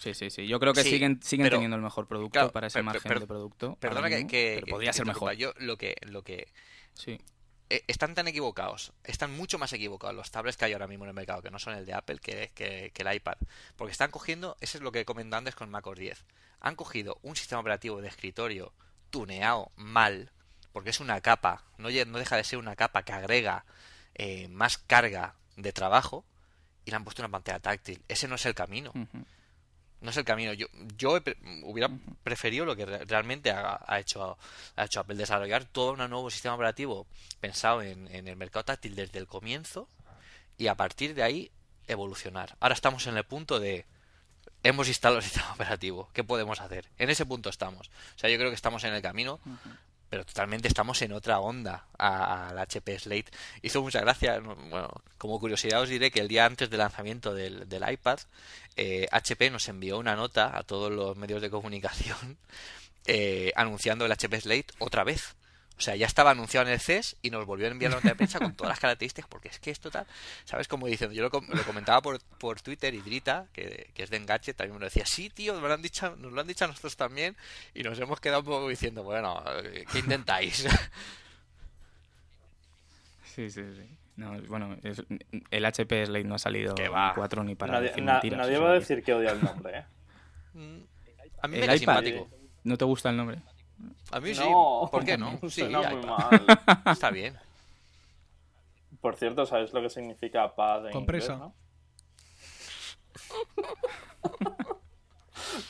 [0.01, 0.47] Sí, sí, sí.
[0.47, 3.19] Yo creo que Sí, siguen siguen pero- teniendo el mejor producto claro, para ese margen
[3.19, 3.77] de producto.
[3.81, 5.33] Perdona ahora que, pero podría que ser mejor.
[5.33, 6.47] Yo lo que, lo que
[6.95, 7.21] Sí.
[7.69, 11.09] eh, están tan equivocados, están mucho más equivocados los tablets que hay ahora mismo en
[11.11, 13.39] el mercado, que no son el de Apple, que, que- que el iPad.
[13.77, 16.25] Porque están cogiendo, eso es lo que he comentado antes con macOS 10,
[16.61, 18.73] han cogido un sistema operativo de escritorio
[19.11, 20.31] tuneado mal,
[20.73, 23.65] porque es una capa, no, no deja de ser una capa que agrega
[24.15, 26.25] eh, más carga de trabajo,
[26.85, 28.03] y le han puesto una pantalla táctil.
[28.09, 28.93] Ese no es el camino.
[30.01, 30.53] No es el camino.
[30.53, 31.91] Yo, yo pre- hubiera
[32.23, 34.39] preferido lo que re- realmente ha, ha hecho,
[34.77, 37.07] ha hecho Apple, desarrollar todo un nuevo sistema operativo
[37.41, 39.89] pensado en, en el mercado táctil desde el comienzo
[40.57, 41.51] y a partir de ahí
[41.89, 42.57] evolucionar.
[42.61, 43.85] Ahora estamos en el punto de
[44.63, 46.09] hemos instalado el sistema operativo.
[46.13, 46.87] ¿Qué podemos hacer?
[46.99, 47.89] En ese punto estamos.
[48.17, 49.41] O sea, yo creo que estamos en el camino,
[50.11, 53.31] pero totalmente estamos en otra onda a- al HP Slate.
[53.63, 57.35] Hizo mucha gracia, no, bueno, como curiosidad os diré que el día antes del lanzamiento
[57.35, 58.19] del, del iPad,
[58.77, 62.39] eh, HP nos envió una nota a todos los medios de comunicación
[63.07, 65.35] eh, anunciando el HP Slate otra vez.
[65.79, 68.09] O sea, ya estaba anunciado en el CES y nos volvió a enviar la nota
[68.09, 70.07] de prensa con todas las características, porque es que es total.
[70.45, 70.67] ¿Sabes?
[70.67, 74.11] Como diciendo, yo lo, com- lo comentaba por, por Twitter y Drita, que, que es
[74.11, 76.47] de Engadget, también me lo decía, sí, tío, nos lo, han dicho, nos lo han
[76.49, 77.37] dicho a nosotros también,
[77.75, 80.67] y nos hemos quedado un poco diciendo, bueno, eh, ¿qué intentáis?
[83.35, 83.89] Sí, sí, sí.
[84.17, 85.03] No, bueno, es-
[85.53, 87.13] el HP Slate no ha salido Que en va.
[87.15, 88.39] 4 ni para nadie decir na- mentiras.
[88.41, 89.85] nadie va a decir que odia el nombre, ¿eh?
[90.55, 90.79] Mm,
[91.43, 91.79] a mí El me iPad.
[91.79, 92.29] simpático.
[92.65, 93.39] ¿No te gusta el nombre?
[94.11, 94.41] A mí sí.
[94.41, 95.39] No, ¿Por qué no?
[95.49, 96.09] Sí, suena muy iPad.
[96.09, 96.47] mal.
[96.93, 97.37] Está bien.
[99.01, 101.35] Por cierto, ¿sabes lo que significa pad en Compresa.
[101.35, 101.55] inglés, no?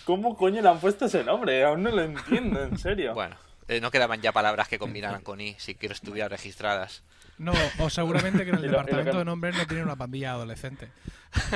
[0.05, 1.63] ¿Cómo coño le han puesto ese nombre?
[1.65, 3.15] Aún no lo entiendo, en serio.
[3.15, 3.37] Bueno,
[3.69, 7.03] eh, no quedaban ya palabras que combinaran con I, si quiero estuvieran registradas.
[7.39, 10.33] No, o seguramente que en el lo- departamento que- de nombres no tiene una pandilla
[10.33, 10.89] adolescente.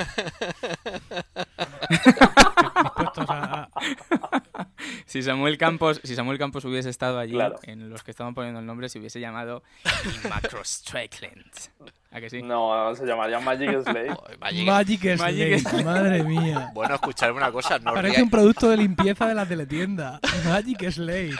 [1.89, 4.67] Dispuestos a, a-
[5.05, 7.57] Si Samuel Campos, si Samuel Campos hubiese estado allí Claro.
[7.63, 9.63] en los que estaban poniendo el nombre, se hubiese llamado
[10.29, 11.43] Macro Strickland.
[12.11, 12.41] ¿A que sí?
[12.43, 14.09] No, se llamaría Magic Slate.
[14.39, 16.71] Magic- Magic Magic Slate, madre mía.
[16.73, 20.19] Bueno, escucharme una cosa, no Parece ría- un producto de limpieza de la teletienda.
[20.45, 21.35] Magic Slate.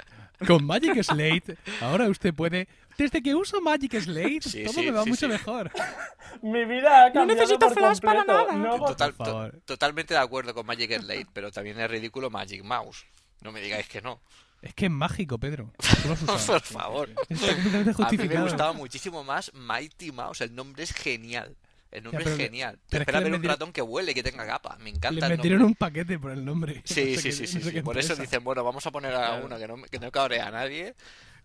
[0.47, 2.67] Con Magic Slate, ahora usted puede.
[2.97, 5.31] Desde que uso Magic Slate, Sí, todo sí, me va sí, mucho sí.
[5.31, 5.71] mejor.
[6.41, 8.47] Mi vida ha cambiado necesito por flash para completo.
[8.51, 8.57] nada.
[8.77, 9.61] No, Total- por to- favor.
[9.65, 13.05] totalmente de acuerdo con Magic Slate, pero también es ridículo Magic Mouse.
[13.41, 14.21] No me digáis que no.
[14.61, 15.73] Es que es mágico, Pedro.
[16.47, 17.09] Por favor.
[17.29, 20.39] A mí me gustaba muchísimo más Mighty Mouse.
[20.41, 21.57] El nombre es genial.
[21.91, 22.79] El nombre Ya, pero es le- genial.
[22.89, 24.77] Te espera le ver un metieron- ratón que huele y que tenga capa.
[24.79, 25.67] Me Le encanta el metieron nombre.
[25.71, 26.81] un paquete por el nombre.
[26.85, 27.81] Sí, No sé sí, qué- sí, no sí, sé sí.
[27.81, 29.45] Por eso dicen, bueno, vamos a poner a Claro.
[29.45, 30.95] uno que no, que no cabrea a nadie.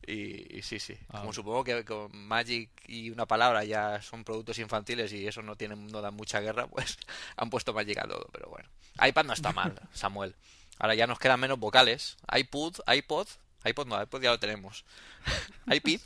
[0.06, 0.96] Y, y sí, sí.
[1.10, 1.20] Ah.
[1.20, 5.56] Como supongo que con Magic y una palabra ya son productos infantiles y eso no
[5.56, 6.98] tienen, no dan mucha guerra, pues
[7.36, 8.28] han puesto Magic a todo.
[8.32, 8.68] Pero bueno.
[9.06, 10.34] iPad no está mal, Samuel.
[10.78, 12.16] Ahora ya nos quedan menos vocales.
[12.32, 13.26] iPod, iPod.
[13.64, 14.84] iPod no, iPod ya lo tenemos.
[15.66, 16.00] iPid.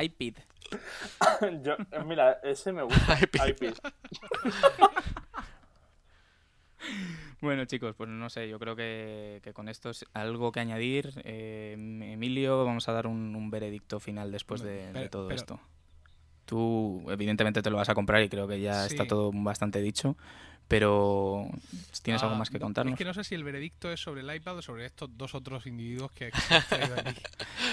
[0.00, 0.42] iPad.
[1.62, 3.18] Yo, mira, ese me gusta.
[3.20, 3.48] iPad.
[3.48, 3.74] iPad.
[7.40, 11.12] Bueno, chicos, pues no sé, yo creo que, que con esto es algo que añadir.
[11.24, 15.60] Eh, Emilio, vamos a dar un, un veredicto final después de, todo pero- esto.
[16.46, 18.94] Tú, evidentemente, te lo vas a comprar y creo que ya Sí.
[18.94, 20.16] está todo bastante dicho.
[20.68, 21.46] Pero,
[22.02, 22.92] ¿tienes algo Ah, más que no, contarnos?
[22.94, 25.34] Es que no sé si el veredicto es sobre el iPad o sobre estos dos
[25.34, 27.20] otros individuos que que has traído aquí.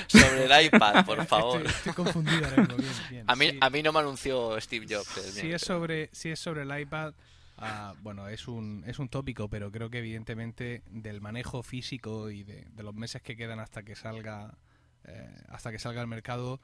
[0.08, 1.66] Sobre el iPad, por Estoy- favor.
[1.66, 3.24] Estoy, confundido ahora mismo, bien, bien.
[3.28, 3.58] A mí, Sí.
[3.62, 5.08] a mí no me anunció Steve Jobs.
[5.08, 7.14] si mío, es pero- sobre si es sobre el iPad
[8.02, 12.68] bueno es un es un tópico pero creo que evidentemente del manejo físico y de,
[12.84, 14.58] los meses que quedan hasta que salga
[15.06, 16.60] eh, hasta que salga al mercado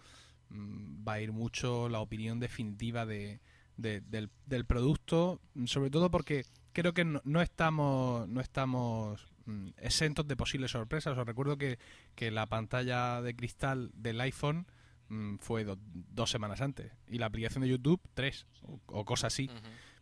[0.49, 3.39] mm, va a ir mucho la opinión definitiva de,
[3.77, 9.69] de- del, del producto sobre todo porque creo que no, no estamos no estamos mm,
[9.77, 11.79] exentos de posibles sorpresas os recuerdo que,
[12.15, 14.67] que la pantalla de cristal del iPhone
[15.09, 19.27] mm, fue do- dos semanas antes y la aplicación de YouTube tres o, o cosa
[19.27, 19.49] así.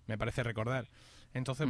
[0.07, 0.87] Me parece recordar
[1.33, 1.67] Entonces,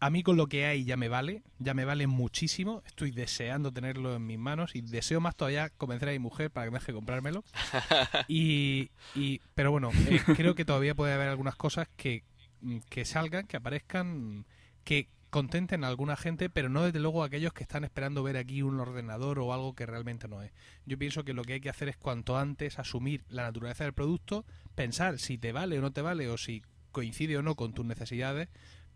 [0.00, 2.82] a mí con lo que hay ya me vale, ya me vale muchísimo.
[2.86, 6.66] Estoy deseando tenerlo en mis manos y deseo más todavía convencer a mi mujer para
[6.66, 7.44] que me deje comprármelo.
[8.28, 12.24] Y, y pero bueno, eh, creo que todavía puede haber algunas cosas que,
[12.60, 14.46] mm, que salgan, que aparezcan,
[14.82, 18.36] que contenten a alguna gente, pero no desde luego a aquellos que están esperando ver
[18.36, 20.52] aquí un ordenador o algo que realmente no es.
[20.86, 23.94] Yo pienso que lo que hay que hacer es cuanto antes asumir la naturaleza del
[23.94, 24.44] producto,
[24.76, 26.62] pensar si te vale o no te vale o si
[26.94, 28.48] coincide o no con tus necesidades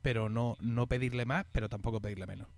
[0.03, 2.49] pero no, no pedirle más, pero tampoco pedirle menos.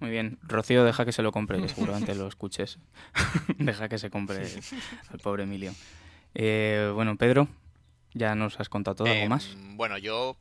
[0.00, 0.38] Muy bien.
[0.42, 2.78] Rocío, deja que se lo compre, seguramente lo escuches.
[3.58, 4.48] deja que se compre
[5.10, 5.72] al pobre Emilio.
[6.34, 7.46] Eh, bueno, Pedro,
[8.12, 9.52] ya nos has contado todo, ¿algo más?
[9.52, 10.36] Em, bueno, yo,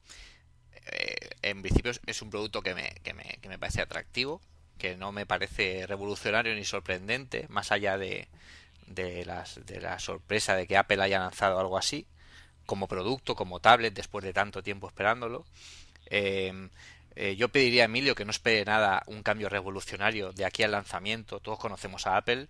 [0.91, 4.41] eh, en principio, es un producto que me, que, me, que me parece atractivo,
[4.79, 8.29] que no me parece revolucionario ni sorprendente, más allá de,
[8.93, 12.07] de, las, de la sorpresa de que Apple haya lanzado algo así
[12.65, 15.45] como producto, como tablet, después de tanto tiempo esperándolo.
[16.05, 16.69] Em,
[17.15, 20.71] eh, yo pediría a Emilio que no espere nada, un cambio revolucionario de aquí al
[20.71, 21.39] lanzamiento.
[21.39, 22.47] Todos conocemos a Apple.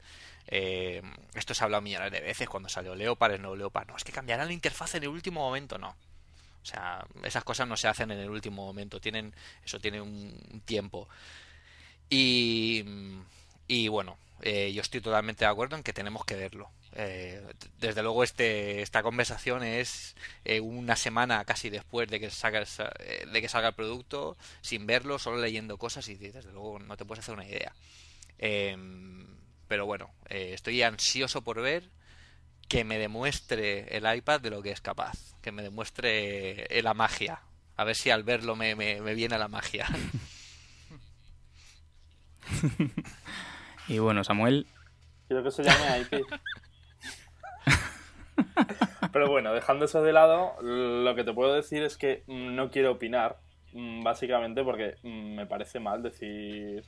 [0.48, 3.88] Em, esto se ha hablado millones de veces cuando salió Leopard, el nuevo Leopard.
[3.88, 5.78] No, es que cambiarán la interfaz en el último momento.
[5.78, 5.90] No.
[5.90, 9.00] O sea, esas cosas no se hacen en el último momento.
[9.02, 9.34] Tienen,
[9.66, 11.08] eso tiene un tiempo.
[12.10, 12.86] Y,
[13.68, 16.72] y bueno, eh, yo estoy totalmente de acuerdo en que tenemos que verlo.
[16.94, 17.42] Eh,
[17.78, 23.42] desde luego este, esta conversación es eh, una semana casi después de que, salga, de
[23.42, 27.24] que salga el producto, sin verlo, solo leyendo cosas y desde luego no te puedes
[27.24, 27.74] hacer una idea.
[28.40, 29.28] Em,
[29.68, 31.90] pero bueno, estoy ansioso por ver
[32.68, 37.42] que me demuestre el iPad de lo que es capaz, que me demuestre la magia.
[37.78, 39.88] A ver si al verlo me, me, me viene la magia.
[43.92, 44.66] y bueno, Samuel.
[45.28, 46.26] Quiero que se llame IP.
[49.12, 52.92] Pero bueno, dejando eso de lado, lo que te puedo decir es que no quiero
[52.92, 53.38] opinar,
[53.74, 56.86] mm, básicamente porque mm, me parece mal decir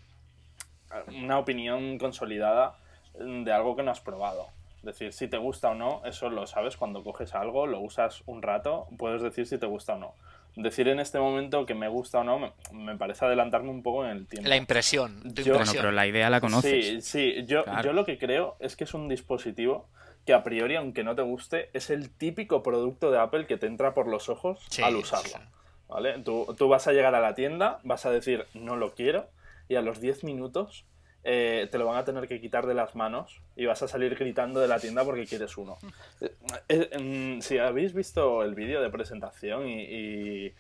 [1.08, 2.78] una opinión consolidada
[3.20, 4.48] de algo que no has probado.
[4.82, 8.42] Decir si te gusta o no, eso lo sabes cuando coges algo, lo usas un
[8.42, 10.14] rato, puedes decir si te gusta o no.
[10.56, 14.12] Decir en este momento que me gusta o no me, parece adelantarme un poco en
[14.12, 14.48] el tiempo.
[14.48, 15.24] La impresión.
[15.24, 17.04] bueno, pero la idea la conoces.
[17.06, 17.46] Sí, sí.
[17.48, 19.88] Yo, yo lo que creo es que es un dispositivo
[20.26, 23.68] que a priori, aunque no te guste, es el típico producto de Apple que te
[23.68, 25.40] entra por los ojos al usarlo.
[25.90, 26.20] ¿Vale?
[26.20, 29.30] Tú, tú, vas a llegar a la tienda, vas a decir no lo quiero,
[29.68, 30.86] y a los 10 minutos
[31.24, 34.16] eh, te lo van a tener que quitar de las manos y vas a salir
[34.16, 35.78] gritando de la tienda porque quieres uno.
[36.20, 36.36] Eh,
[36.68, 40.54] eh, mm, si habéis visto el vídeo de presentación y,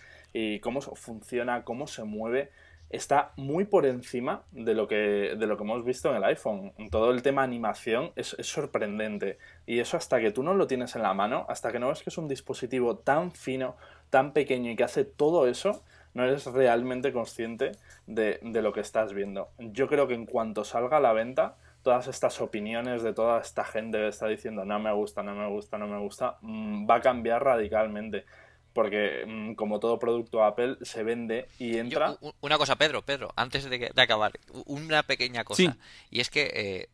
[0.61, 2.49] cómo funciona, cómo se mueve,
[2.89, 6.73] está muy por encima de lo que, de lo que hemos visto en el iPhone.
[6.91, 9.37] Todo el tema animación es, sorprendente.
[9.65, 12.03] Y eso hasta que tú no lo tienes en la mano, hasta que no ves
[12.03, 13.75] que es un dispositivo tan fino,
[14.09, 15.83] tan pequeño y que hace todo eso,
[16.13, 17.71] no eres realmente consciente
[18.07, 19.49] de, de lo que estás viendo.
[19.57, 23.63] Yo creo que en cuanto salga a la venta, todas estas opiniones de toda esta
[23.63, 26.95] gente que está diciendo no me gusta, no me gusta, no me gusta, mm, va
[26.95, 28.25] a cambiar radicalmente
[28.73, 32.17] porque mm, como todo producto Apple se vende y entra.
[32.41, 34.33] una cosa, Pedro, Pedro, antes de, acabar,
[34.65, 35.77] una pequeña cosa.
[36.09, 36.89] Y es que eh,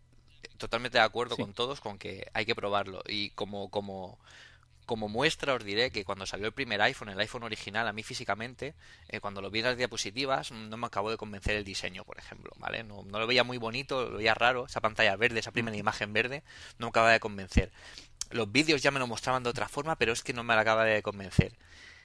[0.57, 3.01] totalmente de acuerdo con todos con que hay que probarlo.
[3.07, 4.19] Y como, como,
[4.89, 8.01] como muestra os diré que cuando salió el primer iPhone, el iPhone original, a mí
[8.01, 8.73] físicamente,
[9.07, 12.17] eh, cuando lo vi en las diapositivas, no me acabó de convencer el diseño, por
[12.17, 12.83] ejemplo, ¿vale?
[12.83, 16.11] No, no lo veía muy bonito, lo veía raro, esa pantalla verde, esa primera imagen
[16.11, 16.41] verde,
[16.79, 17.71] no me acababa de convencer.
[18.31, 20.85] Los vídeos ya me lo mostraban de otra forma, pero es que no me acaba
[20.85, 21.53] de convencer.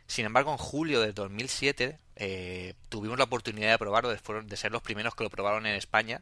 [0.07, 4.83] Sin embargo, en julio de 2007 eh, tuvimos la oportunidad de probarlo, de, ser los
[4.83, 6.21] primeros que lo probaron en España.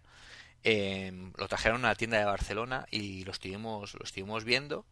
[0.62, 4.86] Em, lo trajeron a la tienda de Barcelona y lo estuvimos, lo estuvimos viendo.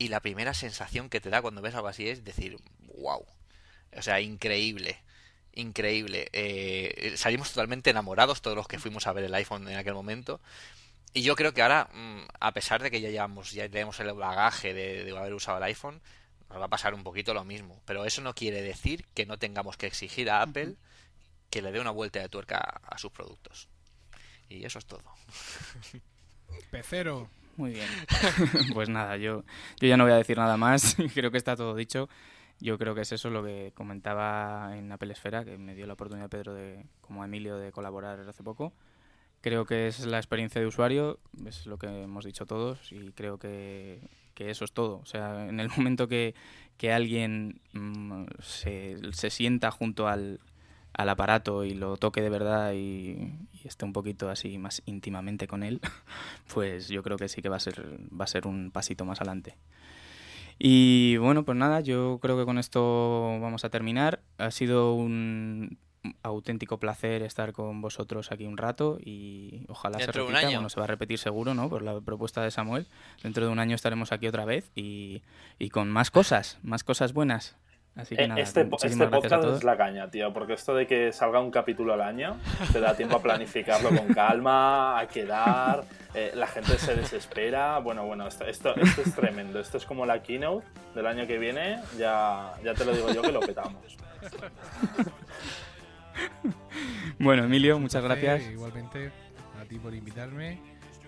[0.00, 2.56] Y la primera sensación que te da cuando ves algo así es decir,
[2.96, 3.22] wow.
[3.94, 4.96] O sea, increíble.
[5.52, 6.30] Increíble.
[6.32, 10.40] Eh, salimos totalmente enamorados todos los que fuimos a ver el iPhone en aquel momento.
[11.12, 14.14] Y yo creo que ahora, mm, a pesar de que ya llevamos, ya tenemos el
[14.14, 16.00] bagaje de, haber usado el iPhone,
[16.48, 17.82] nos va a pasar un poquito lo mismo.
[17.84, 20.76] Pero eso no quiere decir que no tengamos que exigir a Apple
[21.50, 23.68] que le dé una vuelta de tuerca a, sus productos.
[24.48, 25.02] Y eso es todo.
[26.70, 27.28] Pecero.
[27.56, 27.88] Muy bien.
[28.74, 29.44] pues nada, yo,
[29.80, 30.96] yo ya no voy a decir nada más.
[31.14, 32.08] creo que está todo dicho.
[32.60, 35.94] Yo creo que es eso lo que comentaba en Apple Esfera, que me dio la
[35.94, 38.74] oportunidad Pedro de, como Emilio, de colaborar hace poco.
[39.40, 43.38] Creo que es la experiencia de usuario, es lo que hemos dicho todos y creo
[43.38, 44.00] que,
[44.36, 44.98] eso es todo.
[44.98, 46.34] O sea, en el momento que,
[46.90, 50.40] alguien mm, se, se, sienta junto al,
[50.92, 53.32] al, aparato y lo toque de verdad y,
[53.64, 55.80] esté un poquito así más íntimamente con él,
[56.54, 59.20] pues yo creo que sí que va a ser, va a ser un pasito más
[59.20, 59.56] adelante.
[60.58, 64.20] Y bueno, pues nada, yo creo que con esto vamos a terminar.
[64.36, 65.78] Ha sido un
[66.22, 70.50] auténtico placer estar con vosotros aquí un rato y ojalá se repita.
[70.50, 71.68] Bueno, se va a repetir seguro, ¿no?
[71.68, 72.86] Por la propuesta de Samuel.
[73.22, 75.22] Dentro de un año estaremos aquí otra vez y,
[75.58, 77.56] y con más cosas, más cosas buenas.
[77.96, 81.12] Así que eh, nada, este, este podcast es la caña, tío, porque esto de que
[81.12, 82.36] salga un capítulo al año
[82.72, 85.84] te da tiempo a planificarlo con calma, a quedar,
[86.14, 87.78] eh, la gente se desespera.
[87.78, 89.58] Bueno, bueno, esto, esto, es tremendo.
[89.58, 93.22] Esto es como la keynote del año que viene, ya, ya te lo digo yo
[93.22, 93.96] que lo petamos.
[97.18, 98.42] Bueno, Emilio, muchas gracias.
[98.50, 99.10] igualmente
[99.60, 100.58] a ti por invitarme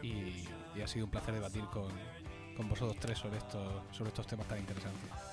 [0.02, 0.48] y,
[0.82, 1.88] ha sido un placer debatir con,
[2.56, 5.31] con vosotros tres sobre estos, sobre estos temas tan interesantes.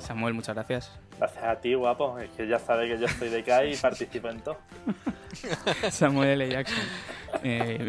[0.00, 0.92] Samuel, muchas gracias.
[1.18, 2.18] Gracias a ti, guapo.
[2.18, 4.58] Es que ya sabes que yo estoy de CAI y participo en todo.
[5.90, 6.48] Samuel L.
[6.48, 6.84] Jackson.
[7.42, 7.86] Eh,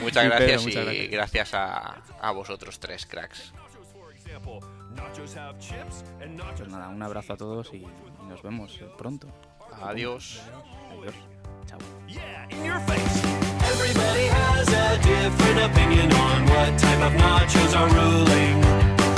[0.00, 3.52] muchas, gracias y gracias a, a vosotros tres, cracks.
[6.56, 7.86] Pues nada, un abrazo a todos y
[8.28, 9.28] nos vemos pronto.
[9.80, 10.42] Adiós.
[10.90, 11.14] Adiós.
[11.66, 11.78] Chao.
[13.82, 18.60] Everybody has a different opinion on what type of nachos are ruling.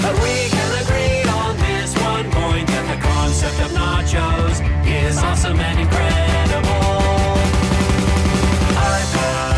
[0.00, 5.60] But we can agree on this one point that the concept of nachos is awesome
[5.60, 7.04] and incredible.
[8.88, 9.53] I've